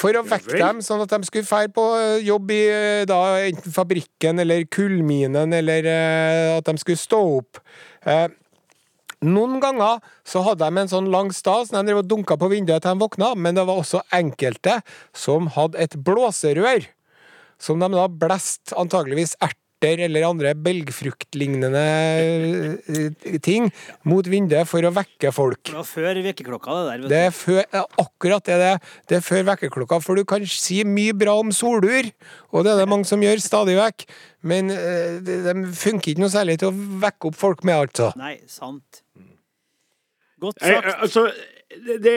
For 0.00 0.14
å 0.14 0.22
vekke 0.22 0.54
dem, 0.54 0.80
sånn 0.86 1.02
at 1.02 1.10
de 1.12 1.26
skulle 1.26 1.48
fære 1.48 1.72
på 1.74 1.84
eh, 1.98 2.20
jobb 2.22 2.52
i 2.54 2.60
eh, 2.70 3.06
da, 3.10 3.18
enten 3.42 3.74
fabrikken 3.74 4.38
eller 4.42 4.62
kullminen, 4.70 5.50
eller 5.56 5.88
eh, 5.90 6.50
at 6.54 6.68
de 6.68 6.76
skulle 6.80 7.00
stå 7.00 7.18
opp. 7.40 7.58
Eh, 8.06 8.28
noen 9.26 9.58
ganger 9.60 9.98
så 10.24 10.44
hadde 10.46 10.64
de 10.64 10.80
en 10.80 10.92
sånn 10.94 11.10
lang 11.12 11.28
stas 11.36 11.68
som 11.68 11.80
de 11.80 11.90
drev 11.90 12.00
og 12.04 12.08
dunka 12.08 12.38
på 12.40 12.48
vinduet 12.54 12.80
til 12.86 12.94
de 12.94 13.02
våkna, 13.02 13.34
men 13.36 13.58
det 13.58 13.66
var 13.68 13.82
også 13.82 14.00
enkelte 14.16 14.78
som 15.12 15.50
hadde 15.58 15.82
et 15.82 15.98
blåserør, 16.06 16.86
som 17.60 17.82
de 17.82 17.90
da 17.92 18.06
blåste 18.08 18.78
antageligvis 18.80 19.34
erter 19.80 20.04
eller 20.04 20.22
andre 20.28 20.54
belgfruktlignende 20.54 21.84
eh, 22.88 23.38
ting 23.42 23.70
mot 24.04 24.26
vinduet 24.26 24.68
for 24.68 24.84
å 24.84 24.92
vekke 24.92 25.32
folk. 25.32 25.62
Det 25.70 25.76
var 25.76 25.88
før 25.88 26.20
vekkerklokka, 26.24 26.70
det 26.76 26.84
der. 26.86 27.00
vet 27.00 27.10
Det 27.10 27.20
er 27.26 27.30
før, 27.34 27.86
akkurat 27.98 28.44
det 28.44 28.58
det. 28.60 28.72
Det 29.08 29.16
er 29.18 29.24
før 29.24 29.46
vekkerklokka, 29.50 30.00
for 30.04 30.16
du 30.16 30.24
kan 30.24 30.44
si 30.46 30.82
mye 30.84 31.14
bra 31.16 31.38
om 31.40 31.52
solur, 31.52 32.10
og 32.52 32.64
det 32.64 32.74
er 32.74 32.82
det 32.82 32.88
mange 32.90 33.08
som 33.08 33.22
gjør 33.22 33.40
stadig 33.40 33.76
vekk, 33.78 34.06
men 34.42 34.70
eh, 34.70 35.20
de, 35.24 35.40
de 35.46 35.54
funker 35.72 36.12
ikke 36.12 36.24
noe 36.24 36.32
særlig 36.32 36.60
til 36.60 36.72
å 36.72 37.00
vekke 37.06 37.30
opp 37.30 37.40
folk 37.40 37.64
med, 37.64 37.86
altså. 37.88 38.12
Nei, 38.20 38.36
sant. 38.50 39.04
Godt 40.40 40.60
Jeg, 40.64 40.80
sagt. 40.80 41.00
altså, 41.04 41.26
det, 42.02 42.16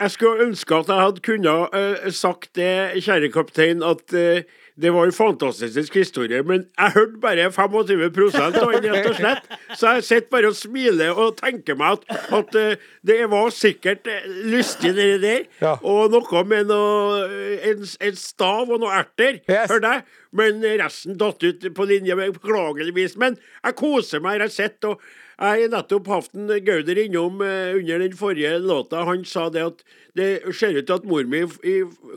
jeg 0.00 0.10
skulle 0.14 0.46
ønske 0.46 0.74
at 0.74 0.88
jeg 0.88 1.04
hadde 1.04 1.22
kunnet 1.26 1.74
uh, 1.74 2.10
sagt 2.14 2.54
det, 2.56 3.02
kjære 3.02 3.30
kaptein, 3.34 3.82
at 3.82 4.14
eh, 4.16 4.46
det 4.80 4.90
var 4.94 5.06
en 5.08 5.12
fantastisk 5.12 5.94
historie, 5.98 6.40
men 6.46 6.64
jeg 6.78 6.92
hørte 6.94 7.18
bare 7.20 7.46
25 7.52 8.40
av 8.40 8.54
den, 8.56 8.86
rett 8.92 9.08
og 9.10 9.16
slett. 9.18 9.50
Så 9.76 9.94
jeg 9.96 10.04
sitter 10.08 10.30
bare 10.32 10.50
og 10.50 10.56
smiler 10.56 11.12
og 11.20 11.36
tenker 11.40 11.76
meg 11.78 11.98
at, 11.98 12.20
at 12.38 12.56
eh, 12.58 12.86
det 13.06 13.18
var 13.32 13.52
sikkert 13.54 14.08
eh, 14.10 14.26
lystig, 14.50 14.94
det 14.96 15.08
der. 15.22 15.44
Ja. 15.60 15.74
Og 15.82 16.10
noe 16.14 16.44
med 16.48 16.70
noe, 16.70 17.22
eh, 17.28 17.68
en, 17.72 17.84
en 18.08 18.18
stav 18.20 18.70
og 18.72 18.80
noe 18.82 18.94
erter, 19.02 19.40
Yes. 19.50 19.68
hørte 19.70 19.94
jeg. 19.96 20.04
Men 20.36 20.62
resten 20.78 21.16
datt 21.18 21.42
ut 21.42 21.64
på 21.74 21.86
linje, 21.90 22.14
med 22.16 22.36
beklageligvis. 22.38 23.16
Men 23.18 23.36
jeg 23.64 23.76
koser 23.80 24.22
meg, 24.22 24.40
jeg 24.44 24.54
sett, 24.54 24.86
og 24.86 25.00
jeg 25.40 25.64
har 25.64 25.72
nettopp 25.72 26.08
hatt 26.12 26.34
en 26.36 26.50
Gauder 26.66 26.98
innom 27.00 27.40
under 27.40 28.02
den 28.04 28.16
forrige 28.16 28.58
låta. 28.62 29.04
Han 29.08 29.24
sa 29.24 29.48
det 29.50 29.64
at 29.64 29.84
det 30.18 30.28
ser 30.56 30.76
ut 30.76 30.86
til 30.88 30.96
at 30.96 31.06
mor 31.08 31.26
mi 31.30 31.42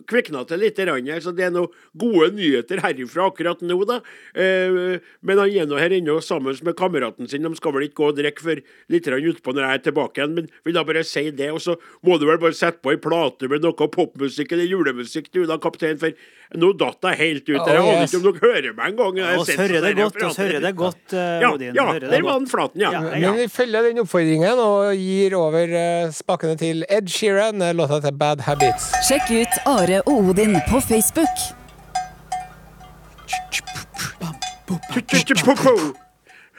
kvikna 0.09 0.43
til 0.49 0.61
litt, 0.63 0.79
her, 0.79 1.21
så 1.23 1.33
det 1.35 1.47
er 1.47 1.53
noen 1.53 1.71
gode 1.99 2.31
nyheter 2.37 2.81
herifra 2.83 3.27
akkurat 3.29 3.61
nå, 3.65 3.77
da. 3.89 3.99
Eh, 4.33 4.99
men 5.21 5.41
han 5.41 5.53
er 5.53 5.69
nå 5.69 5.79
her 5.81 5.93
ennå 5.97 6.19
sammen 6.23 6.57
med 6.65 6.77
kameraten 6.79 7.29
sin. 7.29 7.45
De 7.45 7.59
skal 7.59 7.75
vel 7.75 7.87
ikke 7.87 8.01
gå 8.01 8.11
og 8.11 8.19
drikke 8.19 8.45
før 8.45 8.63
litt 8.93 9.09
utpå 9.13 9.53
når 9.53 9.65
jeg 9.67 9.79
er 9.79 9.83
tilbake 9.89 10.21
igjen, 10.21 10.37
men 10.37 10.49
vil 10.65 10.77
da 10.77 10.85
bare 10.87 11.03
si 11.07 11.27
det. 11.31 11.51
Og 11.53 11.61
så 11.63 11.77
må 12.05 12.17
du 12.19 12.27
vel 12.29 12.41
bare 12.41 12.57
sette 12.57 12.81
på 12.83 12.93
ei 12.93 13.01
plate 13.01 13.49
med 13.51 13.65
noe 13.65 13.89
popmusikk 13.93 14.55
eller 14.55 14.69
julemusikk, 14.69 15.29
du 15.33 15.43
da, 15.49 15.59
kaptein, 15.61 15.99
for 16.01 16.15
nå 16.59 16.69
datt 16.77 17.07
jeg 17.09 17.19
helt 17.19 17.47
ut. 17.47 17.55
Jeg 17.55 17.81
aner 17.81 18.03
ikke 18.05 18.19
om 18.19 18.25
dere 18.27 18.41
hører 18.43 18.75
meg 18.77 18.91
engang. 18.91 19.15
Vi 19.17 19.55
hører 19.57 19.85
det 19.87 19.93
godt, 19.97 20.19
vi 20.19 20.43
hører 20.43 20.65
det 20.67 20.73
godt, 20.77 21.03
eh, 21.13 21.41
Ja, 21.41 21.51
Odin. 21.53 21.73
ja, 21.77 21.85
det 21.97 22.11
der 22.11 22.25
var 22.25 22.39
den 22.39 22.49
flaten, 22.49 22.83
ja. 22.83 22.91
Men 23.01 23.37
vi 23.39 23.47
følger 23.51 23.87
den 23.87 24.03
oppfordringen 24.03 24.61
og 24.61 24.93
gir 24.99 25.35
over 25.37 25.73
eh, 25.79 26.11
spakene 26.13 26.57
til 26.59 26.85
Ed 26.89 27.09
Sheeran, 27.09 27.61
eh, 27.61 27.73
låta 27.83 27.99
heter 27.99 28.11
Bad 28.11 28.41
Habits. 28.47 28.91
Sjekk 29.07 29.31
ut 29.43 29.59
Are 29.69 30.01
og 30.05 30.29
Odin 30.31 30.57
på 30.69 30.81
Facebook. 30.81 31.43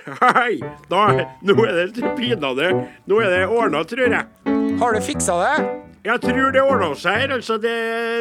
Hei, 0.05 0.59
da, 0.91 1.05
nå 1.49 1.55
er 1.65 1.89
det 1.95 2.11
pinadø 2.19 2.69
Nå 3.09 3.21
er 3.25 3.31
det 3.33 3.41
ordna, 3.49 3.81
tror 3.89 4.05
jeg. 4.05 4.27
Har 4.81 4.93
du 4.97 5.01
fiksa 5.05 5.37
det? 5.41 5.55
Jeg 6.05 6.21
tror 6.21 6.51
det 6.53 6.61
ordna 6.61 6.91
seg 7.01 7.23
her. 7.23 7.33
altså 7.39 7.57
det, 7.63 7.73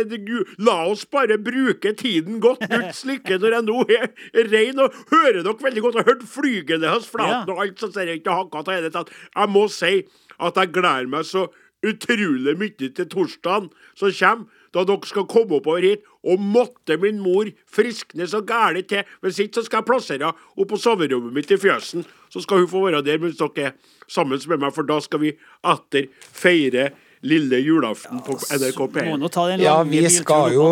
det, 0.07 0.21
La 0.63 0.77
oss 0.87 1.03
bare 1.11 1.35
bruke 1.43 1.91
tiden 1.99 2.39
godt. 2.43 2.63
Guds 2.71 3.01
lykke 3.09 3.35
når 3.41 3.57
jeg 3.57 3.65
nå 3.67 3.81
er 3.91 4.47
rein 4.53 4.79
og 4.79 4.95
hører 5.11 5.41
dere 5.43 5.57
veldig 5.65 5.83
godt. 5.83 5.97
Jeg 5.99 6.05
har 6.05 6.13
hørt 6.13 6.23
flygende 6.31 6.93
hans 6.93 7.09
flaten 7.11 7.51
Ja. 7.51 7.57
og 7.57 7.59
alt, 7.65 7.83
så 7.83 7.91
ser 7.91 8.07
jeg 8.13 8.21
ikke 8.21 8.37
hakka 8.39 8.63
til 8.69 8.87
det. 8.87 9.03
Jeg 9.35 9.51
må 9.51 9.65
si 9.67 9.93
at 10.39 10.61
jeg 10.63 10.71
gleder 10.79 11.11
meg 11.11 11.27
så 11.27 11.49
utrolig 11.83 12.57
mye 12.59 12.89
til 12.95 13.07
torsdagen 13.11 13.71
som 13.95 14.13
kommer. 14.19 14.59
Da 14.73 14.81
dere 14.89 15.05
skal 15.05 15.27
komme 15.29 15.59
oppover 15.59 15.85
hit, 15.85 16.05
og 16.25 16.41
måtte 16.41 16.95
min 16.97 17.19
mor 17.21 17.45
friskne 17.69 18.25
så 18.25 18.41
gæli 18.41 18.81
til. 18.89 19.03
Hvis 19.21 19.37
ikke 19.43 19.59
så 19.59 19.67
skal 19.67 19.83
jeg 19.83 19.89
plassere 19.89 20.31
henne 20.31 20.67
på 20.69 20.79
soverommet 20.81 21.35
mitt 21.35 21.51
i 21.53 21.59
fjøsen. 21.61 22.07
Så 22.33 22.41
skal 22.41 22.63
hun 22.63 22.71
få 22.71 22.81
være 22.87 23.03
der 23.05 23.21
mens 23.21 23.37
dere 23.37 23.67
er 23.67 23.75
sammen 24.09 24.41
med 24.49 24.63
meg, 24.63 24.73
for 24.73 24.87
da 24.89 24.97
skal 25.03 25.21
vi 25.21 25.35
atter 25.63 26.09
feire 26.33 26.89
lille 27.23 27.59
julaften 27.61 28.23
på 28.25 28.39
NRK 28.49 28.81
P1. 28.95 29.13
nå 29.19 29.29
ta 29.31 29.45
den 29.51 29.61
Ja, 29.61 29.77
vi 29.83 30.01
skal 30.09 30.55
jo. 30.55 30.65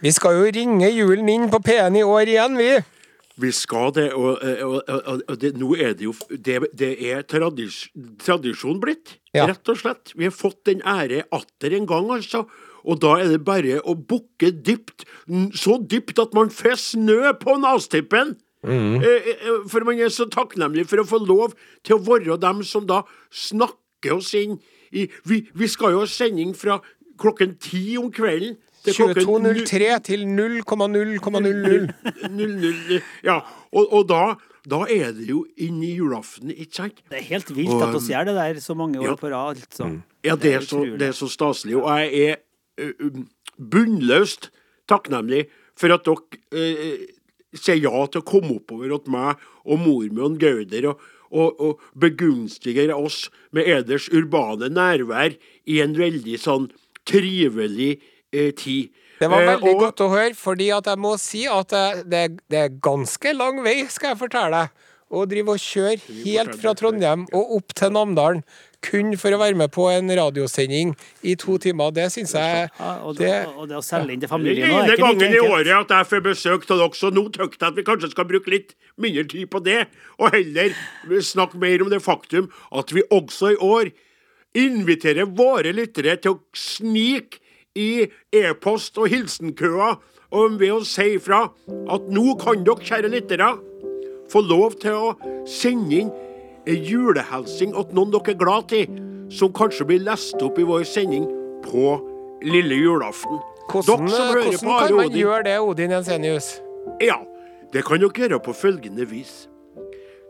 Vi 0.00 0.10
skal 0.16 0.40
jo 0.40 0.50
ringe 0.56 0.88
julen 0.90 1.28
inn 1.28 1.50
på 1.52 1.60
P1 1.62 2.00
i 2.00 2.02
år 2.02 2.34
igjen, 2.34 2.58
vi. 2.58 2.72
Vi 3.40 3.50
skal 3.56 3.92
det, 3.96 4.08
og, 4.12 4.40
og, 4.42 4.80
og, 4.88 5.22
og 5.28 5.38
det, 5.40 5.52
nå 5.58 5.70
er 5.78 5.94
det 5.96 6.04
jo 6.08 6.14
Det, 6.30 6.58
det 6.76 6.90
er 7.10 7.22
tradis, 7.28 7.86
tradisjon 8.22 8.80
blitt, 8.82 9.16
Ja. 9.34 9.46
rett 9.46 9.68
og 9.70 9.78
slett. 9.78 10.12
Vi 10.18 10.26
har 10.26 10.34
fått 10.34 10.64
den 10.66 10.80
ære 10.82 11.22
atter 11.32 11.76
en 11.76 11.86
gang, 11.86 12.10
altså. 12.10 12.44
Og 12.84 12.98
da 13.00 13.14
er 13.20 13.28
det 13.30 13.44
bare 13.44 13.78
å 13.84 13.94
bukke 13.94 14.50
dypt. 14.66 15.04
Så 15.54 15.76
dypt 15.86 16.18
at 16.18 16.32
man 16.34 16.50
får 16.50 16.78
snø 16.80 17.32
på 17.38 17.54
nastippen. 17.60 18.34
Mm. 18.66 18.96
Eh, 19.00 19.28
eh, 19.30 19.60
For 19.70 19.84
man 19.88 20.00
er 20.00 20.10
så 20.12 20.26
takknemlig 20.28 20.86
for 20.90 21.00
å 21.00 21.06
få 21.08 21.20
lov 21.24 21.54
til 21.86 21.96
å 21.96 22.02
være 22.04 22.36
dem 22.40 22.62
som 22.66 22.84
da 22.88 23.02
snakker 23.32 24.16
oss 24.18 24.34
inn 24.36 24.58
i 24.92 25.06
Vi, 25.24 25.44
vi 25.54 25.68
skal 25.70 25.92
jo 25.94 26.02
ha 26.02 26.08
sending 26.10 26.50
fra 26.58 26.80
klokken 27.20 27.54
ti 27.62 27.96
om 28.00 28.10
kvelden. 28.10 28.56
Til 28.84 28.94
klokken 28.96 29.46
22.03 29.46 29.98
til 30.06 30.22
0,0,00. 30.28 31.90
00, 32.30 33.00
ja, 33.26 33.38
og, 33.72 33.84
og 33.92 34.06
da, 34.10 34.22
da 34.70 34.80
er 34.90 35.12
det 35.16 35.28
jo 35.30 35.42
inn 35.60 35.82
i 35.84 35.92
julaften, 35.98 36.50
ikke 36.54 36.74
sant? 36.82 37.02
Det 37.10 37.20
er 37.20 37.26
helt 37.30 37.52
vilt 37.56 37.76
at 37.82 37.94
vi 37.96 38.12
gjør 38.14 38.24
det 38.30 38.36
der 38.40 38.60
så 38.64 38.74
mange 38.78 39.00
Ja. 39.02 39.12
år 39.12 39.20
på 39.20 39.30
rad. 39.32 39.60
Altså. 39.62 39.90
Ja, 40.24 40.36
det 40.36 40.54
er, 40.54 40.60
så, 40.66 40.82
det 40.98 41.08
er 41.12 41.16
så 41.16 41.28
staselig. 41.32 41.76
Og 41.80 41.88
jeg 42.00 42.34
er 42.34 42.36
ø, 42.80 43.10
bunnløst 43.60 44.50
takknemlig 44.90 45.46
for 45.78 45.92
at 45.94 46.04
dere 46.04 46.20
uh, 46.52 47.06
sier 47.56 47.80
ja 47.80 48.04
til 48.12 48.20
å 48.22 48.26
komme 48.26 48.56
oppover 48.60 48.92
til 49.00 49.12
meg 49.14 49.40
og 49.64 49.80
mor 49.80 50.04
mi 50.08 50.22
og 50.24 50.36
Gauder, 50.40 50.90
og, 50.92 51.00
og, 51.30 51.60
og 51.62 51.80
begunstiger 52.00 52.92
oss 52.96 53.28
med 53.54 53.68
eders 53.70 54.08
urbane 54.12 54.68
nærvær 54.72 55.36
i 55.70 55.80
en 55.84 55.94
veldig 55.98 56.36
sånn 56.40 56.68
trivelig 57.08 58.00
ø, 58.32 58.50
tid. 58.52 58.90
Det 59.20 59.28
var 59.28 59.42
Eh, 59.42 59.48
veldig 59.56 59.74
og- 59.74 59.80
godt 59.80 60.00
å 60.00 60.10
høre, 60.10 60.34
fordi 60.34 60.70
at 60.76 60.86
jeg 60.86 60.98
må 60.98 61.18
si 61.18 61.46
at 61.46 61.68
det, 61.68 62.08
det, 62.08 62.38
det 62.48 62.58
er 62.58 62.68
ganske 62.80 63.34
lang 63.36 63.62
vei, 63.62 63.84
skal 63.88 64.14
jeg 64.14 64.18
fortelle 64.28 64.50
deg. 64.50 64.70
Å 65.10 65.24
drive 65.26 65.48
og 65.50 65.58
kjøre 65.58 65.98
helt 66.24 66.54
fra 66.62 66.70
Trondheim 66.78 67.24
og 67.34 67.56
opp 67.56 67.72
til 67.74 67.90
Namdalen 67.90 68.44
kun 68.80 69.16
for 69.18 69.34
å 69.34 69.40
være 69.40 69.56
med 69.58 69.72
på 69.74 69.88
en 69.90 70.06
radiosending 70.08 70.92
i 71.26 71.34
to 71.34 71.58
timer. 71.58 71.90
Det 71.90 72.04
syns 72.14 72.30
jeg 72.32 72.70
Ja, 72.78 72.92
og, 73.02 73.16
det, 73.18 73.32
og 73.58 73.66
det 73.68 73.74
å 73.76 73.82
selge 73.82 74.12
inn 74.14 74.20
til 74.22 74.28
familien 74.30 74.70
nå 74.70 74.78
er 74.84 74.92
ikke 74.94 75.02
like 75.02 75.18
gangen 75.18 75.34
i 75.34 75.42
året 75.50 75.72
at 75.80 75.88
jeg 75.96 76.06
får 76.12 76.22
besøk 76.28 76.70
av 76.70 76.78
dere, 76.78 76.94
så 76.94 77.10
nå 77.12 77.24
tykk 77.34 77.58
jeg 77.58 77.68
at 77.72 77.74
vi 77.74 77.82
kanskje 77.82 78.10
skal 78.12 78.24
bruke 78.30 78.46
litt 78.54 78.74
mindre 78.96 79.26
tid 79.28 79.50
på 79.50 79.58
det, 79.66 79.88
og 80.20 80.30
heller 80.30 80.70
snakke 81.20 81.58
mer 81.58 81.82
om 81.82 81.90
det 81.90 82.00
faktum 82.06 82.46
at 82.70 82.94
vi 82.94 83.02
også 83.10 83.50
i 83.52 83.58
år 83.58 83.90
inviterer 84.54 85.26
våre 85.26 85.72
lyttere 85.74 86.16
til 86.22 86.36
å 86.36 86.40
snike 86.56 87.42
i 87.78 88.06
e-post 88.34 88.98
og 88.98 89.08
hilsenkøer 89.12 89.98
og 90.30 90.56
ved 90.60 90.72
å 90.74 90.80
si 90.86 91.16
ifra 91.16 91.44
at 91.90 92.08
nå 92.10 92.34
kan 92.40 92.64
dere, 92.66 92.82
kjære 92.86 93.10
lyttere, 93.12 93.50
få 94.30 94.42
lov 94.46 94.76
til 94.82 94.94
å 94.94 95.12
sende 95.48 96.02
inn 96.04 96.10
en 96.70 96.84
julehelsing 96.86 97.72
til 97.74 97.94
noen 97.96 98.12
dere 98.14 98.34
er 98.34 98.38
glad 98.38 98.74
i, 98.76 98.84
som 99.30 99.52
kanskje 99.54 99.86
blir 99.88 100.02
lest 100.06 100.42
opp 100.42 100.58
i 100.58 100.66
vår 100.66 100.84
sending 100.86 101.26
på 101.66 101.94
lille 102.46 102.78
julaften. 102.78 103.40
hvordan, 103.70 104.06
hører 104.08 104.42
hvordan 104.42 104.60
på 104.60 104.78
kan 104.78 104.94
man 104.96 105.06
Odin- 105.06 105.20
gjøre 105.20 105.42
det, 105.46 105.58
Odin 105.60 105.90
Jensenius? 105.90 106.60
ja, 107.00 107.18
det 107.72 107.84
kan 107.86 108.00
dere 108.02 108.10
gjøre 108.14 108.40
på 108.42 108.54
følgende 108.54 109.06
vis. 109.10 109.48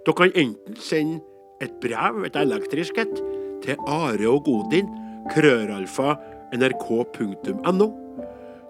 Dere 0.06 0.16
kan 0.16 0.32
enten 0.34 0.76
sende 0.76 1.20
et 1.60 1.72
brev, 1.80 2.24
et 2.24 2.36
elektrisk 2.36 2.98
et, 2.98 3.20
til 3.62 3.76
Are 3.86 4.28
og 4.28 4.44
Godin, 4.44 4.88
krøralfa, 5.30 6.14
nrk.no. 6.54 7.88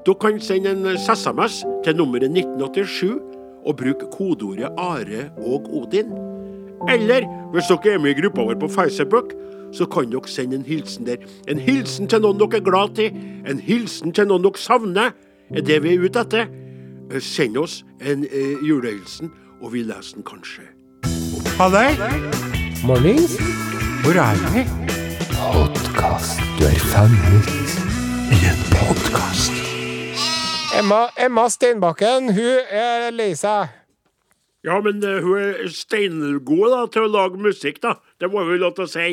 Dere 0.06 0.16
kan 0.20 0.40
sende 0.40 0.70
en 0.70 0.86
SMS 0.98 1.64
til 1.84 1.96
nummeret 1.96 2.30
1987 2.30 3.20
og 3.66 3.76
bruke 3.76 4.06
kodeordet 4.12 4.68
Are 4.78 5.30
og 5.36 5.68
Odin. 5.76 6.12
Eller 6.88 7.26
hvis 7.52 7.64
dere 7.68 7.94
er 7.94 7.98
med 7.98 8.10
i 8.10 8.20
gruppa 8.20 8.42
vår 8.42 8.54
på 8.60 8.68
Facebook, 8.68 9.32
så 9.72 9.86
kan 9.86 10.10
dere 10.12 10.28
sende 10.28 10.56
en 10.56 10.62
hilsen 10.62 11.06
der. 11.06 11.16
En 11.48 11.58
hilsen 11.58 12.08
til 12.08 12.20
noen 12.20 12.40
dere 12.40 12.60
er 12.60 12.64
glad 12.64 12.98
i, 12.98 13.10
en 13.50 13.60
hilsen 13.60 14.12
til 14.12 14.26
noen 14.30 14.44
dere 14.44 14.58
savner, 14.58 15.12
er 15.50 15.62
det 15.66 15.82
vi 15.82 15.94
er 15.94 16.04
ute 16.04 16.24
etter. 16.24 16.50
Send 17.20 17.58
oss 17.58 17.84
en 18.00 18.24
eh, 18.24 18.56
julehilsen, 18.68 19.32
og 19.60 19.72
vi 19.72 19.82
leser 19.82 20.20
den 20.20 20.24
kanskje. 20.24 20.62
Halløy! 21.58 21.92
Mornings. 22.86 23.36
Hvor 24.02 24.16
er 24.16 24.54
vi? 24.54 25.79
Podkast. 25.94 26.38
Du 26.58 26.64
er 26.70 26.78
fanget 26.92 27.48
i 28.30 28.36
en 28.46 28.60
podkast. 28.70 29.52
Emma, 30.78 31.08
Emma 31.18 31.48
Steinbakken, 31.50 32.28
hun 32.36 32.60
er 32.70 33.08
lei 33.10 33.32
seg. 33.34 33.72
Ja, 34.62 34.76
men 34.84 35.00
eh, 35.02 35.18
hun 35.24 35.40
er 35.40 35.72
steingod 35.74 36.70
da, 36.70 36.84
til 36.94 37.08
å 37.08 37.10
lage 37.10 37.40
musikk, 37.42 37.80
da. 37.82 37.96
Det 38.22 38.28
må 38.30 38.44
vi 38.46 38.60
lov 38.62 38.76
til 38.78 38.86
å 38.86 38.90
si. 38.92 39.08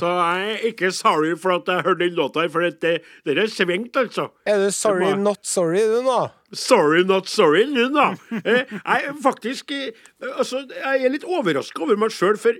Så 0.00 0.10
jeg 0.10 0.48
er 0.56 0.66
ikke 0.72 0.90
sorry 0.96 1.36
for 1.38 1.54
at 1.60 1.70
jeg 1.70 1.86
hørte 1.86 2.02
den 2.02 2.18
låta, 2.18 2.48
for 2.50 2.66
det, 2.66 2.96
det 3.28 3.36
er 3.38 3.52
svingt, 3.54 3.94
altså. 4.02 4.30
Er 4.48 4.58
du 4.64 4.72
sorry, 4.74 5.12
må- 5.12 5.22
not 5.28 5.46
sorry, 5.46 5.84
du 5.86 6.00
nå? 6.02 6.18
Sorry, 6.56 7.04
not 7.06 7.28
sorry, 7.30 7.62
du, 7.70 7.84
da. 7.94 8.08
Eh, 8.42 8.64
Jeg 8.74 9.06
er 9.12 9.14
faktisk 9.22 9.70
eh, 9.76 9.92
Altså, 10.34 10.64
jeg 10.66 11.04
er 11.06 11.14
litt 11.14 11.28
overraska 11.30 11.84
over 11.86 12.00
meg 12.00 12.10
sjøl, 12.16 12.40
for 12.42 12.58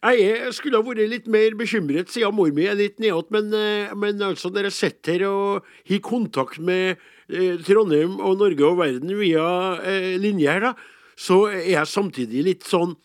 jeg 0.00 0.52
skulle 0.56 0.80
ha 0.80 0.84
vært 0.84 1.10
litt 1.10 1.26
mer 1.28 1.52
bekymret 1.58 2.08
siden 2.08 2.32
mor 2.32 2.48
mi 2.56 2.64
er 2.64 2.78
litt 2.78 2.96
nedåt, 3.02 3.28
men, 3.34 3.52
eh, 3.52 3.92
men 3.92 4.22
altså, 4.24 4.48
jeg 4.48 4.72
sitter 4.72 5.12
her 5.12 5.26
og 5.28 5.66
har 5.90 6.00
kontakt 6.00 6.58
med 6.58 6.96
eh, 7.28 7.60
Trondheim 7.60 8.16
og 8.16 8.38
Norge 8.40 8.64
og 8.64 8.78
verden 8.80 9.12
via 9.18 9.44
eh, 9.84 10.16
linje 10.16 10.48
her, 10.48 10.70
da, 10.70 10.74
så 11.20 11.50
er 11.52 11.68
jeg 11.74 11.92
samtidig 11.92 12.46
litt 12.46 12.64
sånn 12.64 12.96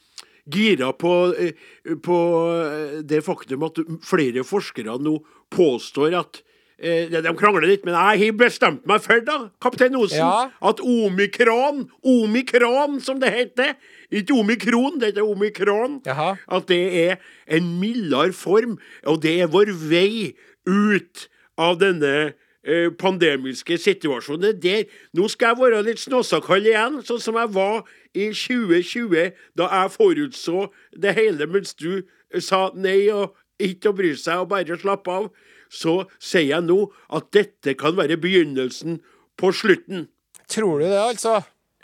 gira 0.48 0.94
på, 0.96 1.36
eh, 1.36 1.54
på 2.00 2.18
eh, 2.64 3.04
det 3.04 3.24
faktum 3.26 3.68
at 3.68 3.84
flere 4.06 4.46
forskere 4.48 4.96
nå 5.02 5.18
påstår 5.52 6.16
at 6.22 6.45
De 6.80 7.32
krangler 7.40 7.68
litt, 7.70 7.86
men 7.88 7.94
jeg 7.96 8.20
har 8.26 8.38
bestemt 8.38 8.86
meg 8.90 9.00
for, 9.02 9.22
da, 9.24 9.38
kaptein 9.64 9.96
Osen, 9.96 10.18
Ja. 10.20 10.50
at 10.62 10.82
omikron, 10.84 11.86
omikron 12.04 13.00
som 13.02 13.20
det 13.20 13.32
heter, 13.32 13.76
ikke 14.12 14.36
omikron, 14.36 15.00
det 15.00 15.14
heter 15.14 15.24
omikron, 15.24 16.02
Jaha. 16.06 16.36
at 16.52 16.68
det 16.68 16.82
er 17.10 17.16
en 17.48 17.80
mildere 17.80 18.34
form, 18.34 18.78
og 19.06 19.22
det 19.24 19.38
er 19.42 19.48
vår 19.48 19.72
vei 19.90 20.34
ut 20.68 21.28
av 21.58 21.80
denne 21.80 22.34
eh, 22.66 22.90
pandemiske 23.00 23.78
situasjonen. 23.78 24.60
Der, 24.60 24.84
nå 25.16 25.30
skal 25.32 25.54
jeg 25.54 25.62
være 25.64 25.84
litt 25.86 26.00
snåsakald 26.04 26.68
igjen, 26.68 27.00
sånn 27.08 27.22
som 27.24 27.36
jeg 27.40 27.54
var 27.56 27.84
i 28.14 28.32
2020, 28.36 29.32
da 29.56 29.70
jeg 29.72 29.92
forutså 29.96 30.68
det 30.98 31.16
hele, 31.16 31.48
mens 31.48 31.74
du 31.78 32.02
eh, 32.02 32.42
sa 32.44 32.68
nei 32.76 33.06
og 33.14 33.32
ikke 33.62 33.94
å 33.94 33.96
bry 33.96 34.12
seg 34.20 34.42
og 34.44 34.50
bare 34.52 34.76
slappe 34.82 35.08
av. 35.14 35.30
Så 35.76 36.06
sier 36.24 36.48
jeg 36.54 36.66
nå 36.70 36.78
at 37.14 37.28
dette 37.36 37.74
kan 37.80 37.98
være 37.98 38.18
begynnelsen 38.22 39.02
på 39.40 39.52
slutten. 39.56 40.08
Tror 40.52 40.80
du 40.80 40.86
det, 40.88 40.96
altså? 41.02 41.42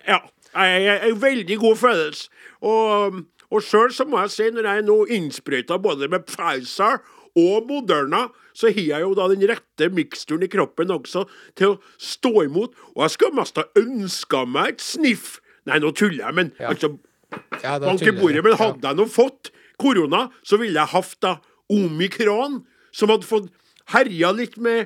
Ja. 0.08 0.22
Jeg 0.52 0.86
er 0.92 1.06
en 1.08 1.20
veldig 1.22 1.58
god 1.62 1.78
følelse. 1.80 2.28
Og, 2.68 3.22
og 3.52 3.64
sjøl 3.64 3.92
så 3.96 4.04
må 4.08 4.20
jeg 4.24 4.34
si, 4.34 4.48
når 4.52 4.68
jeg 4.68 4.82
er 4.82 4.88
nå 4.88 4.98
innsprøyta 5.16 5.78
både 5.84 6.10
med 6.12 6.26
Pfizer 6.28 7.00
og 7.40 7.68
Moderna, 7.70 8.26
så 8.54 8.68
har 8.68 8.84
jeg 8.84 9.06
jo 9.06 9.14
da 9.16 9.30
den 9.32 9.46
rette 9.48 9.88
miksturen 9.96 10.44
i 10.44 10.50
kroppen 10.52 10.92
også 10.92 11.24
til 11.56 11.74
å 11.74 11.78
stå 12.04 12.34
imot. 12.50 12.76
Og 12.96 13.06
jeg 13.06 13.14
skulle 13.16 13.40
mest 13.40 13.60
ha 13.62 13.64
ønska 13.80 14.44
meg 14.52 14.74
et 14.76 14.84
sniff. 14.84 15.38
Nei, 15.70 15.80
nå 15.80 15.94
tuller 15.96 16.26
jeg, 16.26 16.36
men 16.36 16.52
Ja. 16.60 16.74
altså 16.74 16.98
Ja, 17.64 17.78
Bank 17.80 18.02
i 18.04 18.12
bordet, 18.12 18.44
men 18.44 18.58
hadde 18.60 18.84
jeg 18.84 18.98
nå 19.00 19.06
fått 19.08 19.54
korona, 19.80 20.26
så 20.44 20.58
ville 20.60 20.76
jeg 20.82 20.92
hatt 20.92 21.16
da 21.24 21.38
omikron, 21.72 22.66
som 22.92 23.08
hadde 23.14 23.24
fått 23.30 23.48
herja 23.94 24.30
litt 24.36 24.56
med 24.62 24.78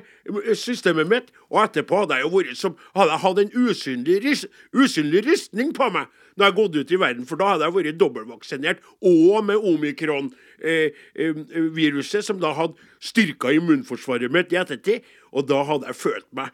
systemet 0.58 1.06
mitt, 1.10 1.26
og 1.50 1.56
etterpå 1.64 1.94
hadde 2.02 2.14
jeg 2.18 2.24
jo 2.26 2.34
vært 2.36 2.58
som 2.58 2.72
Hadde 2.96 3.12
jeg 3.12 3.24
hatt 3.24 3.38
en 3.42 3.54
usynlig, 3.66 4.16
ris, 4.24 4.42
usynlig 4.74 5.20
ristning 5.26 5.68
på 5.76 5.86
meg 5.94 6.06
når 6.36 6.44
jeg 6.44 6.58
gått 6.58 6.76
ut 6.76 6.92
i 6.92 7.00
verden, 7.00 7.28
for 7.28 7.36
da 7.40 7.46
hadde 7.54 7.64
jeg 7.64 7.76
vært 7.78 8.00
dobbeltvaksinert, 8.00 8.78
og 9.08 9.36
med 9.48 9.58
omikron-viruset, 9.72 12.22
som 12.26 12.36
da 12.42 12.50
hadde 12.58 12.76
styrka 13.00 13.48
immunforsvaret 13.56 14.30
mitt 14.32 14.50
i 14.52 14.60
ettertid, 14.60 14.98
og 15.32 15.40
da 15.48 15.58
hadde 15.64 15.86
jeg 15.88 15.96
følt 15.96 16.30
meg 16.36 16.48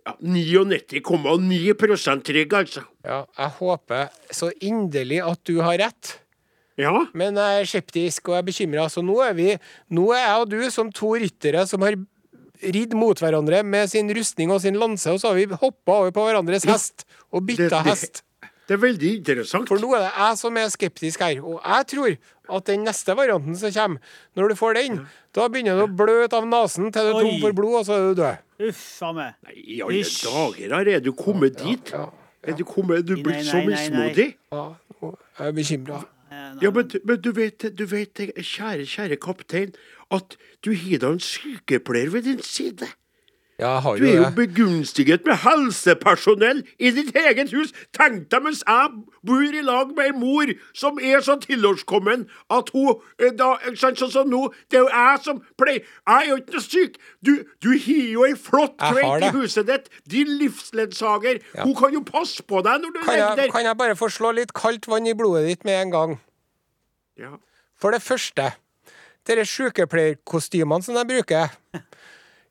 ja, 0.00 0.12
99,9% 0.18 2.26
trygg, 2.26 2.50
altså. 2.58 2.82
Ja, 3.06 3.22
jeg 3.38 3.50
håper 3.60 4.10
så 4.34 4.50
inderlig 4.64 5.20
at 5.22 5.38
du 5.46 5.62
har 5.62 5.78
rett. 5.78 6.18
Ja. 6.80 6.94
Men 7.14 7.36
jeg 7.36 7.60
er 7.64 7.68
skeptisk 7.68 8.30
og 8.30 8.36
jeg 8.38 8.44
er 8.44 8.48
bekymra. 8.48 8.86
Så 8.92 9.04
nå 9.04 9.18
er 9.24 9.36
vi 9.36 9.50
Nå 9.96 10.08
er 10.16 10.24
jeg 10.24 10.40
og 10.46 10.48
du 10.52 10.58
som 10.72 10.90
to 10.94 11.12
ryttere 11.20 11.66
som 11.68 11.84
har 11.86 11.98
ridd 12.60 12.92
mot 12.98 13.16
hverandre 13.20 13.62
med 13.64 13.88
sin 13.88 14.10
rustning 14.12 14.50
og 14.52 14.60
sin 14.60 14.76
lanse, 14.76 15.08
og 15.08 15.20
så 15.22 15.30
har 15.30 15.38
vi 15.38 15.46
hoppa 15.62 16.00
over 16.02 16.10
på 16.12 16.26
hverandres 16.26 16.66
hest 16.68 17.06
og 17.32 17.46
bytta 17.48 17.80
hest. 17.86 18.20
Det 18.68 18.76
er 18.76 18.82
veldig 18.84 19.08
interessant. 19.16 19.66
For 19.66 19.80
nå 19.82 19.88
er 19.96 20.04
det 20.04 20.10
jeg 20.12 20.36
som 20.38 20.58
er 20.60 20.68
skeptisk 20.70 21.24
her. 21.24 21.40
Og 21.42 21.56
jeg 21.58 21.86
tror 21.90 22.12
at 22.58 22.68
den 22.68 22.84
neste 22.86 23.16
varianten 23.18 23.56
som 23.58 23.72
kommer, 23.74 24.12
når 24.38 24.52
du 24.52 24.58
får 24.60 24.76
den, 24.78 25.00
da 25.34 25.48
begynner 25.50 25.80
du 25.80 25.86
å 25.88 25.90
blø 26.02 26.20
ut 26.26 26.36
av 26.36 26.46
nesen 26.46 26.92
til 26.94 27.08
du 27.08 27.10
er 27.16 27.18
tom 27.24 27.40
for 27.42 27.56
blod, 27.56 27.74
og 27.80 27.88
så 27.88 27.96
er 27.96 28.06
du 28.06 28.20
død. 28.20 28.44
Uff 28.68 28.84
a 29.08 29.10
meg. 29.16 29.34
I 29.56 29.80
alle 29.82 29.98
Ish. 30.04 30.20
dager, 30.28 30.76
her 30.76 30.92
er 30.94 31.02
du 31.02 31.10
kommet 31.18 31.58
dit? 31.64 31.90
Ja, 31.96 32.06
Er 32.46 32.54
du 32.56 32.62
kommet, 32.64 33.02
du 33.04 33.16
Nei, 33.18 33.22
blitt 33.24 33.44
så 33.48 33.58
nei, 33.58 33.66
nei, 33.66 33.74
nei. 33.74 33.74
mismodig? 33.74 34.28
ja 34.52 34.68
jeg 35.40 35.48
er 35.48 35.52
bekymra. 35.56 35.98
Ja, 36.30 36.70
men, 36.70 36.90
men 37.04 37.20
du 37.20 37.32
vet, 37.34 37.64
du 37.78 37.84
vet, 37.90 38.20
kjære, 38.36 38.86
kjære 38.86 39.16
kaptein, 39.22 39.74
at 40.14 40.36
du 40.64 40.72
har 40.74 41.02
da 41.02 41.12
en 41.14 41.22
sykepleier 41.22 42.10
ved 42.10 42.22
din 42.28 42.42
side. 42.42 42.86
Har 43.66 43.96
Du 43.96 44.04
er 44.04 44.10
jo 44.14 44.16
jo 44.22 44.24
det. 44.24 44.34
begunstiget 44.36 45.24
med 45.26 45.36
helsepersonell 45.42 46.62
i 46.78 46.90
ditt 46.90 47.16
eget 47.16 47.50
hus. 47.52 47.72
Tenk 47.96 48.28
deg 48.32 48.42
mens 48.42 48.62
jeg 48.66 48.90
bor 49.26 49.42
i 49.42 49.60
lag 49.62 49.90
med 49.96 50.04
ei 50.06 50.12
mor 50.16 50.52
som 50.72 50.98
er 51.02 51.20
så 51.20 51.36
tilårskommen 51.42 52.26
at 52.50 52.70
hun 52.72 52.94
eh, 53.20 53.32
da, 53.36 53.50
Sånn 53.76 53.96
som 54.00 54.28
nå, 54.30 54.46
det 54.70 54.78
er 54.78 54.84
jo 54.86 54.88
jeg 54.88 55.20
som 55.24 55.42
pleier 55.60 55.82
Jeg 55.84 56.14
er 56.16 56.28
jo 56.30 56.36
ikke 56.40 56.56
noe 56.56 56.64
syk. 56.64 56.96
Du, 57.20 57.32
du 57.60 57.68
har 57.74 58.08
jo 58.14 58.24
ei 58.24 58.34
flott 58.38 58.76
kveit 58.80 59.26
i 59.28 59.32
huset 59.36 59.66
ditt. 59.68 59.90
Din 60.08 60.32
livsledsager. 60.40 61.42
Ja. 61.54 61.64
Hun 61.66 61.74
kan 61.76 61.92
jo 61.92 62.00
passe 62.06 62.42
på 62.42 62.62
deg 62.64 62.80
når 62.82 62.96
du 62.96 62.98
Kan 63.04 63.14
ligger 63.14 63.36
der. 63.44 63.52
kan 63.52 63.64
jeg 63.68 63.76
bare 63.76 63.96
få 63.96 64.08
slå 64.08 64.32
litt 64.36 64.52
kaldt 64.56 64.88
vann 64.88 65.06
i 65.06 65.14
blodet 65.14 65.46
ditt 65.48 65.64
med 65.68 65.82
en 65.82 65.90
gang? 65.94 66.16
Ja. 67.20 67.36
For 67.80 67.90
det 67.92 68.00
første, 68.02 68.50
dere 69.28 69.44
sykepleierkostymene 69.48 70.82
som 70.84 70.96
de 70.96 71.04
bruker, 71.08 71.52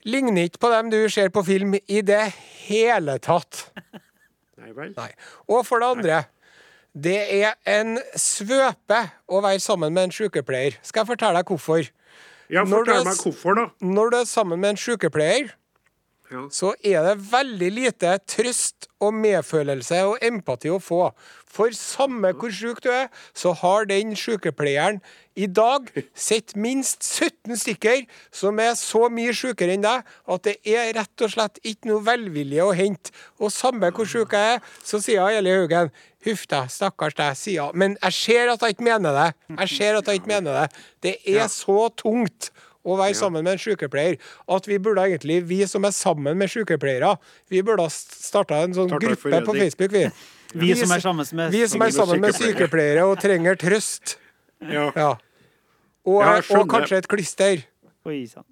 ligner 0.07 0.47
ikke 0.47 0.61
på 0.63 0.71
dem 0.73 0.91
du 0.93 0.99
ser 1.11 1.31
på 1.33 1.43
film 1.47 1.75
i 1.79 2.01
det 2.05 2.23
hele 2.67 3.17
tatt. 3.23 3.65
Nei 4.59 4.73
vel. 4.75 4.93
Nei. 4.97 5.11
Og 5.47 5.65
for 5.67 5.81
det 5.81 5.89
andre, 5.95 6.19
det 6.93 7.19
er 7.39 7.55
en 7.69 7.97
svøpe 8.17 9.01
å 9.29 9.41
være 9.45 9.61
sammen 9.63 9.93
med 9.95 10.09
en 10.09 10.15
sykepleier. 10.15 10.79
Skal 10.83 11.03
jeg 11.03 11.11
fortelle 11.13 11.41
deg 11.41 11.53
hvorfor? 11.53 11.89
Ja, 12.49 12.63
Fortell 12.65 13.05
meg 13.05 13.19
hvorfor, 13.21 13.59
da. 13.59 13.65
Når 13.85 14.09
du 14.09 14.15
er 14.23 14.29
sammen 14.29 14.61
med 14.61 14.73
en 14.73 14.79
sykepleier, 14.81 15.51
Ja. 16.29 16.45
så 16.53 16.75
er 16.85 17.01
det 17.07 17.15
veldig 17.31 17.69
lite 17.73 18.17
trøst 18.29 18.85
og 19.01 19.15
medfølelse 19.17 20.03
og 20.05 20.25
empati 20.25 20.69
å 20.69 20.79
få. 20.83 21.09
For 21.49 21.73
samme 21.73 22.29
hvor 22.37 22.51
sjuk 22.53 22.83
du 22.85 22.91
er, 22.93 23.07
så 23.33 23.55
har 23.57 23.87
den 23.89 24.13
sykepleieren 24.17 24.99
i 25.39 25.47
dag 25.47 25.87
sett 26.13 26.53
minst 26.59 27.01
17 27.05 27.57
stykker 27.57 28.03
som 28.35 28.59
er 28.61 28.75
så 28.77 29.07
mye 29.13 29.33
sjukere 29.33 29.73
enn 29.77 29.85
deg 29.85 30.05
at 30.35 30.45
det 30.45 30.55
er 30.67 30.91
rett 30.99 31.25
og 31.25 31.33
slett 31.33 31.57
ikke 31.63 31.89
noe 31.89 32.05
velvilje 32.05 32.65
å 32.65 32.75
hente. 32.77 33.15
Og 33.39 33.53
samme 33.55 33.89
hvor 33.95 34.09
sjuk 34.09 34.35
jeg 34.37 34.59
er, 34.59 34.63
så 34.83 35.01
sier 35.01 35.39
Eli 35.39 35.55
Haugen 35.55 35.93
Huff 36.27 36.43
deg, 36.51 36.67
stakkars 36.67 37.15
deg, 37.15 37.37
sier 37.39 37.69
hun. 37.69 37.79
Men 37.79 37.93
jeg 38.01 38.17
ser 38.17 38.49
at 38.51 38.63
jeg 38.65 38.75
ikke 38.75 38.89
mener 38.89 39.15
det. 39.15 39.29
Jeg 39.55 39.71
ser 39.71 39.99
at 40.01 40.09
jeg 40.11 40.19
ikke 40.19 40.33
mener 40.33 40.57
det. 40.57 40.81
Det 41.05 41.13
er 41.31 41.47
så 41.47 41.85
tungt 41.95 42.49
å 42.85 42.95
være 42.99 43.15
sammen 43.17 43.43
med 43.43 43.57
en 43.57 43.61
sykepleier 43.61 44.17
at 44.55 44.67
vi 44.69 44.77
burde 44.79 45.03
egentlig, 45.03 45.41
vi 45.49 45.61
som 45.67 45.83
er 45.87 45.91
sammen 45.95 46.37
med 46.39 46.51
sykepleiere, 46.51 47.15
vi 47.51 47.61
burde 47.65 47.85
ha 47.87 47.91
starta 47.91 48.61
en 48.63 48.75
sånn 48.77 48.89
Starta 48.91 49.07
gruppe 49.07 49.41
på. 49.45 49.55
Facebook, 49.59 49.91
vi. 49.95 50.05
Vi 50.59 50.73
som 50.79 50.91
er 50.95 51.03
sammen 51.03 51.27
med 51.37 51.51
Vi 51.53 51.65
som 51.69 51.81
er 51.85 51.91
sammen 51.93 52.21
med 52.23 52.33
sykepleiere. 52.33 52.55
sykepleiere 52.57 53.05
og 53.05 53.19
trenger 53.21 53.59
trøst. 53.59 54.17
Ja. 54.61 54.89
Ja. 54.95 55.11
Og, 56.07 56.21
Ja, 56.23 56.39
og 56.57 56.67
kanskje 56.71 56.97
et 57.03 57.07
klister. 57.11 57.65
Oi 58.07 58.25
sann. 58.27 58.47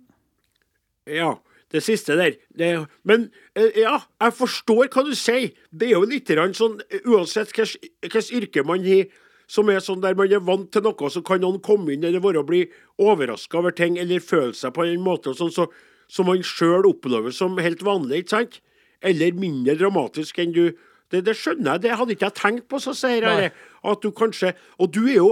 Ja, 1.08 1.36
det 1.72 1.82
siste 1.84 2.16
der. 2.20 2.36
Det, 2.58 2.88
men 3.08 3.30
eh, 3.56 3.80
ja, 3.82 3.98
jeg 4.22 4.34
forstår 4.38 4.92
hva 4.94 5.04
du 5.08 5.16
sier. 5.16 5.50
Det 5.72 5.88
er 5.88 5.96
jo 5.96 6.04
litt 6.06 6.28
sånn, 6.56 6.80
eh, 6.92 7.00
uansett 7.08 7.52
hvilket 7.56 8.32
yrke 8.36 8.64
man 8.68 8.84
har, 8.84 9.08
som 9.48 9.70
er 9.72 9.80
sånn 9.84 10.04
der 10.04 10.18
man 10.20 10.32
er 10.32 10.44
vant 10.44 10.70
til 10.76 10.84
noe, 10.84 11.10
så 11.12 11.24
kan 11.26 11.42
noen 11.44 11.62
komme 11.64 11.96
inn 11.96 12.06
eller 12.08 12.24
være 12.24 12.44
bli 12.48 12.66
overraska 13.00 13.62
over 13.62 13.76
ting, 13.76 13.98
eller 14.00 14.24
føle 14.24 14.54
seg 14.58 14.76
på 14.76 14.86
en 14.86 15.04
måte 15.04 15.32
og 15.32 15.40
sånn, 15.40 15.54
så, 15.56 15.68
som 16.12 16.28
man 16.28 16.44
sjøl 16.46 16.88
opplever 16.90 17.36
som 17.36 17.58
helt 17.64 17.84
vanlig, 17.88 18.26
ikke 18.26 18.36
sant? 18.36 18.60
Eller 19.06 19.36
mindre 19.38 19.78
dramatisk 19.80 20.40
enn 20.44 20.56
du 20.56 20.68
Det, 21.08 21.22
det 21.24 21.38
skjønner 21.40 21.78
jeg, 21.78 21.82
det 21.86 21.92
hadde 21.96 22.12
ikke 22.18 22.28
jeg 22.28 22.36
tenkt 22.36 22.66
på, 22.68 22.82
så 22.84 22.92
sier 22.92 23.24
jeg. 23.24 23.52
At 23.88 24.02
du 24.04 24.10
kanskje 24.12 24.50
Og 24.76 24.90
du 24.92 25.06
er 25.06 25.22
jo 25.22 25.30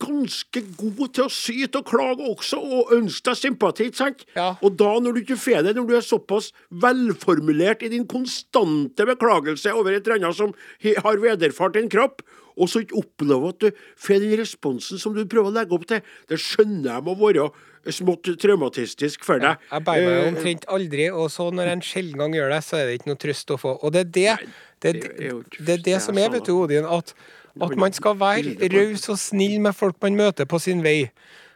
ganske 0.00 0.62
god 0.78 1.02
til 1.12 1.26
å 1.26 1.32
syte 1.32 1.82
og 1.82 1.90
klage 1.90 2.24
også, 2.24 2.56
og 2.56 2.92
ønske 2.96 3.26
deg 3.28 3.36
sympati, 3.36 3.88
ikke 3.90 4.00
sant? 4.00 4.22
Ja. 4.32 4.54
Og 4.64 4.78
da, 4.80 4.94
når 5.04 5.12
du 5.12 5.20
ikke 5.20 5.36
får 5.36 5.66
det, 5.66 5.74
når 5.76 5.88
du 5.88 5.92
er 5.98 6.06
såpass 6.06 6.48
velformulert 6.70 7.84
i 7.84 7.90
din 7.92 8.06
konstante 8.08 9.04
beklagelse 9.08 9.74
over 9.76 9.92
et 9.92 10.06
eller 10.06 10.22
annet 10.22 10.38
som 10.38 10.54
har 10.80 11.20
vederfart 11.20 11.76
din 11.76 11.92
kropp, 11.92 12.24
og 12.56 12.70
så 12.70 12.82
ikke 12.84 13.00
opplever 13.00 13.52
at 13.52 13.60
du 13.62 13.84
får 14.00 14.22
den 14.22 14.34
responsen 14.40 15.00
som 15.00 15.14
du 15.16 15.24
prøver 15.24 15.50
å 15.50 15.56
legge 15.56 15.76
opp 15.76 15.86
til, 15.90 16.02
det 16.28 16.40
skjønner 16.42 16.90
jeg 16.92 17.06
må 17.06 17.16
være 17.20 17.50
smått 17.90 18.28
traumatistisk 18.38 19.24
for 19.26 19.42
deg. 19.42 19.60
Jeg 19.72 19.84
bærer 19.86 20.06
meg 20.06 20.18
Eh, 20.22 20.28
omtrent 20.30 20.66
aldri, 20.70 21.06
og 21.10 21.30
så 21.34 21.48
når 21.50 21.68
jeg 21.68 21.78
en 21.78 21.84
sjelden 21.86 22.22
gang 22.22 22.36
gjør 22.36 22.52
det, 22.54 22.60
så 22.64 22.78
er 22.78 22.88
det 22.88 22.98
ikke 22.98 23.10
noe 23.10 23.22
trøst 23.24 23.54
å 23.54 23.58
få. 23.58 23.76
Og 23.82 23.94
det 23.94 24.02
er 24.04 24.10
det, 24.16 24.34
det, 24.82 24.92
det 25.02 25.30
er 25.30 25.38
det, 25.58 25.76
er 25.78 25.86
det 25.88 26.02
som 26.04 26.18
er, 26.18 26.30
vet 26.34 26.46
du, 26.46 26.54
Odin, 26.54 26.86
at, 26.86 27.14
at 27.58 27.76
man 27.78 27.94
skal 27.96 28.18
være 28.20 28.70
raus 28.72 29.08
og 29.12 29.18
snill 29.18 29.58
med 29.64 29.74
folk 29.74 29.98
man 30.04 30.18
møter 30.18 30.48
på 30.48 30.60
sin 30.62 30.84
vei. 30.86 31.10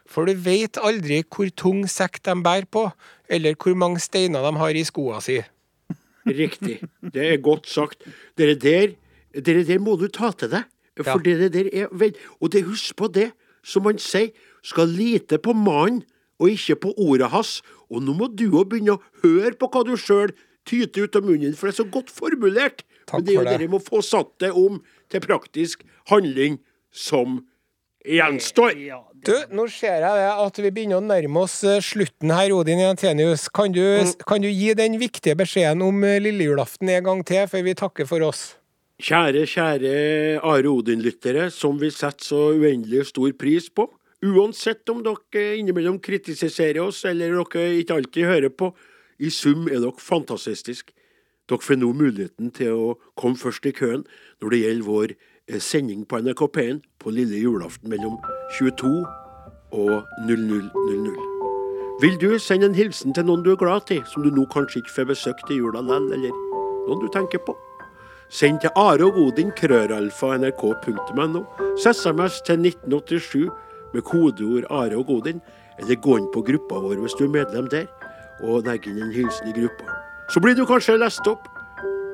For 0.07 0.27
du 0.27 0.35
vet 0.39 0.79
aldri 0.79 1.21
hvor 1.23 1.51
tung 1.59 1.83
sekk 1.91 2.21
de 2.27 2.35
bærer 2.43 2.67
på, 2.71 2.87
eller 3.31 3.55
hvor 3.59 3.75
mange 3.75 4.03
steiner 4.03 4.43
de 4.45 4.55
har 4.59 4.79
i 4.79 4.85
skoa 4.87 5.19
si. 5.23 5.41
Riktig. 6.27 6.81
Det 7.01 7.23
er 7.33 7.43
godt 7.43 7.69
sagt. 7.71 8.03
Dere 8.39 8.55
der, 8.59 8.95
dere 9.31 9.63
der 9.67 9.79
må 9.83 9.95
du 9.99 10.07
ta 10.11 10.31
til 10.35 10.51
deg. 10.51 10.67
For 11.03 11.21
Ja. 11.23 11.37
det 11.37 11.51
der 11.53 11.69
er 11.73 11.87
vel 11.91 12.13
Og 12.41 12.51
det 12.51 12.63
husk 12.65 12.95
på 12.95 13.07
det, 13.13 13.31
som 13.63 13.83
han 13.85 13.97
sier, 13.97 14.31
skal 14.63 14.87
lite 14.87 15.37
på 15.37 15.53
mannen 15.53 16.03
og 16.39 16.49
ikke 16.49 16.75
på 16.87 16.93
ordet 16.97 17.29
hans. 17.31 17.61
Og 17.89 18.01
nå 18.03 18.13
må 18.17 18.27
du 18.35 18.49
òg 18.51 18.69
begynne 18.69 18.97
å 18.97 19.01
høre 19.23 19.55
på 19.57 19.67
hva 19.71 19.83
du 19.85 19.95
sjøl 19.97 20.31
tyter 20.67 21.03
ut 21.07 21.15
av 21.15 21.23
munnen, 21.23 21.55
for 21.55 21.67
det 21.67 21.73
er 21.79 21.83
så 21.83 21.89
godt 21.91 22.09
formulert. 22.11 22.83
Takk 23.07 23.19
Men 23.21 23.25
det 23.25 23.31
er 23.33 23.37
jo 23.37 23.43
det. 23.47 23.59
dere 23.59 23.67
må 23.71 23.79
få 23.79 24.01
satt 24.03 24.33
det 24.39 24.51
om 24.51 24.81
til 25.09 25.21
praktisk 25.23 25.83
handling 26.09 26.59
som 26.91 27.45
gjenstår. 28.05 28.75
Ja, 28.87 29.01
Du, 29.17 29.33
nå 29.51 29.65
ser 29.71 29.97
jeg 29.99 30.01
det 30.03 30.27
at 30.45 30.59
vi 30.61 30.69
begynner 30.71 30.99
å 31.01 31.03
nærme 31.03 31.41
oss 31.41 31.63
eh, 31.63 31.79
slutten 31.83 32.29
her, 32.31 32.51
Odin 32.53 32.79
Jentenius. 32.79 33.47
Kan 33.49 33.71
du, 33.73 33.81
kan 34.27 34.41
du 34.43 34.47
gi 34.47 34.73
den 34.77 34.99
viktige 35.01 35.35
beskjeden 35.35 35.81
om 35.83 36.03
eh, 36.03 36.19
lille 36.21 36.45
julaften 36.45 36.89
en 36.93 37.03
gang 37.03 37.23
til, 37.27 37.47
før 37.49 37.63
vi 37.65 37.73
takker 37.73 38.05
for 38.07 38.21
oss? 38.27 38.55
Kjære, 38.97 39.43
kjære 39.45 40.39
Are 40.41 40.69
Odin-lyttere, 40.71 41.51
som 41.53 41.77
vi 41.77 41.91
setter 41.93 42.23
så 42.25 42.39
uendelig 42.57 43.05
stor 43.05 43.29
pris 43.37 43.69
på. 43.69 43.85
Uansett 44.25 44.89
om 44.89 45.03
dere 45.05 45.43
innimellom 45.59 45.99
kritiserer 46.01 46.81
oss, 46.81 47.03
eller 47.05 47.35
dere 47.37 47.75
ikke 47.77 47.93
alltid 47.93 48.25
hører 48.25 48.49
på, 48.49 48.71
i 49.19 49.29
sum 49.29 49.67
er 49.67 49.83
dere 49.83 50.01
fantastiske. 50.01 50.95
Dere 51.45 51.61
får 51.61 51.77
nå 51.77 51.91
muligheten 51.93 52.49
til 52.49 52.73
å 52.73 52.95
komme 53.13 53.37
først 53.37 53.69
i 53.69 53.75
køen 53.77 54.01
når 54.41 54.49
det 54.49 54.63
gjelder 54.63 54.89
vår 54.89 55.13
eh, 55.13 55.61
sending 55.61 56.01
på 56.09 56.17
NRK 56.25 56.43
P1 56.57 56.81
på 56.97 57.13
lille 57.13 57.37
julaften 57.37 57.93
mellom 57.93 58.17
22 58.57 58.89
og 59.77 59.93
00.00. 60.25 61.21
Vil 62.01 62.17
du 62.17 62.31
sende 62.41 62.73
en 62.73 62.81
hilsen 62.81 63.13
til 63.13 63.29
noen 63.29 63.45
du 63.45 63.53
er 63.53 63.61
glad 63.61 63.93
i, 63.93 64.01
som 64.09 64.25
du 64.25 64.33
nå 64.33 64.49
kanskje 64.49 64.81
ikke 64.81 64.97
får 64.97 65.11
besøkt 65.13 65.53
i 65.53 65.61
jula 65.61 65.85
likevel, 65.85 66.13
eller 66.17 66.37
noen 66.89 67.05
du 67.05 67.09
tenker 67.13 67.45
på? 67.45 67.53
Send 68.29 68.59
til 68.59 68.73
Are 68.75 69.05
og 69.07 69.17
Odin, 69.21 69.51
krøralfa, 69.55 70.33
nrk.no. 70.37 71.43
SMS 71.79 72.41
til 72.45 72.65
1987 72.65 73.47
med 73.93 74.03
kodeord 74.03 74.67
Are 74.69 74.97
og 74.99 75.09
Odin, 75.09 75.39
eller 75.79 75.95
gå 75.95 76.17
inn 76.19 76.27
på 76.33 76.43
gruppa 76.43 76.81
vår 76.83 76.99
hvis 77.03 77.15
du 77.19 77.23
er 77.27 77.35
medlem 77.37 77.69
der, 77.71 77.85
og 78.43 78.67
legg 78.67 78.87
inn 78.89 78.99
en 78.99 79.13
hilsen 79.15 79.47
i 79.47 79.55
gruppa. 79.55 79.95
Så 80.33 80.43
blir 80.43 80.57
du 80.57 80.65
kanskje 80.67 80.97
lest 80.99 81.27
opp 81.29 81.47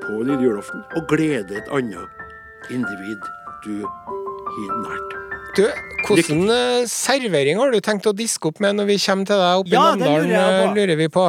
på 0.03 0.19
lille 0.21 0.37
julaften, 0.43 0.83
og 0.93 1.07
gleder 1.09 1.63
et 1.63 1.73
annet 1.73 2.69
individ 2.69 3.25
du 3.65 3.81
har 3.81 4.77
nært. 4.83 5.17
Du, 5.57 5.65
hvordan 6.07 6.49
eh, 6.49 6.85
servering 6.89 7.59
har 7.61 7.73
du 7.73 7.81
tenkt 7.81 8.07
å 8.09 8.13
diske 8.17 8.49
opp 8.49 8.61
med 8.63 8.77
når 8.77 8.89
vi 8.89 8.99
kommer 9.01 9.29
til 9.29 9.41
deg 9.41 9.63
oppe 9.63 9.73
i 9.73 9.75
ja, 9.77 9.83
Namdalen, 9.93 10.31
jeg 10.33 10.61
eh, 10.61 10.77
lurer 10.77 10.99
vi 10.99 11.09
på. 11.13 11.25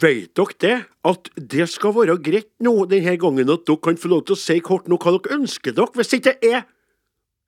Vet 0.00 0.36
dere 0.36 0.56
det? 0.60 0.76
At 1.08 1.28
det 1.36 1.68
skal 1.72 1.94
være 1.96 2.18
greit 2.20 2.50
nå 2.60 2.74
denne 2.90 3.16
gangen 3.20 3.52
at 3.52 3.64
dere 3.68 3.80
kan 3.82 3.96
få 4.00 4.10
lov 4.12 4.26
til 4.28 4.36
å 4.36 4.40
si 4.40 4.58
kort 4.64 4.90
nå 4.92 4.98
hva 5.00 5.14
dere 5.16 5.38
ønsker 5.38 5.76
dere. 5.76 5.92
Hvis 5.96 6.12
ikke 6.18 6.34
det 6.34 6.50
er 6.52 6.64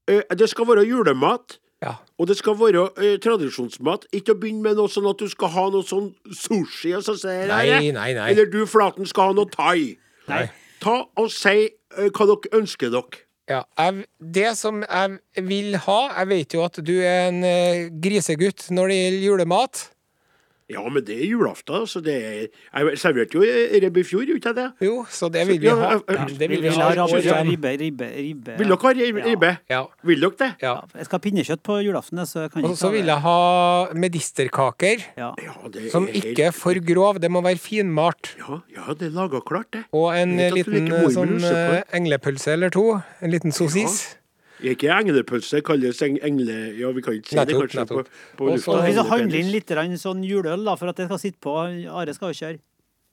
eh, 0.09 0.37
Det 0.37 0.49
skal 0.49 0.69
være 0.71 0.87
julemat. 0.89 1.59
Ja. 1.85 1.95
Og 2.19 2.27
det 2.27 2.39
skal 2.41 2.57
være 2.59 2.89
eh, 2.97 3.19
tradisjonsmat. 3.23 4.09
Ikke 4.17 4.35
å 4.35 4.41
begynne 4.41 4.65
med 4.65 4.81
noe 4.81 4.91
sånn 4.91 5.07
at 5.11 5.21
du 5.21 5.29
skal 5.31 5.53
ha 5.55 5.69
noe 5.75 5.87
sånn 5.87 6.11
sushi 6.35 6.95
og 6.97 7.05
så 7.07 7.15
sier 7.21 7.47
Nei, 7.51 7.93
nei, 7.95 8.11
nei. 8.17 8.31
Eller 8.33 8.49
du, 8.51 8.65
Flaten, 8.67 9.07
skal 9.07 9.31
ha 9.31 9.39
noe 9.39 9.53
thai. 9.53 9.95
Nei. 10.31 10.47
Ta 10.83 11.03
og 11.05 11.31
si 11.35 11.69
eh, 11.69 12.09
hva 12.09 12.31
dere 12.33 12.63
ønsker 12.63 12.95
dere. 12.95 13.25
Ja, 13.49 13.63
jeg, 13.81 14.05
det 14.21 14.51
som 14.59 14.83
jeg 14.83 15.45
vil 15.49 15.79
ha 15.87 16.01
Jeg 16.19 16.29
vet 16.29 16.53
jo 16.53 16.65
at 16.67 16.77
du 16.85 16.99
er 16.99 17.31
en 17.31 17.39
eh, 17.49 17.87
grisegutt 17.89 18.67
når 18.75 18.93
det 18.93 18.99
gjelder 18.99 19.25
julemat. 19.25 19.85
Ja, 20.69 20.83
men 20.89 21.01
det 21.05 21.15
er 21.17 21.25
julaften. 21.31 21.87
Så 21.89 22.03
det 22.05 22.15
er, 22.15 22.41
jeg 22.77 22.99
serverte 23.01 23.39
jo 23.39 23.45
ribbe 23.85 24.03
i 24.03 24.05
fjor, 24.05 24.25
gjorde 24.29 24.51
jeg 24.51 24.57
det? 24.59 24.67
Jo, 24.85 24.99
så 25.09 25.31
det 25.33 25.47
vil 25.49 25.61
vi 25.63 25.71
ha. 25.73 25.95
Ja, 25.97 26.27
det 26.29 26.49
vil 26.51 26.63
Vi 26.67 26.73
ha. 26.77 26.89
ribbe, 27.49 27.73
ribbe, 27.81 28.09
ribbe. 28.13 28.57
Vil 28.59 28.69
dere 28.75 28.79
ha 28.83 28.93
ribbe? 29.31 29.53
Ja. 29.73 29.81
Vil 30.05 30.21
dere 30.21 30.37
det? 30.43 30.51
Ja. 30.63 30.75
Jeg 30.95 31.09
skal 31.09 31.17
ha 31.17 31.23
pinnekjøtt 31.25 31.63
på 31.65 31.79
julaften, 31.87 32.21
så 32.29 32.45
jeg 32.45 32.53
kan 32.53 32.65
Og 32.69 32.77
så 32.77 32.91
vil 32.93 33.09
jeg 33.09 33.17
ha 33.25 33.39
medisterkaker, 33.95 35.07
Ja. 35.17 35.33
Ja, 35.41 35.55
det 35.73 35.87
er 35.87 35.91
som 35.91 36.07
ikke 36.09 36.51
er 36.51 36.53
for 36.53 36.75
grov. 36.85 37.19
Det 37.21 37.31
må 37.31 37.41
være 37.45 37.59
finmalt. 37.59 38.35
Ja, 38.39 38.61
ja, 38.77 38.93
det 38.93 39.09
er 39.09 39.17
laga 39.17 39.41
klart, 39.41 39.71
det. 39.73 39.85
Og 39.93 40.13
en 40.17 40.37
liten 40.37 40.93
eh, 40.93 41.09
sånn 41.15 41.39
eh, 41.45 41.83
englepølse 41.97 42.53
eller 42.53 42.71
to. 42.75 43.01
En 43.23 43.31
liten 43.33 43.53
sosis. 43.53 44.18
Ikke 44.63 44.91
englepølse, 44.91 45.61
kalles 45.63 46.01
eng 46.03 46.19
engle... 46.27 46.57
Ja, 46.79 46.91
vi 46.91 47.03
kan 47.05 47.15
ikke 47.15 47.29
si 47.31 47.37
det 47.37 47.45
Nettopp, 47.47 47.63
kanskje 47.69 47.85
på, 47.87 47.99
nettopp. 48.03 48.09
på 48.37 48.45
Og 48.45 48.51
lufta. 48.57 48.65
så- 48.65 48.75
Og 48.79 48.85
hvis 48.85 48.95
du 48.99 49.03
handler 49.11 49.39
inn 49.39 49.53
litt 49.53 49.69
sånn 50.03 50.25
juleøl 50.27 50.65
da, 50.65 50.75
for 50.77 50.89
at 50.89 50.97
det 50.97 51.07
skal 51.07 51.19
sitte 51.19 51.39
på 51.41 51.55
Are 51.91 52.15
skal 52.15 52.33
jo 52.33 52.39
kjøre. 52.47 52.59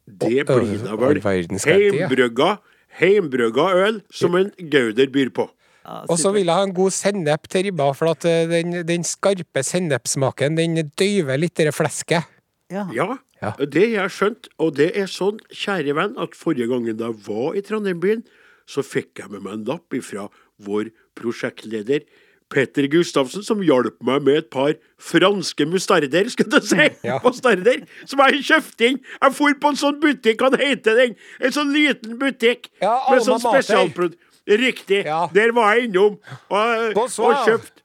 Det 0.08 0.46
blir 0.46 0.82
da 0.84 0.96
vel 0.96 1.22
heimbrygga, 1.22 2.60
heimbrygga 3.00 3.66
øl 3.88 4.02
som 4.14 4.36
en 4.36 4.52
Gauder 4.70 5.08
byr 5.08 5.30
på. 5.34 5.50
Ja, 5.86 6.04
Og 6.10 6.18
så 6.18 6.32
vil 6.34 6.46
jeg 6.48 6.56
ha 6.56 6.64
en 6.66 6.74
god 6.74 6.92
sennep 6.92 7.48
til 7.48 7.64
ribba, 7.68 7.92
for 7.94 8.10
at 8.10 8.26
eh, 8.26 8.48
den, 8.50 8.80
den 8.88 9.04
skarpe 9.06 9.62
sennepsmaken 9.62 10.56
den 10.58 10.80
døyver 10.98 11.38
litt 11.38 11.54
det 11.56 11.74
flesket. 11.74 12.26
ja. 12.72 12.88
Ja, 12.92 13.18
Ja. 13.42 13.52
det 13.60 13.94
har 13.94 14.08
jeg 14.08 14.14
skjønt. 14.16 14.48
Og 14.58 14.74
det 14.76 14.96
er 14.98 15.06
sånn, 15.06 15.38
kjære 15.54 15.94
venn, 15.94 16.18
at 16.18 16.32
forrige 16.34 16.68
gangen 16.72 16.98
jeg 16.98 17.14
var 17.28 17.54
i 17.54 17.62
Trondheimbyen, 17.62 18.24
så 18.66 18.82
fikk 18.82 19.20
jeg 19.22 19.30
med 19.30 19.44
meg 19.44 19.54
en 19.54 19.66
lapp 19.66 19.94
ifra 19.94 20.30
vår 20.60 20.90
prosjektleder 21.18 22.06
Petter 22.52 22.86
Gustavsen, 22.92 23.42
som 23.44 23.64
hjalp 23.66 23.96
meg 24.06 24.22
med 24.26 24.38
et 24.44 24.50
par 24.54 24.76
franske 25.02 25.66
mustarder, 25.66 26.28
skal 26.30 26.50
du 26.52 26.60
si, 26.62 26.90
Ja. 27.08 27.18
mustarder, 27.26 27.82
som 28.06 28.22
jeg 28.28 28.44
kjøpte 28.52 28.92
inn. 28.92 29.00
Jeg 29.18 29.36
for 29.38 29.56
på 29.62 29.72
en 29.74 29.80
sånn 29.82 29.98
butikk, 30.04 30.44
hva 30.44 30.52
heter 30.62 31.00
den? 31.02 31.16
En 31.42 31.56
sånn 31.56 31.74
liten 31.74 32.20
butikk 32.22 32.70
Ja, 32.84 33.00
med 33.10 33.26
sånn 33.26 33.42
spesialprodukt. 33.42 34.22
Riktig. 34.46 35.00
Ja. 35.08 35.24
Der 35.34 35.50
var 35.58 35.74
jeg 35.74 35.88
innom 35.88 36.20
og, 36.54 37.00
og 37.02 37.40
kjøpt. 37.48 37.82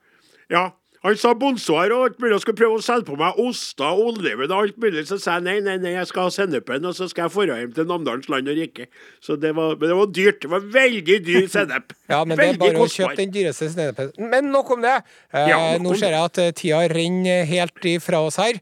Ja. 0.52 0.66
Han 1.00 1.14
sa 1.16 1.30
bonsoir 1.32 1.92
og 1.96 2.02
alt 2.04 2.18
mulig 2.20 2.34
og 2.36 2.42
skulle 2.42 2.58
prøve 2.58 2.76
å 2.76 2.82
selge 2.84 3.06
på 3.08 3.14
meg 3.16 3.38
oster 3.40 3.86
og 3.88 4.10
oliven 4.10 4.50
og 4.52 4.66
alt 4.66 4.80
mulig. 4.82 5.06
Så 5.08 5.16
sa 5.22 5.38
jeg 5.38 5.46
nei, 5.46 5.54
nei, 5.64 5.78
nei, 5.80 5.94
jeg 5.94 6.10
skal 6.10 6.26
ha 6.26 6.32
sennepen, 6.34 6.84
og 6.84 6.92
så 6.98 7.08
skal 7.08 7.30
jeg 7.30 7.48
dra 7.48 7.56
hjem 7.62 7.72
til 7.78 7.88
Namdalens 7.88 8.28
land 8.28 8.50
og 8.52 8.58
rike. 8.60 8.86
Så 9.24 9.38
det 9.40 9.54
var, 9.56 9.78
men 9.80 9.88
det 9.88 9.96
var 9.96 10.12
dyrt. 10.18 10.42
Det 10.44 10.50
var 10.52 10.66
veldig 10.76 11.16
dyr 11.30 11.48
sennep. 11.48 11.96
Ja, 12.12 12.20
men 12.26 12.36
det 12.36 12.50
er 12.50 12.60
bare 12.60 12.74
bare 12.74 12.84
å 12.84 12.90
kjøpe 12.90 13.16
den 13.22 13.32
dyreste 13.32 13.70
sennepen. 13.72 14.12
Men 14.32 14.50
nok 14.52 14.74
om 14.76 14.84
det. 14.84 14.98
Eh, 15.32 15.48
Ja, 15.54 15.60
nok 15.78 15.84
nå 15.86 15.94
om 15.94 16.00
ser 16.02 16.16
jeg 16.18 16.28
at 16.28 16.42
eh, 16.42 16.52
tida 16.58 16.84
renner 16.92 17.44
helt 17.48 17.90
ifra 17.94 18.20
oss 18.26 18.36
her. 18.42 18.60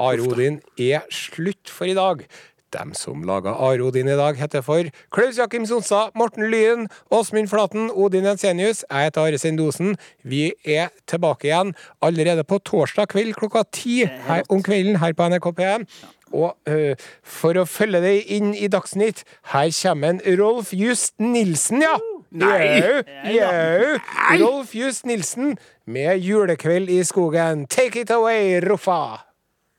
Are 0.00 0.22
Odin 0.24 0.60
er 0.80 1.02
slutt 1.12 1.68
for 1.68 1.90
i 1.90 1.96
dag. 1.98 2.22
Dem 2.70 2.92
som 2.94 3.24
laga 3.26 3.50
Are 3.58 3.82
Odin 3.82 4.08
i 4.08 4.16
dag, 4.18 4.36
heter 4.38 4.62
for 4.62 4.86
Klaus 5.10 5.38
Jakim 5.38 5.64
Sonsa, 5.66 6.10
Morten 6.14 6.50
Lyen, 6.52 6.86
Åsmund 7.10 7.50
Flaten, 7.50 7.90
Odin 7.90 8.28
Ensenius. 8.30 8.84
Jeg 8.90 9.08
heter 9.08 9.26
Are 9.26 9.38
Sendosen. 9.38 9.96
Vi 10.22 10.52
er 10.64 10.92
tilbake 11.10 11.48
igjen 11.48 11.74
allerede 12.02 12.44
på 12.46 12.60
torsdag 12.62 13.10
kveld 13.10 13.34
klokka 13.34 13.64
ti 13.74 14.04
her 14.06 14.46
om 14.48 14.62
kvelden 14.62 15.00
her 15.02 15.16
på 15.18 15.28
NRK 15.32 15.50
P1. 15.58 15.88
Og 16.30 16.54
uh, 16.70 16.94
for 17.26 17.58
å 17.58 17.66
følge 17.66 18.02
deg 18.04 18.30
inn 18.30 18.52
i 18.54 18.70
Dagsnytt, 18.70 19.24
her 19.50 19.72
kommer 19.80 20.14
en 20.14 20.22
Rolf 20.38 20.70
Just 20.70 21.16
Nilsen, 21.18 21.82
ja! 21.82 21.96
Nei. 22.30 22.78
Jau, 22.78 23.00
jau. 23.34 23.96
Rolf 24.44 24.76
Just 24.78 25.08
Nilsen 25.10 25.56
med 25.90 26.22
'Julekveld 26.22 26.86
i 26.94 27.02
skogen'. 27.02 27.66
Take 27.66 28.06
it 28.06 28.14
away, 28.14 28.60
Roffa! 28.62 29.29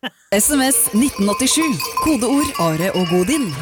SMS 0.04 0.90
1987. 0.94 1.80
Kodeord 2.04 2.50
Are 2.60 2.92
og 2.94 3.08
Godin. 3.10 3.54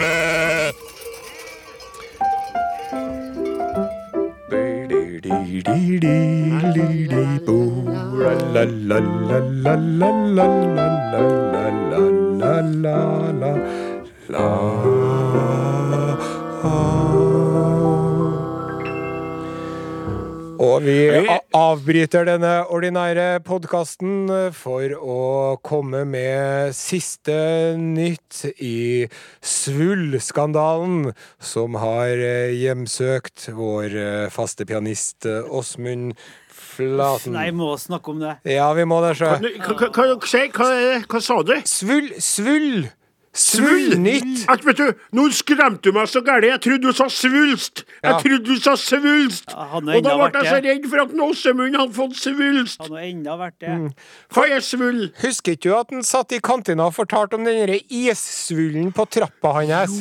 Og 20.59 20.83
vi 20.83 21.07
avbryter 21.55 22.25
denne 22.27 22.51
ordinære 22.67 23.39
podkasten 23.47 24.27
for 24.51 24.91
å 24.99 25.19
komme 25.63 26.01
med 26.03 26.75
siste 26.75 27.77
nytt 27.79 28.41
i 28.59 29.07
Svull-skandalen, 29.39 31.13
som 31.39 31.79
har 31.79 32.11
eh, 32.11 32.51
hjemsøkt 32.59 33.47
vår 33.55 33.95
eh, 34.03 34.27
faste 34.35 34.67
pianist 34.67 35.29
eh, 35.29 35.47
Åsmund 35.47 36.17
Flaten. 36.51 37.39
Nei, 37.39 37.49
må 37.55 37.71
snakke 37.79 38.11
om 38.11 38.19
det. 38.19 38.35
Ja, 38.51 38.67
vi 38.75 38.83
må 38.83 38.99
det, 39.05 39.15
sjø. 39.15 39.31
Hva, 39.39 39.55
hva, 39.63 39.91
hva, 39.95 40.11
hva, 40.19 40.45
hva, 40.59 40.71
hva 41.07 41.23
sa 41.23 41.39
du? 41.47 41.55
Svull, 41.71 42.11
svull! 42.19 42.89
Svull! 43.29 43.91
Svullnytt! 43.93 44.45
At, 44.49 44.63
vet 44.65 44.79
du, 44.79 44.87
nå 45.13 45.27
skremte 45.37 45.83
du 45.85 45.93
meg 45.93 46.07
så 46.09 46.21
gærent. 46.25 46.47
Jeg 46.49 46.61
trodde 46.65 46.89
du 46.89 46.95
sa 46.97 47.05
svulst. 47.13 47.83
Jeg 48.01 48.09
Ja. 48.11 48.17
trodde 48.23 48.45
du 48.45 48.55
sa 48.57 48.73
svulst. 48.73 49.51
Ja, 49.53 49.67
Og 49.77 49.83
da 49.85 50.15
ble 50.17 50.41
jeg 50.41 50.49
så 50.49 50.57
redd 50.65 50.87
for 50.89 50.99
at 51.03 51.13
Åsemund 51.13 51.75
hadde 51.77 51.93
fått 51.93 52.15
svulst. 52.17 52.81
Han 52.81 52.91
har 52.97 53.03
enda 53.05 53.37
vært 53.37 53.59
det. 53.59 53.69
Mm. 53.69 53.93
Hva 54.33 54.47
er 54.49 54.59
svull? 54.65 55.11
Husker 55.21 55.51
ikke 55.53 55.61
du 55.69 55.75
at 55.77 55.91
han 55.91 56.01
satt 56.01 56.31
i 56.33 56.39
kantina 56.39 56.87
og 56.87 56.95
fortalte 56.95 57.35
om 57.37 57.43
den 57.45 57.79
issvullen 57.89 58.91
på 58.93 59.05
trappa 59.07 59.53
hans? 59.59 59.99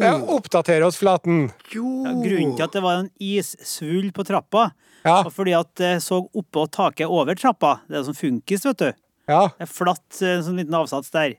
Ja, 0.00 0.14
oppdater 0.22 0.86
oss, 0.86 0.96
Flaten. 1.02 1.50
Ja, 1.74 2.14
grunnen 2.14 2.54
til 2.56 2.62
at 2.64 2.72
det 2.72 2.82
var 2.82 3.00
en 3.02 3.10
issvull 3.20 4.12
på 4.12 4.24
trappa, 4.24 4.70
Ja, 5.04 5.22
var 5.24 5.30
fordi 5.32 5.54
at 5.58 5.74
det 5.80 5.96
så 6.04 6.28
oppå 6.36 6.66
taket 6.70 7.08
over 7.08 7.34
trappa. 7.34 7.80
Det 7.88 7.96
er 7.98 8.04
sånn 8.04 8.16
funkis, 8.16 8.64
vet 8.64 8.76
du. 8.78 8.92
ja. 9.28 9.48
Det 9.58 9.66
er 9.66 9.66
flatt, 9.66 10.22
en 10.22 10.42
sånn 10.42 10.56
liten 10.60 10.74
avsats 10.74 11.10
der. 11.10 11.34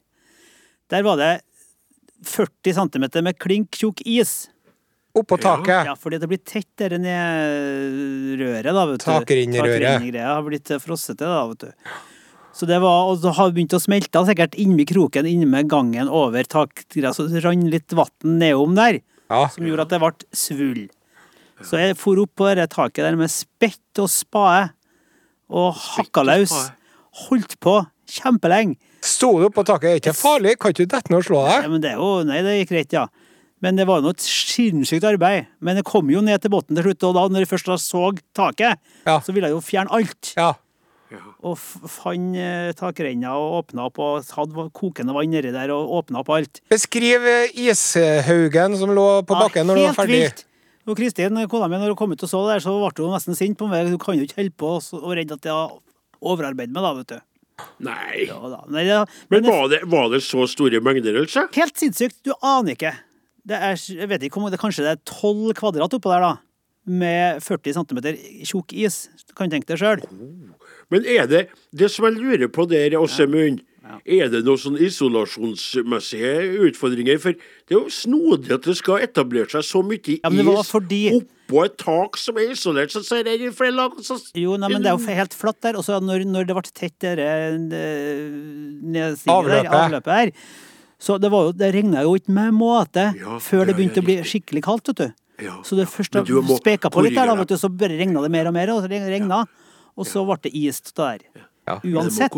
Der 0.92 1.04
var 1.08 1.20
det 1.20 1.32
40 2.28 2.74
cm 2.78 3.06
med 3.24 3.38
klink 3.40 3.78
tjukk 3.80 4.02
is. 4.06 4.50
Oppå 5.18 5.36
taket. 5.42 5.88
Ja, 5.90 5.96
fordi 6.00 6.20
det 6.22 6.28
blir 6.32 6.40
tett 6.48 6.70
der 6.80 6.96
ned 7.02 8.38
røret, 8.40 8.70
da, 8.72 8.86
vet 8.88 9.02
du. 9.02 9.06
Takrinnerøret. 9.10 10.20
Har 10.24 10.46
blitt 10.46 10.72
frossete, 10.84 11.28
da, 11.28 11.42
vet 11.50 11.66
du. 11.66 11.92
Så 12.56 12.68
det 12.68 12.78
var, 12.84 13.08
og 13.10 13.20
det 13.24 13.32
har 13.38 13.52
begynt 13.56 13.76
å 13.76 13.80
smelte 13.80 14.22
sikkert 14.28 14.56
inni 14.60 14.86
kroken, 14.88 15.28
inni 15.28 15.48
med 15.48 15.70
gangen 15.72 16.10
over 16.12 16.44
takgreia, 16.48 17.14
så 17.16 17.28
det 17.32 17.44
rant 17.46 17.70
litt 17.72 17.96
vann 17.96 18.38
nedom 18.40 18.76
der, 18.76 19.00
Ja. 19.32 19.48
som 19.48 19.64
gjorde 19.64 19.88
at 19.88 19.90
det 19.90 20.00
ble 20.04 20.12
svull. 20.36 20.90
Så 21.64 21.80
jeg 21.80 21.98
for 21.98 22.20
opp 22.20 22.36
på 22.36 22.50
det 22.56 22.70
taket 22.72 23.04
der 23.08 23.16
med 23.16 23.32
spett 23.32 24.00
og 24.00 24.10
spade, 24.12 24.72
og 25.50 25.76
hakka 25.76 26.24
løs. 26.28 26.72
Holdt 27.28 27.60
på 27.60 27.86
kjempelenge. 28.08 28.78
Sto 29.02 29.32
du 29.42 29.48
på 29.50 29.64
taket? 29.66 29.90
Er 29.90 30.00
ikke 30.02 30.14
farlig? 30.18 30.56
Kan 30.62 30.74
ikke 30.74 30.86
du 30.86 30.92
dette 30.94 31.10
ned 31.12 31.20
og 31.24 31.28
slå 31.28 31.44
deg? 31.48 31.64
deg? 31.64 31.72
men 31.74 31.82
det 31.84 31.92
jo, 31.98 32.10
nei, 32.28 32.42
det 32.46 32.58
gikk 32.62 32.74
greit, 32.76 32.94
ja. 32.94 33.08
Men 33.62 33.78
det 33.78 33.86
var 33.90 34.02
jo 34.02 34.10
et 34.14 34.22
sinnssykt 34.26 35.06
arbeid. 35.06 35.48
Men 35.62 35.78
jeg 35.78 35.86
kom 35.86 36.10
jo 36.10 36.22
ned 36.26 36.42
til 36.42 36.50
bunnen 36.54 36.78
til 36.78 36.86
slutt, 36.88 37.04
og 37.10 37.16
da 37.18 37.24
når 37.30 37.44
jeg 37.46 37.52
først 37.52 37.72
så 37.86 38.04
taket, 38.38 38.78
Ja. 39.06 39.20
så 39.22 39.34
ville 39.34 39.50
jeg 39.50 39.58
jo 39.58 39.62
fjerne 39.66 39.94
alt. 39.94 40.34
Ja. 40.38 40.54
Og 41.44 41.58
fant 41.60 42.38
eh, 42.40 42.72
takrenna 42.78 43.34
og 43.36 43.58
åpna 43.66 43.90
opp, 43.90 44.00
og 44.00 44.24
hadde 44.38 44.70
kokende 44.74 45.14
vann 45.14 45.34
nedi 45.34 45.52
der, 45.52 45.74
og 45.76 45.92
åpna 46.00 46.22
opp 46.22 46.30
alt. 46.38 46.62
Beskriv 46.72 47.26
eh, 47.28 47.52
ishaugen 47.68 48.78
som 48.80 48.94
lå 48.96 49.08
på 49.28 49.36
bakken 49.36 49.68
når 49.68 49.76
du 49.82 49.84
var 49.90 49.98
ferdig. 49.98 50.22
vilt. 50.24 50.46
Og 50.90 50.96
Kristin, 50.98 51.38
kona 51.52 51.68
mi, 51.70 51.78
når 51.78 51.92
hun 51.94 52.00
kom 52.00 52.14
ut 52.16 52.24
og 52.26 52.30
så 52.32 52.40
det 52.48 52.56
der, 52.56 52.64
så 52.66 52.74
ble 52.80 53.06
hun 53.06 53.14
nesten 53.14 53.38
sint 53.38 53.58
på 53.60 53.68
meg. 53.70 53.92
Du 53.92 54.00
kan 54.02 54.18
jo 54.18 54.26
ikke 54.26 54.40
holde 54.40 54.56
på 54.58 54.72
og 54.80 55.12
redde 55.18 55.36
at 55.38 55.46
jeg 55.46 55.54
har 55.54 55.76
overarbeidet 56.22 56.74
meg, 56.74 56.82
da, 56.88 56.94
vet 56.98 57.12
du. 57.12 57.20
Nei. 57.84 58.26
Ja, 58.28 58.38
da. 58.52 58.62
Nei, 58.72 58.86
ja. 58.88 59.02
Men 59.32 59.44
men 59.44 59.52
var 59.52 59.70
det, 59.72 59.82
var 59.90 60.10
det 60.14 60.22
så 60.26 60.46
store 60.50 60.82
mengder, 60.84 61.18
altså? 61.24 61.48
helt 61.56 61.78
sinnssykt. 61.80 62.20
Du 62.28 62.34
aner 62.42 62.76
ikke. 62.76 62.94
Det 63.48 63.58
er, 63.58 63.78
jeg 63.78 64.10
vet 64.12 64.24
ikke 64.28 64.42
om 64.42 64.50
det 64.54 64.60
kanskje 64.62 64.86
det 64.86 64.96
er 64.96 65.02
12 65.10 65.56
kvadrat 65.58 65.96
oppå 65.98 66.14
der, 66.14 66.28
da. 66.28 66.34
Med 66.86 67.42
40 67.46 67.78
cm 67.78 68.00
tjukk 68.50 68.74
is. 68.74 69.04
Du 69.30 69.36
kan 69.38 69.52
tenke 69.52 69.70
deg 69.70 69.82
sjøl. 69.82 70.02
Men 70.92 71.06
er 71.06 71.28
det 71.30 71.44
det 71.78 71.90
som 71.94 72.08
jeg 72.10 72.18
lurer 72.18 72.50
på 72.52 72.66
der, 72.70 72.98
Åsemund, 73.00 73.62
er 74.06 74.30
det 74.32 74.42
noen 74.46 74.60
sånn 74.62 74.78
isolasjonsmessige 74.82 76.32
utfordringer? 76.70 77.20
For 77.22 77.36
det 77.36 77.76
er 77.76 77.80
jo 77.80 77.92
snodig 77.94 78.54
at 78.56 78.66
det 78.68 78.76
skal 78.80 79.04
etablere 79.06 79.50
seg 79.52 79.66
så 79.68 79.84
mye 79.86 80.18
Ja, 80.22 80.32
is 80.32 80.72
fordi- 80.72 81.14
oppå 81.20 81.66
et 81.66 81.78
tak 81.78 82.18
som 82.18 82.38
er 82.38 82.52
isolert, 82.54 82.92
så 82.92 83.04
ser 83.04 83.28
jeg 83.28 83.42
i 83.42 83.52
flere 83.52 83.76
lag. 83.76 83.92
Så... 84.00 84.18
Jo, 84.34 84.56
nei, 84.58 84.70
men 84.72 84.82
det 84.82 84.92
er 84.92 84.98
jo 84.98 85.16
helt 85.20 85.34
flatt 85.36 85.62
der. 85.62 85.78
Og 85.80 85.84
så 85.84 86.00
når, 86.00 86.26
når 86.26 86.48
det 86.48 86.56
ble 86.56 86.72
tett 86.72 87.00
det 87.00 87.16
nedstiget 88.82 89.28
der, 89.28 89.66
Avløpet. 89.66 89.80
avløpet 89.82 90.14
her, 90.14 90.32
så 91.02 91.18
det, 91.18 91.32
var 91.34 91.50
jo, 91.50 91.56
det 91.58 91.72
regna 91.74 92.04
jo 92.06 92.14
ikke 92.20 92.34
med 92.36 92.54
måte 92.54 93.08
Ja, 93.18 93.40
før 93.42 93.66
det 93.66 93.74
begynte 93.76 94.00
ja, 94.00 94.06
å 94.06 94.06
bli 94.06 94.18
skikkelig 94.22 94.62
kaldt, 94.68 94.92
vet 94.92 95.00
du. 95.02 95.08
Ja. 95.42 95.56
Så 95.66 95.76
det 95.80 95.88
først 95.90 96.14
ja. 96.14 96.22
du 96.22 96.36
må 96.46 96.60
speka 96.60 96.92
på 96.94 97.02
litt 97.02 97.18
der, 97.18 97.32
da, 97.32 97.36
vet 97.40 97.50
du, 97.50 97.58
så 97.58 97.72
bare 97.74 97.98
regna 97.98 98.22
det 98.22 98.30
mer 98.34 98.52
og 98.52 98.54
mer, 98.54 98.70
og 98.76 98.84
så 98.84 98.92
regna. 98.92 99.42
Og 99.98 100.08
så 100.08 100.24
ble 100.28 100.38
det 100.46 100.54
is 100.56 100.82
der. 100.94 101.26
Uansett. 101.82 102.36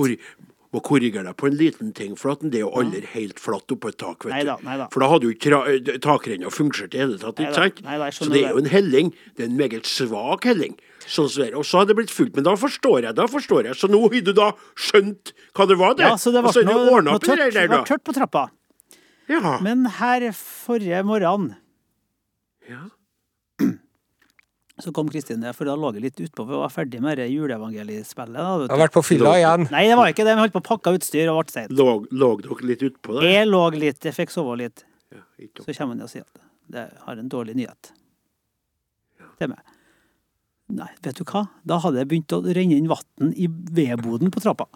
Må, 0.74 0.82
korri 0.82 1.12
korrigere 1.12 1.30
deg 1.30 1.38
på 1.38 1.50
en 1.52 1.58
liten 1.60 1.92
ting, 1.94 2.16
for 2.18 2.34
at 2.34 2.42
det 2.42 2.58
er 2.58 2.64
jo 2.64 2.72
aldri 2.82 3.04
helt 3.14 3.38
flatt 3.42 3.70
oppå 3.76 3.92
et 3.92 3.98
tak. 4.02 4.26
vet 4.26 4.42
du. 4.42 4.66
Neida. 4.66 4.88
For 4.94 5.04
da 5.04 5.10
hadde 5.12 5.28
jo 5.28 5.34
ikke 5.36 5.60
eh, 5.70 5.92
takrenna 6.02 6.50
fungert 6.50 6.88
i 6.88 6.98
det 6.98 7.04
hele 7.04 7.20
tatt. 7.22 7.44
ikke 7.44 7.60
sant? 7.60 7.84
neida, 7.86 8.10
så 8.18 8.30
det 8.32 8.42
er 8.42 8.58
jo 8.58 8.64
en 8.64 8.72
helling. 8.72 9.14
Det 9.38 9.46
er 9.46 9.52
en 9.52 9.60
meget 9.60 9.90
svak 9.90 10.48
helling. 10.50 10.74
Sånn. 11.06 11.30
Og 11.60 11.68
så 11.68 11.82
hadde 11.82 11.94
det 11.94 12.00
blitt 12.02 12.16
fullt. 12.16 12.34
Men 12.40 12.48
da 12.48 12.56
forstår 12.58 13.06
jeg. 13.06 13.18
da 13.20 13.28
forstår 13.30 13.70
jeg. 13.70 13.78
Så 13.78 13.92
nå 13.92 14.02
har 14.02 14.18
du 14.26 14.34
da 14.34 14.50
skjønt 14.74 15.34
hva 15.54 15.70
det 15.70 15.78
var, 15.78 15.94
det? 16.00 16.08
Ja, 16.08 16.18
så 16.18 16.34
det 16.34 16.42
ble 16.46 16.56
det 16.58 16.66
noe, 16.72 17.06
noe 17.06 17.22
tørt, 17.22 17.46
der, 17.54 17.70
ble 17.70 17.84
tørt 17.88 18.06
på 18.08 18.16
trappa. 18.18 18.48
Ja. 19.30 19.60
Men 19.64 19.86
her 20.00 20.32
forrige 20.36 21.04
morgen 21.08 21.54
Ja. 22.68 22.88
Så 24.84 24.92
kom 24.96 25.10
Kristin 25.12 25.40
ned, 25.44 25.56
for 25.56 25.70
da 25.70 25.76
lå 25.80 25.94
jeg 25.96 26.04
litt 26.04 26.22
utpå. 26.26 26.46
Vi 26.50 26.60
var 26.60 26.72
ferdig 26.74 27.00
med 27.04 27.18
det 27.22 27.30
juleevangeliespillet. 27.32 28.36
Da, 28.36 28.68
har 28.74 28.82
vært 28.84 28.96
på 28.96 29.04
fylla 29.06 29.36
igjen. 29.40 29.68
Nei, 29.72 29.86
det 29.90 29.98
var 30.00 30.12
ikke 30.12 30.26
det. 30.28 30.36
Vi 30.36 30.44
holdt 30.44 30.56
på 30.56 30.64
å 30.64 30.68
pakke 30.68 30.96
utstyr 30.98 31.32
og 31.32 31.40
ble 31.42 31.56
seint. 31.56 31.74
Lå, 31.76 31.88
lå 32.12 32.32
dere 32.44 32.70
litt 32.74 32.84
utpå 32.90 33.20
det? 33.20 33.32
Jeg 33.32 33.50
lå 33.50 33.62
litt, 33.78 34.02
jeg 34.04 34.18
fikk 34.18 34.34
sove 34.36 34.58
litt. 34.60 34.86
Ja, 35.14 35.22
Så 35.64 35.72
kommer 35.72 35.96
han 35.96 36.04
og 36.06 36.12
sier 36.12 36.26
at 36.28 36.42
jeg 36.74 37.04
har 37.06 37.22
en 37.22 37.32
dårlig 37.32 37.56
nyhet 37.60 37.94
til 39.40 39.52
meg. 39.52 39.64
Nei, 40.74 40.90
vet 41.06 41.20
du 41.20 41.26
hva? 41.28 41.46
Da 41.68 41.78
hadde 41.84 42.02
det 42.02 42.08
begynt 42.12 42.34
å 42.34 42.42
renne 42.44 42.78
inn 42.80 42.90
vann 42.90 43.34
i 43.36 43.48
vedboden 43.50 44.32
på 44.34 44.42
trappa. 44.44 44.68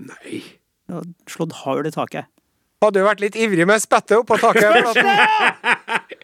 Nei. 0.00 0.40
Det 0.84 0.96
hadde 0.98 1.30
slått 1.30 1.56
hull 1.64 1.86
i 1.88 1.92
taket. 1.94 2.30
Hadde 2.82 3.00
jo 3.00 3.06
vært 3.06 3.20
litt 3.22 3.36
ivrig 3.40 3.66
med 3.66 3.80
spettet 3.80 4.18
oppå 4.18 4.36
taket. 4.40 4.72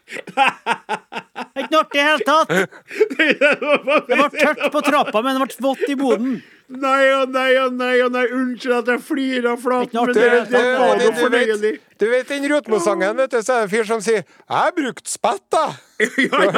Det 1.51 1.57
er 1.57 1.67
ikke 1.67 1.73
noe 1.75 1.83
artig 1.83 1.99
i 1.99 2.03
det 2.03 2.07
hele 2.07 2.25
tatt! 2.27 2.49
Det 4.09 4.17
var 4.19 4.33
tørt 4.35 4.61
på 4.75 4.81
trappa, 4.87 5.21
men 5.25 5.37
det 5.39 5.43
ble 5.47 5.65
vått 5.67 5.85
i 5.93 5.97
boden. 5.99 6.33
Nei 6.71 7.03
og 7.17 7.33
nei 7.35 7.51
og 7.59 7.75
nei 7.79 7.95
og 8.05 8.13
nei. 8.15 8.25
Unnskyld 8.35 8.75
at 8.77 8.91
jeg 8.93 9.03
flirer 9.03 9.49
av 9.53 9.59
flaten, 9.63 9.97
men 9.99 10.13
det, 10.15 10.27
det. 10.31 10.43
det 10.53 10.63
var 10.79 11.01
Du- 11.01 11.19
fornøyelig. 11.19 11.73
vet- 11.73 11.99
Du 12.01 12.07
vet 12.09 12.29
den 12.31 12.47
Rotmo-sangen, 12.53 13.17
vet 13.19 13.31
du, 13.35 13.39
så 13.43 13.53
er 13.53 13.57
det 13.59 13.67
en 13.67 13.73
fyr 13.75 13.85
som 13.89 14.01
sier 14.01 14.23
'Jeg 14.23 14.25
har 14.49 14.73
brukt 14.77 15.07
spett', 15.11 15.51
da. 15.51 15.65
Du 15.99 16.29
har 16.31 16.51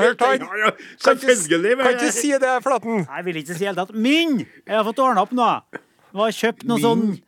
hørt 0.00 0.20
han? 0.20 0.38
Kan 0.40 0.40
ikke, 0.40 0.72
Selvfølgelig. 0.98 1.76
kan 1.82 1.92
ikke 1.94 2.12
si 2.12 2.30
det, 2.32 2.54
Flaten. 2.64 2.96
Nei, 3.04 3.16
Jeg 3.16 3.24
vil 3.24 3.36
ikke 3.36 3.54
si 3.54 3.58
det 3.64 3.66
helt 3.68 3.78
tatt. 3.78 3.94
Min! 3.94 4.38
Jeg 4.66 4.76
har 4.76 4.84
fått 4.84 4.98
ordna 4.98 5.22
opp 5.22 5.32
nå. 5.32 5.50
Jeg 5.72 6.20
har 6.20 6.30
kjøpt 6.32 6.64
noe 6.64 6.78
sånn 6.80 7.20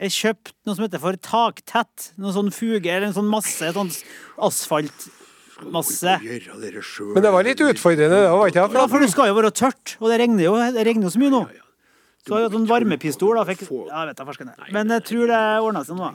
Jeg 0.00 0.14
kjøpt 0.16 0.54
noe 0.64 0.76
som 0.76 0.84
heter 0.86 1.00
for 1.02 1.16
taktett. 1.20 2.10
Noe 2.20 2.32
sånn 2.32 2.48
fuge, 2.54 2.88
eller 2.88 3.10
en 3.10 3.16
sånn 3.16 3.28
masse 3.28 3.72
sånn 3.76 3.90
asfaltmasse. 4.40 6.14
Men 6.24 7.24
det 7.26 7.32
var 7.34 7.44
litt 7.44 7.60
utfordrende, 7.60 8.22
det 8.24 8.30
var 8.32 8.48
ikke 8.48 8.64
det? 8.64 8.80
Ja, 8.80 8.86
for 8.88 9.04
det 9.04 9.10
skal 9.12 9.28
jo 9.28 9.36
være 9.36 9.50
tørt, 9.52 9.98
og 10.00 10.08
det 10.08 10.22
regner 10.22 10.46
jo 10.46 10.54
det 10.56 10.86
regner 10.88 11.08
jo 11.08 11.12
så 11.12 11.20
mye 11.20 11.34
nå. 11.34 11.42
Så 12.20 12.36
jeg 12.36 12.46
hadde 12.46 12.56
sånn 12.56 12.68
varmepistol, 12.68 13.36
da. 13.36 13.44
Fikk, 13.48 13.66
ja, 13.88 14.04
vet 14.08 14.20
jeg 14.20 14.28
farsken. 14.28 14.52
Men 14.76 14.92
jeg 14.96 15.04
tror 15.08 15.30
det 15.30 15.40
ordna 15.64 15.82
seg 15.88 16.00
nå. 16.00 16.10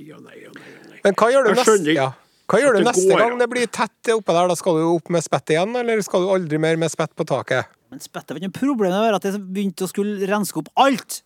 Men 1.05 1.17
hva 1.21 1.29
gjør 1.33 1.49
du 1.49 1.51
neste, 1.59 1.95
ja. 1.97 2.07
hva 2.49 2.61
gjør 2.61 2.77
du 2.77 2.85
neste 2.85 3.19
gang 3.21 3.37
det 3.41 3.49
blir 3.53 3.69
tett 3.69 4.13
oppe 4.13 4.33
der? 4.37 4.49
Da 4.49 4.57
skal 4.57 4.79
du 4.81 4.87
opp 4.95 5.13
med 5.13 5.25
spett 5.25 5.53
igjen, 5.53 5.77
eller 5.77 6.01
skal 6.05 6.25
du 6.25 6.33
aldri 6.33 6.61
mer 6.61 6.77
med 6.81 6.93
spett 6.93 7.13
på 7.17 7.25
taket? 7.29 7.69
Men 7.93 8.01
spett 8.01 8.33
var 8.33 8.41
ikke 8.41 8.49
noe 8.49 8.57
problem 8.57 8.97
å 8.97 9.03
at 9.17 9.29
jeg 9.29 9.41
begynte 9.45 9.85
å 9.85 9.91
skulle 9.93 10.29
renske 10.29 10.61
opp 10.61 10.73
alt. 10.81 11.21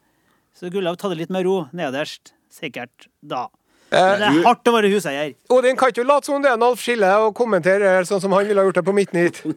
Så 0.55 0.67
jeg 0.67 0.75
skulle 0.75 0.91
ha 0.91 0.99
tatt 0.99 1.15
det 1.15 1.21
litt 1.23 1.31
med 1.31 1.47
ro 1.47 1.61
nederst. 1.75 2.33
Sikkert 2.53 3.09
da. 3.21 3.47
Men 3.89 4.21
det 4.21 4.27
er 4.29 4.43
hardt 4.45 4.69
å 4.69 4.73
være 4.75 4.91
huseier. 4.93 5.31
Odin, 5.49 5.77
kan 5.77 5.89
ikke 5.89 6.03
du 6.03 6.09
late 6.09 6.29
som 6.29 6.37
om 6.37 6.43
det 6.43 6.51
er 6.51 6.59
en 6.59 6.65
Alf 6.67 6.81
Skille 6.83 7.09
og 7.23 7.31
kommentere 7.37 7.95
sånn 8.05 8.21
som 8.21 8.35
han 8.37 8.45
ville 8.45 8.61
ha 8.61 8.69
gjort 8.69 8.81
det 8.81 8.85
på 8.85 8.95
Midtnytt? 8.97 9.41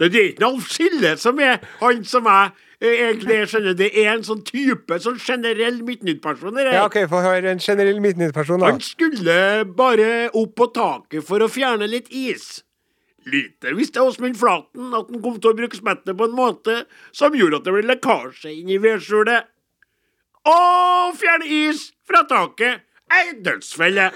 Det 0.00 0.08
er 0.08 0.30
ikke 0.32 0.46
Alf 0.46 0.68
Skille 0.72 1.12
som 1.20 1.38
er 1.44 1.60
han 1.80 2.00
som 2.08 2.26
jeg 2.26 2.48
eh, 2.80 3.02
egentlig 3.10 3.36
er, 3.36 3.50
skjønner. 3.50 3.76
Det 3.78 3.90
er 4.02 4.08
en 4.14 4.24
sånn 4.26 4.40
type, 4.46 4.96
sånn 5.04 5.20
generell 5.22 5.80
midtnyttperson. 5.86 6.58
Ja, 6.64 6.86
OK, 6.88 7.02
få 7.10 7.20
høre 7.24 7.52
en 7.52 7.62
generell 7.62 8.00
Midtnytt-person, 8.02 8.62
da. 8.62 8.72
Han 8.72 8.82
skulle 8.82 9.36
bare 9.76 10.30
opp 10.32 10.56
på 10.58 10.70
taket 10.74 11.26
for 11.26 11.44
å 11.44 11.50
fjerne 11.52 11.86
litt 11.90 12.10
is. 12.10 12.64
Lite 13.28 13.74
visste 13.76 14.00
Åsmund 14.02 14.38
Flaten 14.40 14.94
at 14.96 15.10
han 15.12 15.22
kom 15.22 15.36
til 15.38 15.52
å 15.52 15.58
bruke 15.58 15.76
spettet 15.78 16.16
på 16.16 16.26
en 16.26 16.36
måte 16.36 16.82
som 17.12 17.36
gjorde 17.36 17.60
at 17.60 17.66
det 17.68 17.74
ble 17.76 17.86
lekkasje 17.90 18.54
inn 18.54 18.72
i 18.72 18.80
vedskjulet. 18.80 19.50
Å 20.48 21.12
fjerne 21.18 21.48
is 21.68 21.90
fra 22.08 22.22
taket! 22.28 22.84
Ei 23.10 23.32
dødsfelle! 23.42 24.10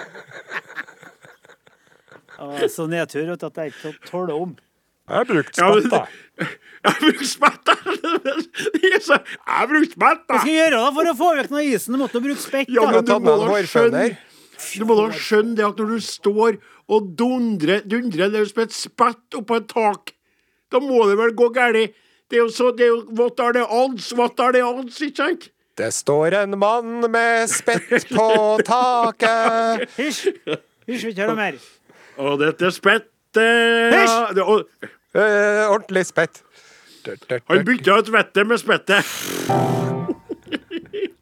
Og 2.45 2.63
så 2.71 2.87
nedtur 2.91 3.27
vet 3.29 3.41
du, 3.43 3.47
at 3.47 3.59
jeg 3.61 3.73
ikke 3.75 3.93
tåler 4.09 4.35
om. 4.35 4.55
Jeg 5.05 5.19
har 5.21 5.27
brukt 5.29 5.59
Ja, 5.61 5.67
spett, 5.77 5.91
da. 5.93 6.47
jeg 6.85 6.89
har 6.89 7.01
brukt 7.03 7.27
spett, 7.29 7.59
da! 7.69 7.75
Det 8.81 9.01
så- 9.09 9.19
Jeg 9.21 9.51
har 9.53 9.67
brukt 9.71 9.93
spett, 9.93 10.23
Hva 10.31 10.39
skal 10.41 10.51
jeg 10.51 10.61
gjøre 10.63 10.79
da 10.81 10.93
for 10.97 11.11
å 11.11 11.17
få 11.19 11.29
vekk 11.39 11.51
noe 11.53 11.61
av 11.61 11.73
isen? 11.75 11.95
Du 11.95 12.01
måtte 12.01 12.23
bruke 12.25 12.41
spett. 12.43 12.73
Ja, 12.73 12.87
men 12.91 13.05
du 13.05 13.13
må 13.21 13.35
da 13.45 13.59
skjønne 13.69 14.05
Du 14.65 14.87
må 14.89 14.97
da 15.03 15.07
skjønne 15.13 15.59
det 15.61 15.67
at 15.69 15.83
når 15.83 15.93
du 15.93 16.07
står 16.09 16.59
og 16.95 17.13
dundrer, 17.21 17.85
dundrer 17.89 18.33
løs 18.33 18.55
med 18.57 18.71
et 18.71 18.77
spett 18.77 19.37
oppå 19.39 19.61
et 19.61 19.69
tak, 19.71 20.15
da 20.73 20.81
må 20.85 21.05
det 21.09 21.19
vel 21.21 21.35
gå 21.37 21.51
galt. 21.55 21.95
Det 22.29 22.39
er 22.41 22.43
jo 22.47 22.51
så 22.53 22.71
det 22.77 22.87
er 22.89 22.95
jo, 22.95 23.03
What 23.21 23.41
are 23.45 23.53
the 23.57 23.65
odds? 23.69 24.09
What 24.17 24.41
are 24.41 24.53
the 24.57 24.65
odds, 24.65 24.99
ikke 25.05 25.21
sant? 25.21 25.51
Det 25.75 25.91
står 25.95 26.37
en 26.43 26.59
mann 26.59 27.11
med 27.11 27.51
spett 27.51 28.09
på 28.11 28.29
taket. 28.67 29.89
Hysj! 29.99 30.29
Hysj, 30.87 31.09
vi 31.09 31.15
kjører 31.17 31.33
noe 31.33 31.41
mer. 31.41 31.59
Og 32.23 32.37
dette 32.39 32.71
spettet 32.75 33.11
ja, 33.95 34.45
og, 34.45 34.69
Eh, 35.15 35.71
ordentlig 35.71 36.07
spett. 36.07 36.43
Han 37.47 37.65
bytta 37.65 37.99
ut 38.01 38.09
vettet 38.11 38.49
med 38.51 38.59
spettet. 38.59 39.07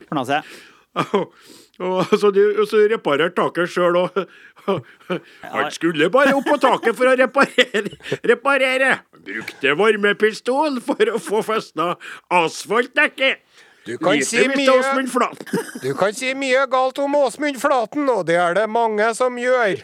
Forna 0.09 0.23
seg. 0.25 0.55
Og, 1.83 2.07
så, 2.21 2.31
de, 2.33 2.45
så 2.69 2.81
reparerte 2.89 3.37
taket 3.37 3.69
sjøl 3.73 3.99
òg. 4.05 4.17
Han 4.65 5.69
skulle 5.75 6.09
bare 6.15 6.33
opp 6.39 6.49
på 6.49 6.57
taket 6.63 6.97
for 6.97 7.11
å 7.11 7.15
reparere. 7.19 7.97
reparere. 8.33 8.95
Brukte 9.27 9.75
varmepistol 9.77 10.81
for 10.85 11.13
å 11.13 11.21
få 11.21 11.43
festa 11.45 11.95
asfaltdekket. 12.33 13.43
Du 13.85 13.97
kan, 13.99 14.21
si 14.23 14.39
mye, 14.47 14.75
du 15.83 15.95
kan 15.99 16.15
si 16.15 16.29
mye 16.39 16.67
galt 16.71 17.01
om 17.03 17.17
Åsmund 17.19 17.59
Flaten, 17.59 18.07
og 18.13 18.27
det 18.29 18.37
er 18.39 18.55
det 18.55 18.69
mange 18.71 19.09
som 19.19 19.39
gjør. 19.41 19.81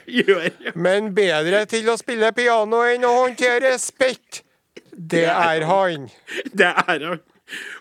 Men 0.78 1.11
bedre 1.16 1.64
til 1.70 1.90
å 1.90 1.96
spille 1.99 2.30
piano 2.36 2.84
enn 2.86 3.07
å 3.09 3.16
håndtere 3.24 3.72
spett, 3.82 4.44
det 4.94 5.26
er 5.32 5.66
han. 5.66 6.07
Det 6.55 6.70
er 6.70 7.09
han. 7.09 7.24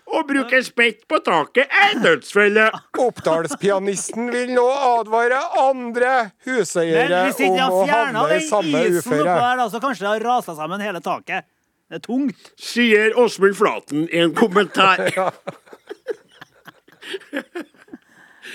Å 0.08 0.22
bruke 0.24 0.58
spett 0.64 1.02
på 1.10 1.20
taket 1.22 1.68
er 1.68 1.98
dødsfelle. 2.00 2.70
Oppdalspianisten 3.04 4.30
vil 4.32 4.54
nå 4.56 4.64
advare 4.72 5.38
andre 5.60 6.14
huseiere 6.48 7.26
om 7.50 7.60
å 7.68 7.84
havne 7.90 8.24
i 8.38 8.42
samme 8.48 8.82
uføre. 8.96 9.68
så 9.68 9.82
kanskje 9.84 10.06
det 10.06 10.12
har 10.14 10.26
rasa 10.32 10.56
sammen 10.56 10.82
hele 10.82 11.04
taket. 11.04 11.46
Det 11.88 12.00
er 12.00 12.04
tungt. 12.04 12.52
Sier 12.60 13.14
Åsmund 13.16 13.56
Flaten 13.56 14.08
i 14.08 14.24
en 14.24 14.34
kommentar. 14.36 15.06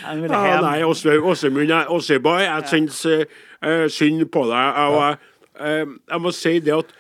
Vil 0.04 0.32
Ja, 0.32 0.60
nei, 0.62 0.82
Åsmund, 0.84 1.70
jeg- 1.70 1.88
syns 2.70 3.06
eh, 3.06 3.88
synd 3.88 4.26
på 4.34 4.44
deg. 4.50 4.76
Jeg, 4.76 4.92
jeg, 4.98 5.18
eh, 5.60 5.86
jeg 6.12 6.20
må 6.22 6.32
si 6.36 6.60
det 6.60 6.74
at 6.76 6.94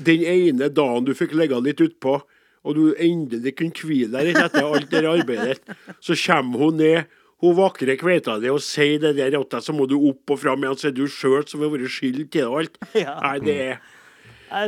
den 0.00 0.24
ene 0.24 0.68
dagen 0.72 1.04
du 1.04 1.12
fikk 1.14 1.32
ligge 1.36 1.60
litt 1.62 1.80
utpå, 1.84 2.20
og 2.64 2.74
du 2.76 2.94
endelig 3.00 3.54
kunne 3.56 3.72
hvile 3.86 4.10
deg 4.16 4.30
litt 4.30 4.40
etter 4.40 4.64
alt 4.66 4.90
det 4.90 5.04
arbeidet, 5.08 5.60
så 6.00 6.16
kommer 6.26 6.58
hun 6.66 6.76
ned. 6.80 7.04
Hun 7.40 7.54
vakre 7.56 7.94
kveita 7.96 8.34
di 8.40 8.50
og 8.52 8.60
sier 8.60 8.98
det 9.00 9.14
der 9.16 9.30
deg, 9.32 9.62
så 9.64 9.72
må 9.72 9.86
du 9.88 9.96
opp 10.10 10.28
og 10.34 10.40
fram 10.42 10.60
igjen. 10.60 10.76
Så 10.76 10.88
er 10.90 10.96
du 10.96 11.06
sjøl 11.08 11.46
som 11.48 11.62
har 11.64 11.70
vært 11.72 11.88
skyld 11.88 12.26
til 12.28 12.42
det 12.42 12.48
og 12.48 12.58
alt. 12.60 12.76
Nei, 12.92 13.38
det 13.40 13.56
er, 13.70 13.78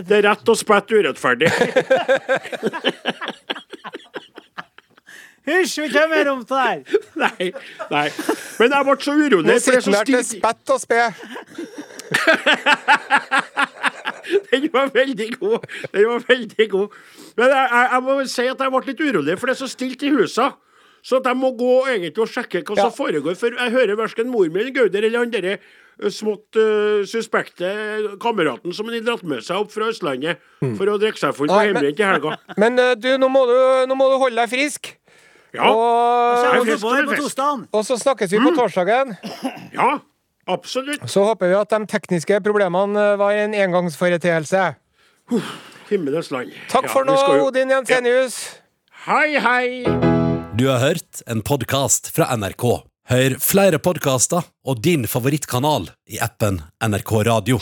det 0.09 0.17
er 0.23 0.25
rett 0.31 0.49
og 0.49 0.57
spett 0.57 0.89
urettferdig. 0.95 1.51
Hysj, 5.47 5.79
mer 6.11 6.29
om 6.31 6.45
det 6.47 6.59
her. 6.59 6.83
Nei, 7.19 7.47
nei. 7.91 8.09
Men 8.61 8.71
jeg 8.77 8.85
ble 8.87 8.95
så 9.03 9.13
urolig. 9.19 9.47
Nå 9.49 9.53
er 9.57 9.61
sitter 9.65 9.81
så 9.83 9.91
han 9.91 9.99
der 9.99 10.05
til 10.13 10.23
spett 10.29 10.67
og 10.71 10.79
spe. 10.83 11.01
Den 14.53 14.69
var 14.73 14.91
veldig 14.95 15.29
god. 15.41 15.59
Den 15.93 16.07
var 16.09 16.23
veldig 16.29 16.69
god. 16.71 16.89
Men 17.37 17.49
jeg, 17.51 17.69
jeg, 17.73 17.89
jeg 17.93 18.03
må 18.07 18.13
si 18.31 18.43
at 18.53 18.61
jeg 18.63 18.71
ble 18.75 18.83
litt 18.87 19.01
urolig, 19.09 19.35
for 19.41 19.47
det 19.51 19.55
er 19.57 19.61
så 19.65 19.71
stilt 19.73 20.03
i 20.07 20.13
husa. 20.15 20.47
Så 21.03 21.19
at 21.19 21.27
jeg 21.27 21.37
må 21.41 21.49
gå 21.59 21.73
egentlig 21.91 22.23
og 22.23 22.31
sjekke 22.31 22.63
hva 22.63 22.77
Ja. 22.79 22.83
som 22.87 22.93
foregår. 22.95 23.35
For 23.39 23.51
jeg 23.59 23.71
hører 23.75 23.97
verken 23.99 24.31
mor 24.31 24.47
mi 24.47 24.61
eller 24.63 24.71
Gauder 24.77 25.03
eller 25.09 25.19
han 25.25 25.33
derre 25.35 25.55
smått 26.15 26.57
uh, 26.57 27.03
suspekte 27.07 27.69
kameraten 28.23 28.73
som 28.75 28.87
han 28.89 28.95
har 29.01 29.05
dratt 29.11 29.25
med 29.29 29.43
seg 29.45 29.57
opp 29.61 29.71
fra 29.75 29.91
Østlandet 29.93 30.35
for 30.79 30.87
å 30.89 30.97
drikke 31.03 31.19
seg 31.21 31.35
full 31.37 31.49
på 31.51 31.59
hjemmebrent 31.67 32.01
i 32.01 32.07
helga. 32.07 32.31
Men 32.63 32.73
eh, 32.81 32.95
du, 32.99 33.11
nå 33.21 33.29
må 33.31 33.41
du, 33.51 33.57
nå 33.91 33.95
må 33.99 34.05
du 34.11 34.17
holde 34.23 34.39
deg 34.39 34.49
frisk. 34.55 34.83
Ja, 35.53 35.69
Og, 35.69 36.65
fest 36.65 36.81
så 37.87 37.99
snakkes 38.01 38.33
vi 38.33 38.41
på 38.41 38.53
torsdagen. 38.57 39.17
ja 39.77 39.91
absolutt. 40.49 41.05
Så 41.11 41.25
håper 41.27 41.53
vi 41.53 41.59
at 41.59 41.71
de 41.75 41.81
tekniske 41.87 42.41
problemene 42.45 43.13
eh, 43.13 43.17
var 43.21 43.37
en 43.37 43.53
engangsforeteelse. 43.55 44.63
Himmelens 45.91 46.31
land. 46.33 46.53
Takk 46.73 46.89
for 46.91 47.05
nå, 47.05 47.15
jo- 47.15 47.47
Odin 47.51 47.71
Jensenius. 47.71 48.41
Hei, 49.07 49.37
hei. 49.39 49.85
Du 50.57 50.69
har 50.69 50.79
hørt 50.83 51.23
en 51.27 51.43
podkast 51.43 52.11
fra 52.17 52.31
NRK. 52.37 52.83
Hør 53.13 53.35
flere 53.43 53.79
podkaster 53.83 54.45
og 54.65 54.81
din 54.85 55.09
favorittkanal 55.11 55.91
i 56.09 56.21
appen 56.23 56.63
NRK 56.81 57.13
Radio. 57.27 57.59